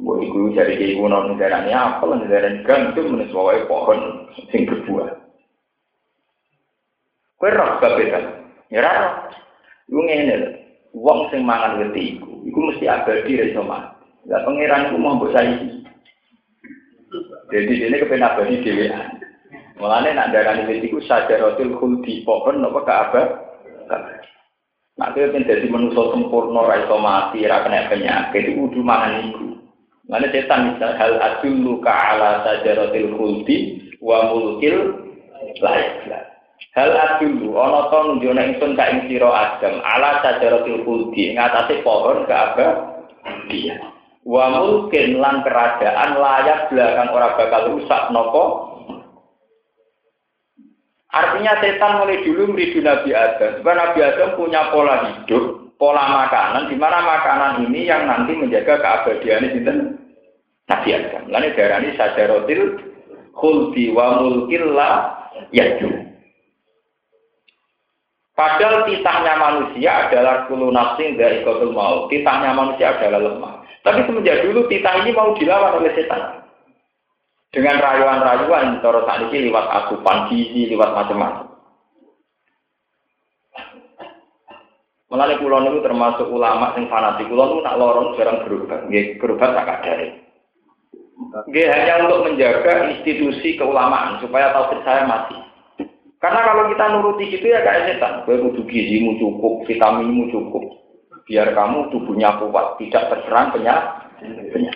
Gue 0.00 0.24
iku 0.24 0.54
jadi 0.56 0.78
kayak 0.78 0.96
kuno 0.96 1.18
negara 1.28 1.66
ini 1.66 1.76
apa 1.76 2.06
negara 2.06 2.48
ini 2.48 2.64
gantung 2.64 3.12
meniswawai 3.12 3.66
pohon 3.66 4.30
sing 4.48 4.64
berbuah. 4.64 5.10
Kue 7.36 7.50
roh 7.50 7.70
kan? 7.82 8.24
Ya 8.70 8.80
roh. 8.80 9.14
Gue 9.90 10.02
ngene 10.06 10.36
Wong 10.90 11.30
sing 11.30 11.46
mangan 11.46 11.78
wediku, 11.78 12.42
iku 12.46 12.58
mesti 12.66 12.90
abadi 12.90 13.38
dari 13.38 13.54
sama. 13.54 13.99
Ya 14.28 14.44
pangeran 14.44 14.92
iku 14.92 14.96
mau 15.00 15.16
mbok 15.16 15.32
saiki. 15.32 15.80
Jadi 17.50 17.72
ini 17.82 17.96
kepen 17.98 18.22
abadi 18.22 18.60
dhewean. 18.60 19.20
Mulane 19.80 20.12
nak 20.12 20.30
darani 20.30 20.68
wediku 20.68 21.00
sajaratul 21.08 21.80
khuldi 21.80 22.20
pohon 22.22 22.60
napa 22.60 22.80
ka 22.84 22.94
abad. 23.08 23.28
Nah, 25.00 25.16
itu 25.16 25.32
yang 25.32 25.48
jadi 25.48 25.64
manusia 25.72 26.12
sempurna, 26.12 26.60
raiso 26.68 27.00
mati, 27.00 27.40
kena 27.40 27.88
penyakit, 27.88 28.52
itu 28.52 28.68
udah 28.68 28.84
mangan 28.84 29.32
itu. 29.32 29.56
Mana 30.12 30.28
setan 30.28 30.76
misal 30.76 30.92
hal 31.00 31.16
adullu 31.16 31.80
ala 31.80 32.44
sajaratil 32.44 33.16
khuldi 33.16 33.56
wa 34.04 34.28
mulkil 34.28 34.76
layak 35.64 36.04
Hal 36.76 36.92
adullu, 36.92 37.56
ono 37.56 37.88
to 37.88 37.98
nunjukna 38.12 38.44
ingsun 38.52 38.76
ka 38.76 38.92
ing 38.92 39.08
sira 39.08 39.32
Adam 39.32 39.80
ala 39.80 40.20
sajaratil 40.20 40.84
khuldi 40.84 41.32
ngatasi 41.32 41.80
pohon 41.80 42.28
ke 42.28 42.34
apa 42.36 42.66
dia. 43.48 43.80
Wa 44.20 44.52
mulkin 44.52 45.16
lan 45.16 45.40
kerajaan 45.40 46.20
layak 46.20 46.68
belakang 46.68 47.08
ora 47.10 47.28
bakal 47.40 47.72
rusak 47.72 48.12
nopo 48.12 48.70
Artinya 51.10 51.58
setan 51.58 51.98
mulai 51.98 52.22
dulu 52.22 52.54
meridu 52.54 52.86
Nabi 52.86 53.10
Adam. 53.10 53.58
Sebab 53.58 53.74
Nabi 53.74 53.98
Adam 53.98 54.38
punya 54.38 54.70
pola 54.70 55.10
hidup, 55.10 55.74
pola 55.74 56.06
makanan, 56.06 56.70
di 56.70 56.78
mana 56.78 57.02
makanan 57.02 57.66
ini 57.66 57.90
yang 57.90 58.06
nanti 58.06 58.38
menjaga 58.38 58.78
keabadian 58.78 59.50
itu 59.50 59.58
Nabi 60.70 60.88
Adam. 60.94 61.26
Lalu 61.26 61.50
darah 61.58 61.82
ini 61.82 61.98
sajarotil 61.98 62.62
khuldi 63.34 63.90
wa 63.90 64.22
mulkilla 64.22 64.90
yaju. 65.50 66.10
Padahal 68.38 68.86
titahnya 68.88 69.34
manusia 69.36 70.08
adalah 70.08 70.46
kulu 70.48 70.70
nafsing 70.70 71.18
dari 71.18 71.42
kotul 71.42 71.74
mau. 71.74 72.06
Titahnya 72.06 72.54
manusia 72.54 72.96
adalah 72.96 73.20
lemah. 73.20 73.59
Tapi 73.80 74.00
semenjak 74.04 74.44
dulu 74.44 74.68
titah 74.68 75.00
ini 75.00 75.16
mau 75.16 75.32
dilawan 75.36 75.80
oleh 75.80 75.92
setan 75.96 76.44
dengan 77.50 77.82
rayuan-rayuan 77.82 78.78
cara 78.78 79.00
saat 79.08 79.26
ini 79.26 79.50
lewat 79.50 79.66
asupan 79.66 80.30
gizi, 80.30 80.70
lewat 80.70 80.94
macam-macam. 80.94 81.50
Melalui 85.10 85.42
kulon 85.42 85.66
itu 85.66 85.78
termasuk 85.82 86.30
ulama 86.30 86.70
yang 86.78 86.86
fanatik. 86.86 87.26
Kulon 87.26 87.58
itu 87.58 87.60
nak 87.66 87.78
lorong 87.82 88.14
jarang 88.14 88.46
berubah. 88.46 88.86
Nggih, 88.86 89.18
berubah 89.18 89.48
tak 89.58 89.66
ada. 89.82 90.14
Nggih, 91.50 91.66
hanya 91.66 92.06
untuk 92.06 92.30
menjaga 92.30 92.86
institusi 92.94 93.58
keulamaan 93.58 94.22
supaya 94.22 94.54
tahu 94.54 94.70
saya 94.86 95.10
mati. 95.10 95.34
Karena 96.22 96.46
kalau 96.46 96.70
kita 96.70 96.84
nuruti 96.94 97.26
itu 97.26 97.42
ya 97.42 97.64
kayak 97.66 97.90
setan. 97.90 98.22
Gue 98.22 98.38
kudu 98.38 98.62
gizimu 98.70 99.18
cukup, 99.18 99.66
vitaminmu 99.66 100.30
cukup. 100.30 100.79
Biar 101.30 101.54
kamu 101.54 101.94
tubuhnya 101.94 102.42
kuat, 102.42 102.74
tidak 102.82 103.06
terserang 103.06 103.54
penyakit. 103.54 104.74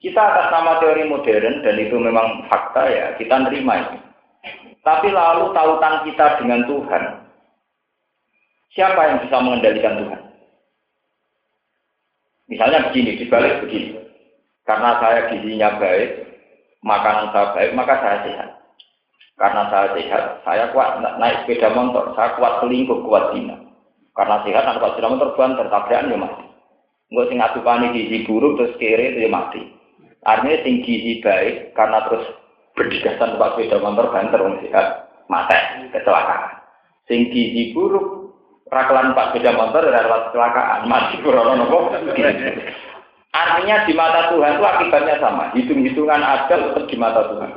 Kita 0.00 0.18
atas 0.18 0.48
nama 0.48 0.80
teori 0.80 1.04
modern 1.04 1.60
dan 1.60 1.76
itu 1.76 2.00
memang 2.00 2.48
fakta 2.48 2.88
ya, 2.88 3.06
kita 3.20 3.44
nerima 3.44 3.76
itu. 3.76 3.98
Tapi 4.80 5.12
lalu 5.12 5.52
tautan 5.52 6.08
kita 6.08 6.40
dengan 6.40 6.64
Tuhan, 6.64 7.04
siapa 8.72 9.00
yang 9.04 9.18
bisa 9.20 9.36
mengendalikan 9.44 10.00
Tuhan? 10.00 10.22
Misalnya 12.50 12.90
begini, 12.90 13.20
dibalik 13.22 13.62
begini. 13.62 14.02
Karena 14.66 14.98
saya 14.98 15.30
gizinya 15.30 15.78
baik, 15.78 16.10
makanan 16.82 17.30
saya 17.30 17.46
baik, 17.54 17.70
maka 17.78 17.94
saya 18.02 18.18
sehat. 18.26 18.50
Karena 19.38 19.62
saya 19.70 19.88
sehat, 19.94 20.24
saya 20.42 20.64
kuat 20.74 20.98
naik 20.98 21.46
sepeda 21.46 21.70
motor, 21.76 22.10
saya 22.18 22.34
kuat 22.34 22.58
selingkuh, 22.58 23.06
kuat 23.06 23.38
zina. 23.38 23.61
Karena 24.12 24.44
sehat, 24.44 24.64
anak 24.68 24.92
sepeda 24.92 25.08
motor 25.08 25.30
banter, 25.34 25.66
tabrakan 25.72 26.12
ya 26.12 26.18
mati. 26.20 26.44
Enggak 27.12 27.28
sing 27.28 27.38
ngadupani 27.40 27.86
gizi 27.92 28.18
buruk 28.24 28.56
terus 28.56 28.76
kere 28.80 29.12
itu 29.12 29.28
ya 29.28 29.30
mati. 29.32 29.60
Artinya 30.24 30.64
sing 30.64 30.74
gizi 30.80 31.20
baik 31.20 31.76
karena 31.76 32.08
terus 32.08 32.24
berdigasan 32.72 33.36
pak 33.36 33.52
sepeda 33.52 33.76
motor 33.84 34.08
banter 34.08 34.40
wong 34.40 34.56
sehat, 34.64 35.12
mati, 35.28 35.56
kecelakaan. 35.92 36.64
Sing 37.04 37.28
gizi 37.28 37.76
buruk 37.76 38.32
rakalan 38.72 39.12
pak 39.12 39.36
sepeda 39.36 39.52
motor 39.52 39.84
adalah 39.84 40.32
kecelakaan, 40.32 40.88
mati 40.88 41.14
kurang 41.20 41.60
nopo. 41.60 41.92
Artinya 43.32 43.76
di 43.88 43.92
mata 43.96 44.28
Tuhan 44.28 44.60
itu 44.60 44.64
akibatnya 44.64 45.16
sama. 45.20 45.44
Hitung-hitungan 45.56 46.20
ajal 46.20 46.72
tetap 46.72 46.84
di 46.88 46.96
mata 47.00 47.20
Tuhan. 47.32 47.50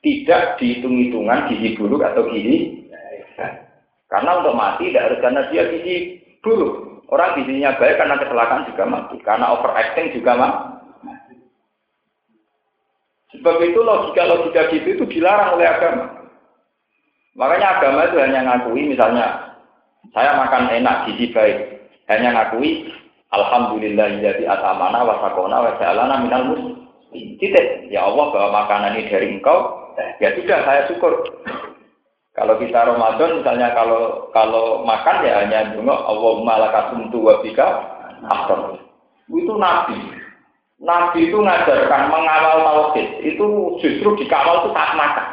Tidak 0.00 0.42
dihitung-hitungan 0.56 1.48
gizi 1.48 1.76
buruk 1.76 2.04
atau 2.04 2.28
gizi. 2.32 2.88
Karena 4.10 4.42
untuk 4.42 4.58
mati 4.58 4.90
tidak 4.90 5.06
harus 5.06 5.22
karena 5.22 5.42
dia 5.54 5.62
gizi 5.70 6.18
buruk. 6.42 7.06
Orang 7.06 7.38
gizinya 7.38 7.78
baik 7.78 7.94
karena 7.98 8.18
kecelakaan 8.18 8.66
juga 8.66 8.84
mati. 8.86 9.16
Karena 9.22 9.54
overacting 9.54 10.10
juga 10.18 10.32
mati. 10.34 10.62
Sebab 13.30 13.56
itu 13.62 13.78
logika-logika 13.78 14.74
gitu 14.74 14.98
itu 14.98 15.04
dilarang 15.06 15.54
oleh 15.54 15.66
agama. 15.70 16.26
Makanya 17.38 17.78
agama 17.78 18.10
itu 18.10 18.18
hanya 18.18 18.40
ngakui 18.42 18.90
misalnya 18.90 19.54
saya 20.10 20.34
makan 20.34 20.74
enak 20.74 21.06
gizi 21.06 21.30
baik. 21.30 21.58
Hanya 22.10 22.34
ngakui 22.34 22.90
Alhamdulillah 23.30 24.18
jadi 24.18 24.42
atamana 24.42 25.06
wa 25.06 25.22
sakona 25.22 25.62
wa 25.62 25.70
ja'alana 25.78 26.26
minal 26.26 26.44
muslimin. 26.50 26.90
Titik. 27.38 27.90
Ya 27.90 28.06
Allah 28.06 28.26
bahwa 28.30 28.50
makanan 28.66 28.94
ini 28.98 29.10
dari 29.10 29.26
engkau, 29.34 29.90
ya 30.22 30.30
sudah 30.34 30.58
saya 30.62 30.86
syukur. 30.86 31.26
Kalau 32.30 32.54
kita 32.62 32.86
Ramadan 32.86 33.42
misalnya 33.42 33.74
kalau 33.74 34.30
kalau 34.30 34.86
makan 34.86 35.26
ya 35.26 35.42
hanya 35.42 35.74
dungo 35.74 35.92
Allahumma 35.92 36.62
lakasumtu 36.62 37.18
wa 37.18 37.42
bika 37.42 37.68
Itu 39.30 39.54
nabi. 39.58 39.98
Nabi 40.80 41.28
itu 41.28 41.38
ngajarkan 41.38 42.02
mengawal 42.08 42.58
tauhid. 42.64 43.08
Itu 43.26 43.76
justru 43.82 44.16
dikawal 44.16 44.64
itu 44.64 44.70
saat 44.72 44.94
makan. 44.96 45.26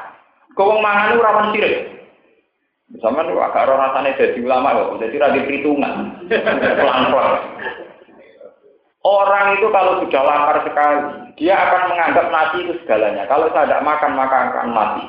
Kau 0.58 0.82
mangan 0.82 1.14
itu 1.14 1.22
rawan 1.22 1.52
sirik. 1.54 1.76
Sama 2.98 3.20
nih 3.20 3.36
agak 3.36 3.68
rasanya 3.68 4.16
jadi 4.16 4.40
ulama 4.48 4.72
loh, 4.72 4.96
jadi 4.96 5.20
radhi 5.20 5.44
perhitungan, 5.44 6.24
pelan-pelan. 6.32 7.44
Orang 9.04 9.60
itu 9.60 9.68
kalau 9.76 10.00
sudah 10.04 10.24
lapar 10.24 10.64
sekali, 10.64 11.00
dia 11.36 11.56
akan 11.56 11.92
menganggap 11.92 12.26
nasi 12.32 12.64
itu 12.64 12.74
segalanya. 12.80 13.28
Kalau 13.28 13.52
saya 13.52 13.68
tidak 13.68 13.84
makan, 13.84 14.12
maka 14.16 14.38
akan 14.52 14.68
mati. 14.72 15.04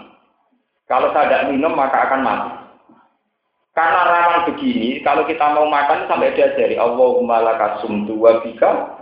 Kalau 0.88 1.12
saya 1.12 1.28
tidak 1.28 1.46
minum, 1.52 1.76
maka 1.76 2.08
akan 2.08 2.20
mati. 2.24 2.50
Karena 3.76 4.00
rawan 4.10 4.42
begini, 4.50 5.04
kalau 5.06 5.22
kita 5.22 5.54
mau 5.54 5.70
makan 5.70 6.10
sampai 6.10 6.34
diajari 6.34 6.74
Allahumma 6.74 7.38
lakasumtu 7.44 8.18
wa 8.18 8.42
bika 8.42 8.98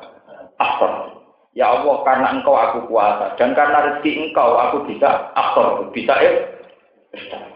aktor. 0.60 1.16
Ya 1.56 1.72
Allah, 1.72 2.04
karena 2.04 2.36
engkau 2.36 2.52
aku 2.52 2.84
kuasa 2.92 3.32
dan 3.40 3.56
karena 3.56 3.88
rezeki 3.88 4.28
engkau 4.28 4.60
aku 4.60 4.84
bisa 4.84 5.32
aktor, 5.32 5.88
bisa 5.96 6.12
eh, 6.20 6.60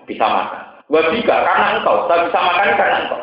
bisa 0.08 0.24
makan. 0.24 0.80
Wa 0.88 1.12
bika 1.12 1.36
karena 1.44 1.66
engkau, 1.76 2.08
saya 2.08 2.24
bisa 2.24 2.38
makan 2.40 2.78
karena 2.80 2.96
engkau. 3.04 3.22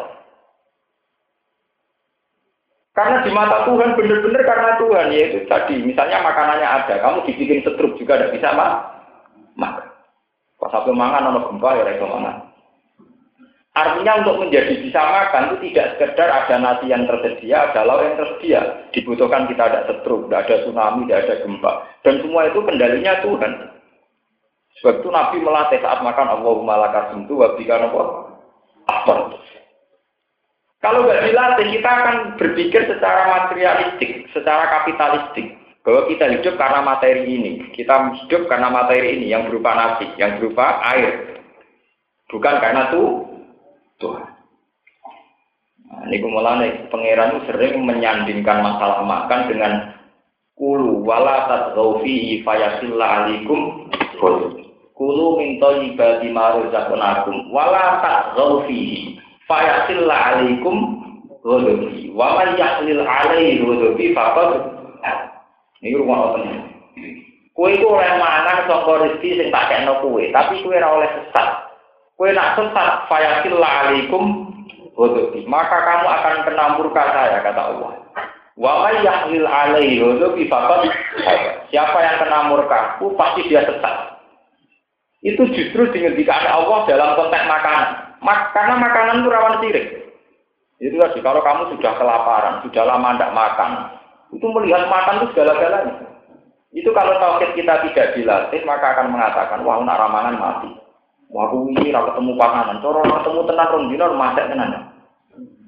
Karena 2.94 3.18
di 3.26 3.32
mata 3.34 3.58
Tuhan 3.66 3.98
benar-benar 3.98 4.44
karena 4.46 4.72
Tuhan 4.78 5.08
yaitu 5.10 5.40
tadi 5.50 5.82
misalnya 5.82 6.22
makanannya 6.22 6.68
ada, 6.70 6.96
kamu 7.02 7.26
dibikin 7.30 7.66
setruk 7.66 7.98
juga 7.98 8.22
tidak 8.22 8.34
bisa 8.38 8.54
mak 8.54 8.74
makan. 9.58 9.87
Pas 10.58 10.74
satu 10.74 10.90
makan 10.90 11.30
ono 11.34 11.42
gempa 11.54 11.70
ya 11.78 11.84
reso 11.86 12.06
mangan. 12.10 12.48
Artinya 13.78 14.26
untuk 14.26 14.42
menjadi 14.42 14.74
bisa 14.82 14.98
makan 14.98 15.54
itu 15.54 15.70
tidak 15.70 16.02
sekedar 16.02 16.34
ada 16.34 16.56
nasi 16.58 16.90
yang 16.90 17.06
tersedia, 17.06 17.70
ada 17.70 17.86
lauk 17.86 18.02
yang 18.02 18.18
tersedia. 18.18 18.62
Dibutuhkan 18.90 19.46
kita 19.46 19.70
ada 19.70 19.86
setruk, 19.86 20.26
tidak 20.26 20.50
ada 20.50 20.56
tsunami, 20.66 21.06
tidak 21.06 21.22
ada 21.30 21.36
gempa. 21.46 21.72
Dan 22.02 22.26
semua 22.26 22.50
itu 22.50 22.60
kendalinya 22.66 23.22
Tuhan. 23.22 23.54
Sebab 24.82 24.94
itu 25.02 25.10
Nabi 25.14 25.38
melatih 25.46 25.78
saat 25.82 26.02
makan 26.02 26.42
Allahumma 26.42 26.90
lakasumtu 26.90 27.38
wa 27.38 27.54
bika 27.54 27.78
apa? 27.78 28.02
Apa? 28.90 29.14
Kalau 30.82 31.06
nggak 31.06 31.26
dilatih, 31.26 31.68
kita 31.74 31.90
akan 31.90 32.16
berpikir 32.38 32.82
secara 32.86 33.22
materialistik, 33.30 34.30
secara 34.34 34.70
kapitalistik. 34.70 35.58
Bahwa 35.88 36.04
kita 36.12 36.28
hidup 36.36 36.60
karena 36.60 36.84
materi 36.84 37.24
ini. 37.24 37.52
Kita 37.72 38.12
hidup 38.12 38.52
karena 38.52 38.68
materi 38.68 39.16
ini 39.16 39.32
yang 39.32 39.48
berupa 39.48 39.72
nasi, 39.72 40.12
yang 40.20 40.36
berupa 40.36 40.84
air. 40.84 41.40
Bukan 42.28 42.56
karena 42.60 42.92
itu 42.92 43.04
Tuhan. 44.04 44.28
Nah, 45.88 46.04
ini 46.12 46.20
kumulane 46.20 46.68
pangeran 46.92 47.40
sering 47.48 47.88
menyandingkan 47.88 48.60
masalah 48.60 49.08
makan 49.08 49.48
dengan 49.48 49.74
kulu 50.60 51.08
wala 51.08 51.48
tadghaufi 51.48 52.44
fayasilla 52.44 53.32
alikum 53.32 53.88
kulu 55.00 55.40
min 55.40 55.56
thayyibati 55.64 56.28
ma 56.36 56.60
razaqnakum 56.60 57.48
wala 57.56 58.04
tadghaufi 58.04 59.16
Fayasilla 59.48 60.16
alaikum 60.36 60.76
ghadabi. 61.40 62.12
Wa 62.12 62.36
man 62.36 62.60
yahlil 62.60 63.00
alaihi 63.08 64.12
faqad 64.12 64.77
Ini 65.82 65.98
rumah 65.98 66.34
apa? 66.34 66.40
Kue 67.58 67.74
itu 67.74 67.90
oleh 67.90 68.22
mangan 68.22 68.70
saka 68.70 68.92
rezeki 69.02 69.30
sing 69.34 69.48
tak 69.50 69.66
kena 69.74 69.98
kue, 69.98 70.30
tapi 70.30 70.62
kue 70.62 70.78
ora 70.78 70.94
oleh 70.94 71.10
sesat. 71.10 71.50
Kue 72.14 72.30
nak 72.30 72.54
sesat, 72.54 73.10
fayasilla 73.10 73.66
alaikum 73.66 74.54
ghadabi. 74.94 75.42
Maka 75.50 75.78
kamu 75.82 76.06
akan 76.06 76.36
kena 76.46 76.66
murka 76.78 77.04
saya 77.14 77.42
kata 77.42 77.62
Allah. 77.74 77.92
Wa 78.58 78.86
man 78.86 78.96
yahlil 79.02 79.50
alaihi 79.50 80.02
ghadabi 80.02 80.46
faqad 80.46 80.86
Siapa 81.74 81.98
yang 81.98 82.18
kena 82.22 82.40
murka, 82.46 83.02
pasti 83.18 83.50
dia 83.50 83.66
sesat. 83.66 84.22
Itu 85.26 85.50
justru 85.50 85.90
dihentikan 85.90 86.46
Allah 86.46 86.86
dalam 86.86 87.18
konteks 87.18 87.46
makanan. 87.50 88.22
Mak 88.22 88.54
karena 88.54 88.76
makanan 88.78 89.26
itu 89.26 89.30
rawan 89.34 89.58
sirik. 89.66 89.88
Itu 90.78 90.94
tadi, 91.02 91.26
kalau 91.26 91.42
kamu 91.42 91.74
sudah 91.74 91.94
kelaparan, 91.98 92.62
sudah 92.62 92.84
lama 92.86 93.18
tidak 93.18 93.34
makan, 93.34 93.72
itu 94.32 94.46
melihat 94.52 94.92
makan 94.92 95.24
itu 95.24 95.28
segala-galanya. 95.34 96.08
Itu 96.76 96.92
kalau 96.92 97.16
tauhid 97.18 97.56
kita 97.56 97.80
tidak 97.90 98.14
dilatih, 98.14 98.62
maka 98.68 98.94
akan 98.94 99.16
mengatakan, 99.16 99.64
wah 99.64 99.80
nak 99.82 99.98
ramangan 99.98 100.36
mati. 100.36 100.70
Wah 101.32 101.52
ini 101.52 101.92
tidak 101.92 102.12
ketemu 102.12 102.32
panganan, 102.40 102.80
coro 102.80 103.04
ketemu 103.04 103.42
tenang 103.48 103.70
rong 103.72 103.86
dino 103.92 104.06
masak 104.16 104.48
tenan. 104.48 104.72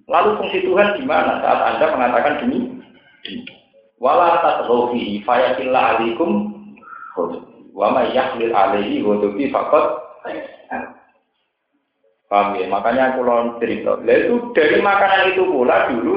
Lalu 0.10 0.30
fungsi 0.40 0.60
Tuhan 0.66 0.98
di 0.98 1.04
mana 1.06 1.44
saat 1.44 1.60
Anda 1.76 1.86
mengatakan 1.94 2.40
demi? 2.42 2.80
Wala 4.00 4.40
tatghafi 4.40 5.22
fayatillah 5.28 6.00
alaikum 6.00 6.56
wa 7.76 7.88
may 7.92 8.16
yahlil 8.16 8.56
alaihi 8.56 9.04
ghadabi 9.04 9.52
Paham 12.30 12.62
ya? 12.62 12.66
Makanya 12.70 13.04
aku 13.14 13.26
lawan 13.26 13.58
cerita. 13.58 13.98
Lah 14.06 14.16
itu 14.16 14.54
dari 14.54 14.78
makanan 14.80 15.34
itu 15.34 15.44
pula 15.50 15.90
dulu 15.90 16.16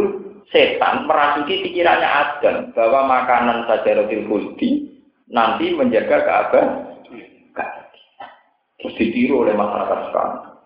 setan 0.50 1.06
merasuki 1.06 1.62
pikirannya 1.62 2.08
Adam 2.08 2.56
bahwa 2.74 3.06
makanan 3.06 3.68
saja 3.70 4.02
roti 4.02 4.16
khuldi 4.26 4.70
nanti 5.30 5.70
menjaga 5.76 6.26
keabah. 6.26 6.66
Terus 8.82 8.98
ditiru 8.98 9.46
oleh 9.46 9.54
masyarakat 9.54 10.10
sekarang. 10.10 10.58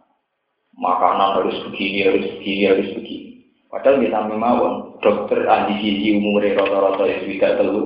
Makanan 0.77 1.37
harus 1.37 1.57
begini, 1.69 1.99
harus 2.09 2.27
begini, 2.41 2.63
harus 2.65 2.89
begini. 2.97 3.31
Padahal 3.69 4.01
kita 4.01 4.21
memang 4.25 4.57
dokter 5.05 5.45
ahli 5.45 5.77
gizi 5.85 6.17
umurnya 6.17 6.57
rata-rata 6.57 7.05
ya 7.05 7.19
sudah 7.29 7.51
telu. 7.61 7.83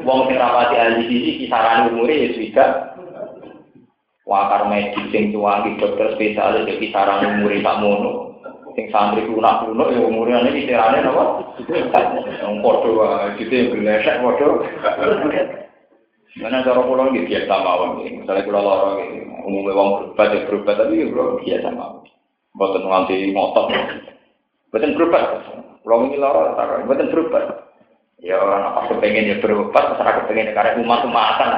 Wong 0.00 0.20
sing 0.32 0.36
rapati 0.40 0.76
ahli 0.80 1.02
gizi 1.12 1.30
kisaran 1.44 1.92
umurnya 1.92 2.24
ya 2.24 2.28
sudah 2.40 2.70
wakar 4.30 4.70
medis 4.70 5.10
sing 5.10 5.34
cuangi 5.34 5.74
dokter 5.82 6.14
spesialis 6.14 6.62
jadi 6.62 6.78
kisaran 6.78 7.42
umur 7.42 7.50
tak 7.50 7.78
mono 7.82 8.29
sing 8.76 8.86
santri 8.94 9.26
lunak 9.26 9.66
lunak 9.66 9.90
ya 9.90 10.00
umurnya 10.04 10.46
ini 10.46 10.66
kisarannya 10.66 11.10
apa? 11.10 11.24
Yang 12.40 12.54
podo 12.62 12.90
gitu 13.38 13.52
yang 13.52 13.68
berlesek 13.74 14.16
podo. 14.22 14.48
Mana 16.38 16.62
cara 16.62 16.80
pulau 16.86 17.10
ini 17.10 17.26
biasa 17.26 17.50
mawon 17.50 18.06
misalnya 18.06 18.46
pulau 18.46 18.62
lorong 18.62 18.96
ini 19.02 19.18
umumnya 19.42 19.74
uang 19.74 19.90
berubah 20.14 20.26
ya 20.30 20.38
berubah 20.46 20.74
tapi 20.78 21.02
ya 21.02 21.06
bro 21.10 21.24
biasa 21.42 21.68
mawon. 21.74 22.06
Buatan 22.54 22.82
nganti 22.86 23.16
ngotot. 23.34 23.66
Buatan 24.70 24.94
berubah. 24.94 25.22
Pulau 25.82 26.06
ini 26.06 26.16
lorong 26.22 26.86
buatan 26.86 27.10
berubah. 27.10 27.44
Ya 28.20 28.36
apa 28.36 28.92
kepengen 28.92 29.32
ya 29.32 29.36
berobat 29.40 29.96
masyarakat 29.96 30.28
pengen 30.28 30.52
karena 30.52 30.76
umat 30.84 31.08
umatan 31.08 31.56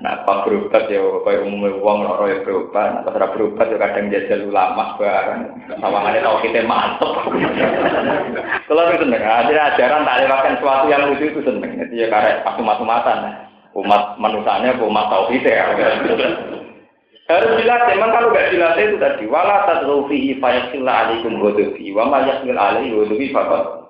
Nah, 0.00 0.24
pas 0.24 0.48
berobat 0.48 0.88
ya, 0.88 0.98
kayak 0.98 1.44
umumnya 1.44 1.76
uang 1.76 1.98
loro 2.08 2.24
ya 2.24 2.40
berobat. 2.40 2.88
Nah, 2.96 3.02
pas 3.04 3.28
berobat 3.36 3.68
ya 3.68 3.76
kadang 3.76 4.08
jajal 4.08 4.48
ulama 4.48 4.96
bareng. 4.96 5.42
Sawangannya 5.78 6.24
tahu 6.24 6.36
kita 6.40 6.64
mantep. 6.64 7.12
Kalau 8.66 8.88
itu 8.88 9.04
seneng, 9.04 9.20
ada 9.20 9.52
ajaran 9.76 10.08
tak 10.08 10.18
lewatkan 10.24 10.54
sesuatu 10.56 10.86
yang 10.88 11.02
lucu 11.12 11.24
itu 11.28 11.40
seneng. 11.44 11.70
Itu 11.76 11.94
ya 11.94 12.06
karena 12.08 12.40
aku 12.48 12.60
matu-matan. 12.64 13.18
Umat 13.72 14.20
manusianya, 14.20 14.76
umat 14.80 15.06
tauhid 15.08 15.44
ya. 15.44 15.72
Harus 17.30 17.52
jelas, 17.64 17.80
memang 17.88 18.10
kalau 18.12 18.28
nggak 18.32 18.50
jelas 18.52 18.76
itu 18.76 18.96
tadi. 19.00 19.24
Wala 19.28 19.64
tadrufihi 19.64 20.36
fayasilla 20.40 21.08
alaikum 21.08 21.40
godofi. 21.40 21.88
Wa 21.92 22.08
ma 22.08 22.26
yasmil 22.26 22.58
alaihi 22.58 22.92
godofi 22.92 23.32
fakot. 23.32 23.82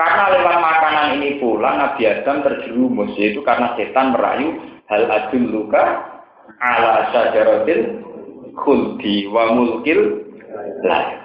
Karena 0.00 0.32
lewat 0.32 0.56
makanan 0.64 1.06
ini 1.20 1.36
pula 1.36 1.76
Nabi 1.76 2.08
Adam 2.08 2.40
terjerumus, 2.40 3.12
yaitu 3.20 3.44
karena 3.44 3.76
setan 3.76 4.16
merayu 4.16 4.69
hal 4.90 5.06
adun 5.06 5.54
luka 5.54 5.82
ala 6.58 7.08
saja 7.14 7.46
rotil, 7.46 8.02
wa 9.30 9.44
mulkil 9.54 10.26
lain. 10.82 11.18